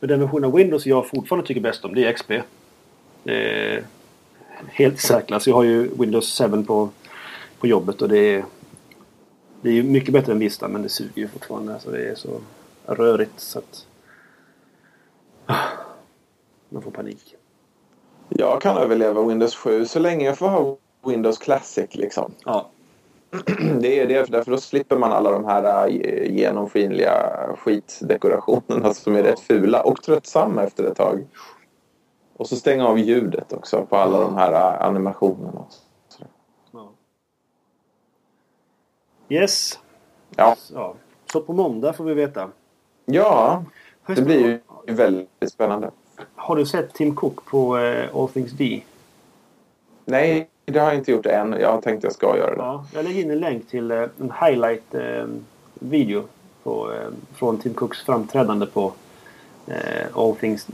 [0.00, 2.32] Men den version av Windows jag fortfarande tycker bäst om det är XP.
[3.22, 3.34] Det
[3.74, 3.84] är
[4.66, 5.46] helt säkrast.
[5.46, 6.88] Jag har ju Windows 7 på,
[7.60, 8.44] på jobbet och det är,
[9.60, 11.74] det är ju mycket bättre än Vista men det suger ju fortfarande.
[11.74, 12.40] Alltså det är så
[12.86, 13.86] rörigt så att
[15.46, 15.54] ah,
[16.68, 17.34] man får panik.
[18.28, 20.76] Jag kan överleva Windows 7 så länge jag får ha
[21.06, 22.32] Windows Classic liksom.
[22.44, 22.70] Ja,
[23.80, 27.14] Det är det, därför då slipper man alla de här äh, genomskinliga
[27.58, 31.26] skitdekorationerna som är rätt fula och tröttsamma efter ett tag.
[32.38, 35.64] Och så stänga av ljudet också på alla de här äh, animationerna.
[36.72, 36.88] ja.
[39.28, 39.78] Yes.
[40.36, 40.94] Ja, Ja.
[41.32, 42.50] Så på måndag får vi veta.
[43.04, 43.64] ja
[44.06, 45.90] det blir ju väldigt spännande.
[46.34, 48.82] Har du sett Tim Cook på eh, All Things D?
[50.04, 51.56] Nej, det har jag inte gjort än.
[51.60, 52.62] Jag har tänkt att jag ska göra det.
[52.62, 56.18] Ja, jag lägger in en länk till eh, en highlight-video
[56.64, 58.92] eh, från Tim Cooks framträdande på
[60.14, 60.66] All Things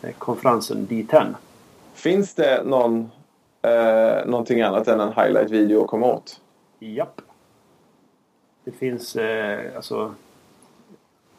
[0.00, 1.34] Digital-konferensen D10.
[1.94, 3.10] Finns det någon,
[3.62, 6.40] eh, någonting annat än en highlight-video att komma åt?
[6.78, 7.20] Japp.
[8.64, 10.14] Det finns eh, alltså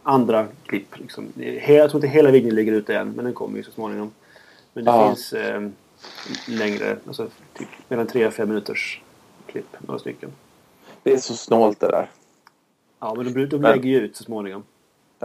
[0.03, 0.99] andra klipp.
[0.99, 1.27] Liksom.
[1.67, 4.11] Jag tror inte hela videon ligger ute än, men den kommer ju så småningom.
[4.73, 5.07] Men det Ja.
[5.07, 5.69] finns eh,
[6.47, 9.01] längre, alltså typ mellan 3 och 5 minuters
[9.47, 9.75] klipp.
[9.79, 10.31] Några stycken.
[11.03, 12.09] Det är så snålt det där.
[12.99, 14.63] Ja, men de, de lägger ju ut så småningom.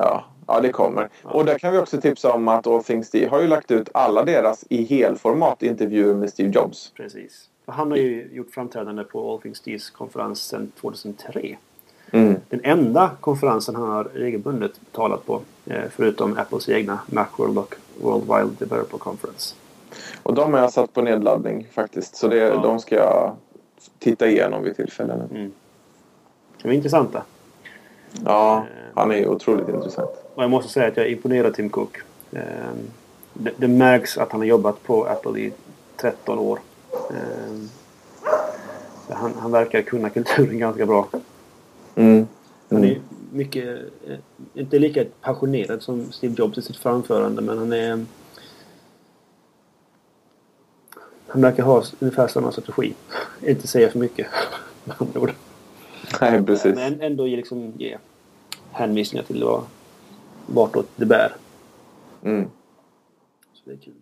[0.01, 1.09] Ja, ja det kommer.
[1.23, 3.89] Och där kan vi också tipsa om att All Things D har ju lagt ut
[3.95, 6.93] alla deras i helformat intervjuer med Steve Jobs.
[6.97, 7.49] Precis.
[7.67, 11.57] Han har ju gjort framträdande på All Things D's konferens sedan 2003.
[12.11, 12.37] Mm.
[12.49, 15.41] Den enda konferensen han har regelbundet talat på.
[15.67, 19.55] eh, Förutom Apples egna Macworld och World Wide Developer Conference.
[20.23, 22.17] Och de har jag satt på nedladdning faktiskt.
[22.17, 22.57] Så det, Ja.
[22.63, 23.37] de ska jag
[23.99, 25.21] titta igenom vid tillfällen.
[25.31, 25.53] Mm.
[26.63, 27.23] De är intressanta.
[28.25, 28.67] Ja,
[28.99, 30.11] han är otroligt intressant.
[30.35, 31.97] Och jag måste säga att jag är imponerad av Tim Cook.
[32.33, 32.43] Eh,
[33.33, 35.53] Det, det märks att han har jobbat på Apple i
[35.97, 36.59] 13 år.
[37.11, 37.59] Eh,
[39.11, 41.09] Han, han verkar kunna kulturen ganska bra.
[41.95, 42.27] Mm.
[42.71, 43.03] Han är Mm.
[43.33, 43.65] mycket,
[44.09, 44.17] eh,
[44.55, 48.05] inte lika passionerad som Steve Jobs i sitt framförande men han är...
[51.27, 52.95] Han verkar ha ungefär samma strategi.
[53.47, 54.27] inte säga för mycket.
[54.85, 55.33] med andra ord.
[56.21, 56.75] Nej, precis.
[56.75, 57.99] Men ändå liksom, ge
[58.73, 59.63] hänvisningar till vad,
[60.47, 61.33] vartåt det bär.
[62.25, 62.51] Mm.
[63.53, 63.95] Så det är kul.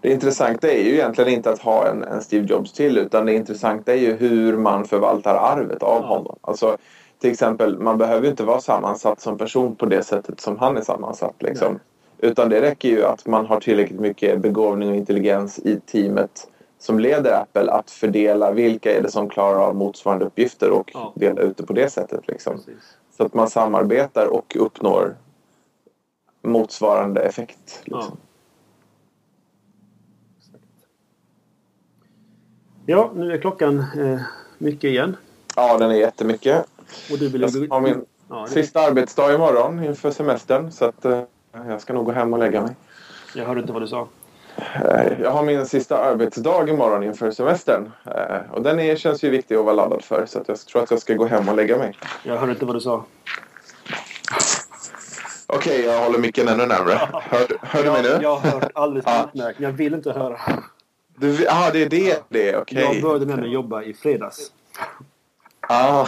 [0.00, 3.34] Det intressanta är ju egentligen inte att ha en, en Steve Jobs till utan det
[3.34, 6.08] intressanta är ju hur man förvaltar arvet av Ja.
[6.08, 6.36] honom.
[6.40, 6.76] Alltså,
[7.18, 10.76] till exempel, man behöver ju inte vara sammansatt som person på det sättet som han
[10.76, 11.34] är sammansatt.
[11.42, 11.78] Liksom.
[12.18, 16.48] Utan det räcker ju att man har tillräckligt mycket begåvning och intelligens i teamet
[16.78, 21.12] som leder Apple att fördela vilka är det som klarar av motsvarande uppgifter och Ja.
[21.16, 22.28] dela ut det på det sättet.
[22.28, 22.52] Liksom.
[22.56, 22.96] Precis.
[23.16, 25.16] Så att man samarbetar och uppnår
[26.42, 27.82] motsvarande effekt.
[27.84, 27.96] Ja.
[27.96, 28.16] Liksom.
[32.86, 34.20] ja, nu är klockan eh,
[34.58, 35.16] mycket igen.
[35.56, 36.66] Ja, den är jättemycket.
[37.12, 40.72] Och du vill Jag har min ja, sista arbetsdag imorgon inför semestern.
[40.72, 41.22] Så att eh,
[41.52, 42.76] jag ska nog gå hem och lägga mig.
[43.34, 44.08] Jag hörde inte vad du sa.
[44.56, 47.92] Eh, jag har min sista arbetsdag imorgon inför semestern.
[48.04, 50.26] Eh, och den är, känns ju viktig att vara laddad för.
[50.26, 51.96] Så att jag tror att jag ska gå hem och lägga mig.
[52.22, 53.04] Jag hörde inte vad du sa.
[55.46, 57.00] Okej, jag håller micken ännu närmare.
[57.12, 58.18] Hör, hör du mig nu?
[58.22, 59.60] Jag, har hört alldeles utmärkt.
[59.60, 60.40] Jag vill inte höra.
[61.16, 62.56] Du, ah, det är det det är.
[62.56, 62.82] Okej.
[62.82, 64.52] Jag började med mig jobba i fredags.
[65.60, 66.06] Ah,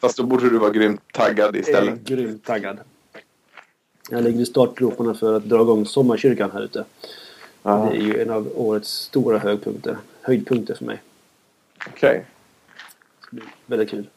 [0.00, 2.00] fast då borde du vara grymt taggad Jag är istället.
[2.00, 2.78] grymt taggad.
[4.10, 6.84] Jag ligger i startgroparna för att dra igång sommarkyrkan här ute.
[7.62, 9.96] Ah, Det är ju en av årets stora högpunkter.
[10.22, 11.02] Höjdpunkter för mig.
[11.88, 12.24] Okej.
[13.30, 14.08] Det blir väldigt kul.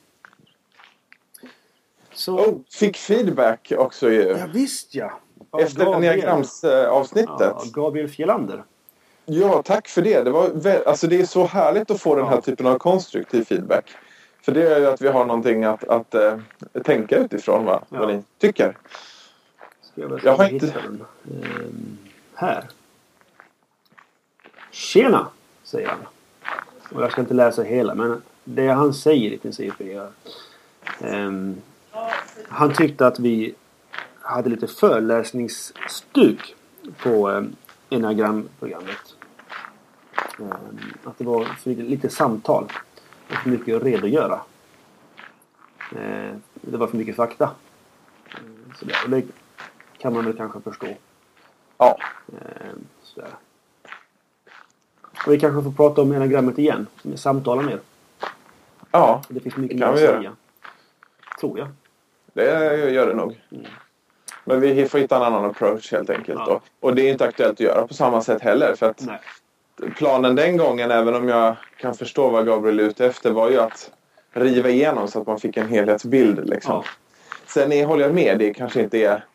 [2.13, 2.39] Så...
[2.39, 4.22] Oh, fick feedback också ju.
[4.22, 5.19] Ja, visst ja!
[5.49, 6.01] Av Efter Gabriel.
[6.15, 7.30] diagramsavsnittet.
[7.39, 8.63] Ja, Gabriel Fjellander.
[9.26, 10.23] Ja, tack för det.
[10.23, 12.41] Det, var vä- alltså, det är så härligt att få den här Ja.
[12.41, 13.85] typen av konstruktiv feedback.
[14.41, 16.39] För det gör ju att vi har någonting att, att eh,
[16.84, 17.84] tänka utifrån, va?
[17.89, 17.99] Ja.
[17.99, 18.77] vad ni tycker.
[19.81, 21.03] Ska jag, Jag har inte- den.
[21.31, 21.97] Ehm,
[22.35, 22.67] här.
[24.76, 25.27] Tjena!
[25.64, 25.99] Säger han.
[26.91, 30.10] Och jag ska inte läsa hela men det han säger i princip är
[30.99, 31.61] ehm,
[32.49, 33.56] Han tyckte att vi
[34.22, 36.56] hade lite föreläsningsstuk
[37.03, 37.56] på um,
[37.89, 39.15] Enneagramprogrammet.
[40.39, 42.68] Ehm, att det var för lite, samtal
[43.30, 44.39] och för mycket att redogöra.
[45.97, 47.52] Ehm, det var för mycket fakta.
[48.26, 49.23] Ehm, så det, och det
[49.97, 50.88] kan man väl kanske förstå.
[51.77, 51.97] Ja,
[53.03, 53.30] sådär.
[55.26, 56.88] Och vi kanske får prata om enagrammet igen.
[57.15, 57.80] Samtala mer.
[58.91, 60.18] ja Det finns mycket Det kan vi göra.
[60.19, 60.35] säga.
[61.39, 61.68] Tror jag.
[62.34, 63.41] det gör det nog.
[64.45, 66.39] Men vi får hitta en annan approach helt enkelt.
[66.39, 66.45] Ja.
[66.45, 66.88] Då.
[66.88, 68.76] Och det är inte aktuellt att göra på samma sätt heller.
[68.76, 69.91] För att Nej.
[69.97, 73.60] planen den gången, även om jag kan förstå vad Gabriel är ute efter, var ju
[73.60, 73.91] att
[74.34, 76.49] riva igenom så att man fick en helhetsbild.
[76.49, 76.73] Liksom.
[76.73, 76.84] Ja.
[77.47, 79.26] Sen är, håller jag med, det kanske inte är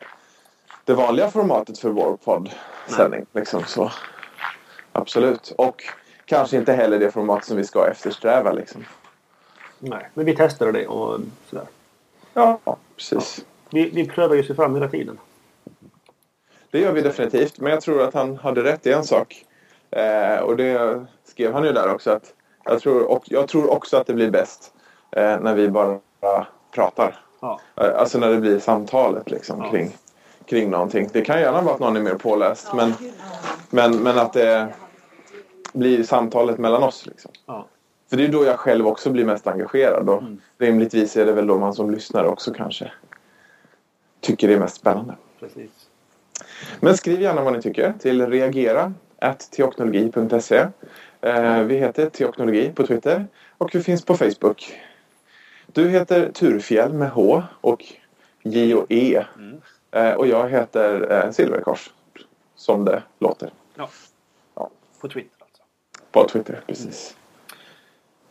[0.85, 3.25] det vanliga formatet för vår poddsändning.
[3.33, 3.91] Liksom, så.
[4.91, 5.53] Absolut.
[5.57, 5.83] Och
[6.25, 8.51] kanske inte heller det format som vi ska eftersträva.
[8.51, 8.85] Liksom.
[9.79, 10.09] Nej.
[10.13, 11.19] Men vi testade det och
[11.49, 11.65] sådär.
[12.33, 12.59] Ja,
[12.95, 13.45] precis.
[13.69, 15.17] Vi, vi prövar ju sig fram hela tiden.
[16.71, 17.59] Det gör vi definitivt.
[17.59, 19.45] Men jag tror att han hade rätt i en sak.
[19.91, 22.11] Eh, och det skrev han ju där också.
[22.11, 24.73] Att jag, tror, och, jag tror också att det blir bäst
[25.11, 25.99] eh, när vi bara
[26.71, 27.19] pratar.
[27.39, 27.59] Ja.
[27.75, 29.71] Eh, Alltså när det blir samtalet liksom, Ja.
[29.71, 29.97] kring,
[30.51, 31.09] kring någonting.
[31.13, 32.73] Det kan gärna vara att någon är mer påläst.
[32.73, 32.93] Men,
[33.69, 34.67] men, men att det
[35.73, 37.05] blir samtalet mellan oss.
[37.05, 37.31] Liksom.
[37.45, 37.67] Ja.
[38.09, 40.09] För det är då jag själv också blir mest engagerad.
[40.09, 40.41] Och Mm.
[40.57, 42.91] rimligtvis är det väl då man som lyssnare också kanske
[44.21, 45.15] tycker det är mest spännande.
[45.39, 45.71] Precis.
[46.79, 48.93] Men skriv gärna vad ni tycker till reagera
[49.51, 50.67] teoknologi.se.
[51.21, 53.25] Eh, vi heter Teoknologi på Twitter
[53.57, 54.79] och vi finns på Facebook.
[55.65, 57.85] Du heter Turfjäll med H och
[58.43, 59.23] J och E.
[59.37, 59.61] Mm.
[59.91, 61.89] Eh, och jag heter eh, Silverkors.
[62.55, 63.53] Som det låter.
[63.75, 63.89] Ja.
[64.55, 64.69] Ja.
[65.01, 65.63] På Twitter alltså.
[66.11, 67.15] På Twitter, precis.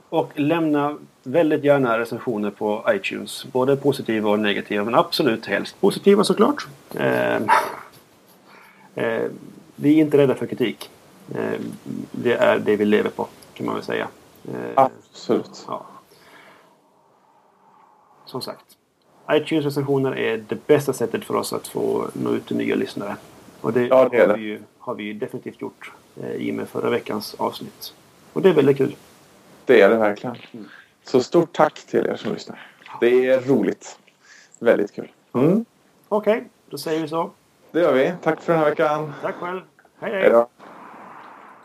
[0.08, 3.44] Och lämna väldigt gärna recensioner på iTunes.
[3.44, 4.84] Både positiva och negativa.
[4.84, 6.66] Men absolut helst positiva såklart.
[6.94, 7.36] Eh,
[8.94, 9.30] eh,
[9.76, 10.90] vi är inte rädda för kritik.
[11.34, 11.60] Eh,
[12.12, 14.08] det är det vi lever på kan man väl säga.
[14.48, 15.64] Eh, Absolut.
[15.66, 15.86] ja.
[18.26, 18.76] Som sagt.
[19.36, 23.16] iTunes-recensioner är det bästa sättet för oss att få nå ut till nya lyssnare.
[23.60, 24.34] Och det, Ja, det är har, det.
[24.40, 25.92] vi ju, har vi ju definitivt gjort
[26.22, 27.94] eh, i och med förra veckans avsnitt.
[28.32, 28.96] Och det är väldigt kul.
[29.64, 30.36] Det är det verkligen.
[30.52, 30.68] Mm.
[31.04, 32.66] Så stort tack till er som lyssnar.
[33.00, 33.98] Det är roligt.
[34.58, 35.08] Väldigt kul.
[35.34, 35.64] Mm.
[36.08, 37.30] Okej, då säger vi så.
[37.72, 38.12] Det gör vi.
[38.22, 39.12] Tack för den här veckan.
[39.22, 39.60] Tack själv.
[40.00, 40.48] Hej Hej då.